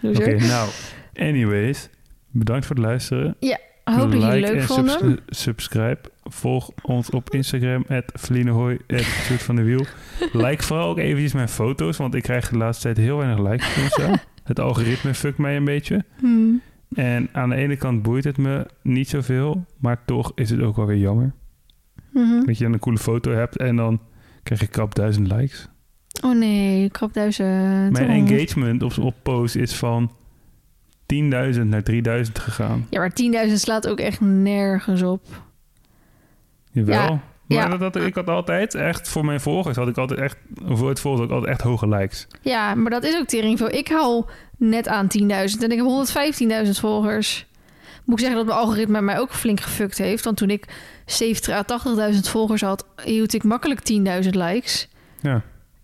[0.03, 0.35] loser.
[0.35, 0.71] Oké, nou,
[1.15, 1.89] anyways.
[2.31, 3.37] Bedankt voor het luisteren.
[3.85, 4.99] Hoop dat jullie het leuk en vonden.
[4.99, 5.99] subs- subscribe.
[6.23, 7.85] Volg ons op Instagram,
[8.15, 9.85] Vlienehooi, Sjoerd van de Wiel.
[10.33, 13.77] Like vooral ook eventjes mijn foto's, want ik krijg de laatste tijd heel weinig likes
[13.77, 14.15] en zo.
[14.45, 16.05] Het algoritme fuckt mij een beetje.
[16.19, 16.61] Hmm.
[16.95, 20.77] En aan de ene kant boeit het me niet zoveel, maar toch is het ook
[20.77, 21.33] wel weer jammer.
[22.13, 22.45] Mhm.
[22.45, 24.01] Dat je dan een coole foto hebt en dan
[24.43, 25.69] krijg je krap duizend likes.
[26.25, 27.93] Oh nee, krapduizend.
[27.93, 28.31] Mijn Oh.
[28.31, 30.13] engagement op, op post is van
[31.07, 32.87] 10.000 naar 3000 gegaan.
[32.91, 33.13] Ja, maar
[33.49, 35.27] 10.000 slaat ook echt nergens op.
[36.73, 37.01] Jawel.
[37.01, 37.77] Ja, maar ja.
[37.77, 41.01] Dat, dat, ik had altijd echt, voor mijn volgers had ik altijd echt, voor het
[41.01, 42.27] volgers had ik altijd echt hoge likes.
[42.43, 43.71] Ja, maar dat is ook tering veel.
[43.71, 44.25] Ik hou
[44.59, 45.27] net aan 10.000
[45.61, 47.47] en ik heb 115.000 volgers.
[48.05, 50.25] Moet ik zeggen dat mijn algoritme mij ook flink gefukt heeft.
[50.25, 50.65] Want toen ik
[51.07, 51.65] 70 à
[52.13, 53.81] 80.000 volgers had, hield ik makkelijk
[54.25, 54.89] 10.000 likes.
[55.21, 55.43] Ja,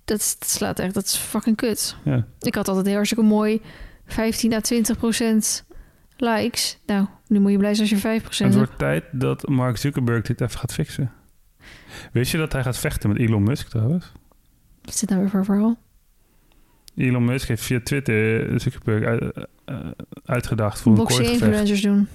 [0.08, 1.96] Dat, is- dat slaat echt, dat is fucking kut.
[2.04, 2.26] ja.
[2.40, 3.60] Ik had altijd heel hartstikke mooi
[4.06, 5.64] 15 à 20 procent
[6.16, 6.78] likes.
[6.86, 8.66] Nou, nu moet je blij zijn als je 5 Het procent hebt.
[8.66, 11.12] wordt tijd dat Mark Zuckerberg dit even gaat fixen.
[12.12, 14.12] Wist je dat hij gaat vechten met Elon Musk trouwens?
[14.82, 15.78] Wat is dit nou weer voor verhaal?
[16.96, 19.46] Elon Musk heeft via Twitter eh, Zuckerberg uit-
[20.24, 21.42] uitgedacht voor een Boxen gevecht.
[21.42, 22.08] influencers doen.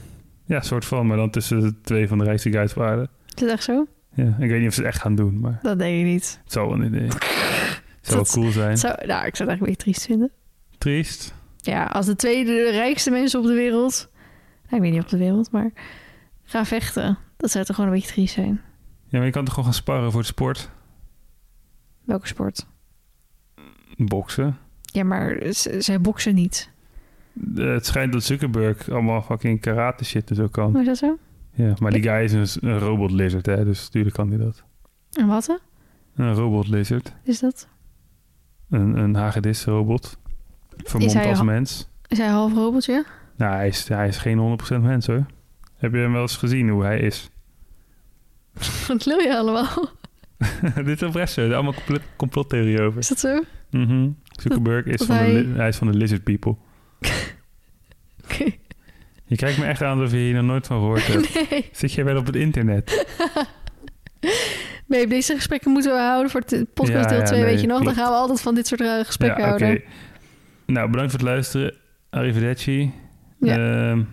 [0.45, 3.09] Ja, soort van, maar dan tussen de twee van de rijkste guys aarde.
[3.35, 3.87] Is het echt zo?
[4.15, 6.39] Ja, ik weet niet of ze het echt gaan doen, maar Dat denk ik niet.
[6.43, 7.07] het wel een idee.
[8.03, 8.77] Zou Dat- cool zijn.
[8.77, 10.31] Zou, nou, ik zou het eigenlijk een beetje triest vinden.
[10.77, 11.33] Triest.
[11.57, 14.09] Ja, als de tweede rijkste mensen op de wereld...
[14.63, 15.71] Nou, ik weet niet op de wereld, maar...
[16.43, 17.17] Gaan vechten.
[17.37, 18.61] Dat zou toch gewoon een beetje triest zijn.
[19.07, 20.69] Ja, maar je kan toch gewoon gaan sparren voor de sport?
[22.03, 22.65] Welke sport?
[23.97, 24.57] Boksen.
[24.81, 25.37] Ja, maar
[25.77, 26.69] zij boksen niet.
[27.55, 30.71] Eh, het schijnt dat Zuckerberg allemaal fucking karate shit en zo kan.
[30.71, 31.17] Hoe is dat zo?
[31.51, 34.63] Ja, maar die guy is een, een robot lizard, hè, dus natuurlijk kan hij dat.
[35.11, 35.59] En wat?
[36.15, 37.13] Een robot lizard.
[37.23, 37.67] is dat?
[38.73, 40.17] Een, een hagedis-robot.
[40.77, 41.89] Vermomd als al- mens.
[42.07, 43.05] Is hij een half robotje?
[43.37, 45.25] Nou, hij is, hij is geen 100% mens hoor.
[45.77, 47.29] Heb je hem wel eens gezien hoe hij is?
[48.87, 49.89] Wat wil je allemaal?
[50.75, 51.41] Dit is oprecht zo.
[51.41, 52.99] Er allemaal complot, complottheorie over.
[52.99, 53.39] Is dat zo?
[53.69, 54.09] Mhm.
[54.41, 56.55] Zuckerberg is dat van, hij- de, hij is van de lizard people.
[58.23, 58.43] Oké.
[59.25, 61.33] Je kijkt me echt aan alsof je hier nog nooit van gehoord hebt.
[61.49, 61.69] Nee.
[61.71, 63.05] Zit jij wel op het internet?
[64.93, 67.67] Babe, deze gesprekken moeten we houden voor het podcast deel ja, 2, nee, weet je
[67.67, 67.83] nog?
[67.83, 69.83] Dan gaan we altijd van dit soort rare gesprekken houden.
[70.65, 71.75] Nou, bedankt voor het luisteren.
[72.09, 72.93] Arrivederci.
[73.39, 73.57] Ja.
[73.57, 74.03] Ehm,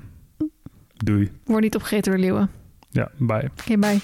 [0.96, 1.30] doei.
[1.44, 2.50] Word niet opgegeten door leeuwen.
[2.90, 3.50] Ja, bye.
[3.60, 3.98] Oké, bye.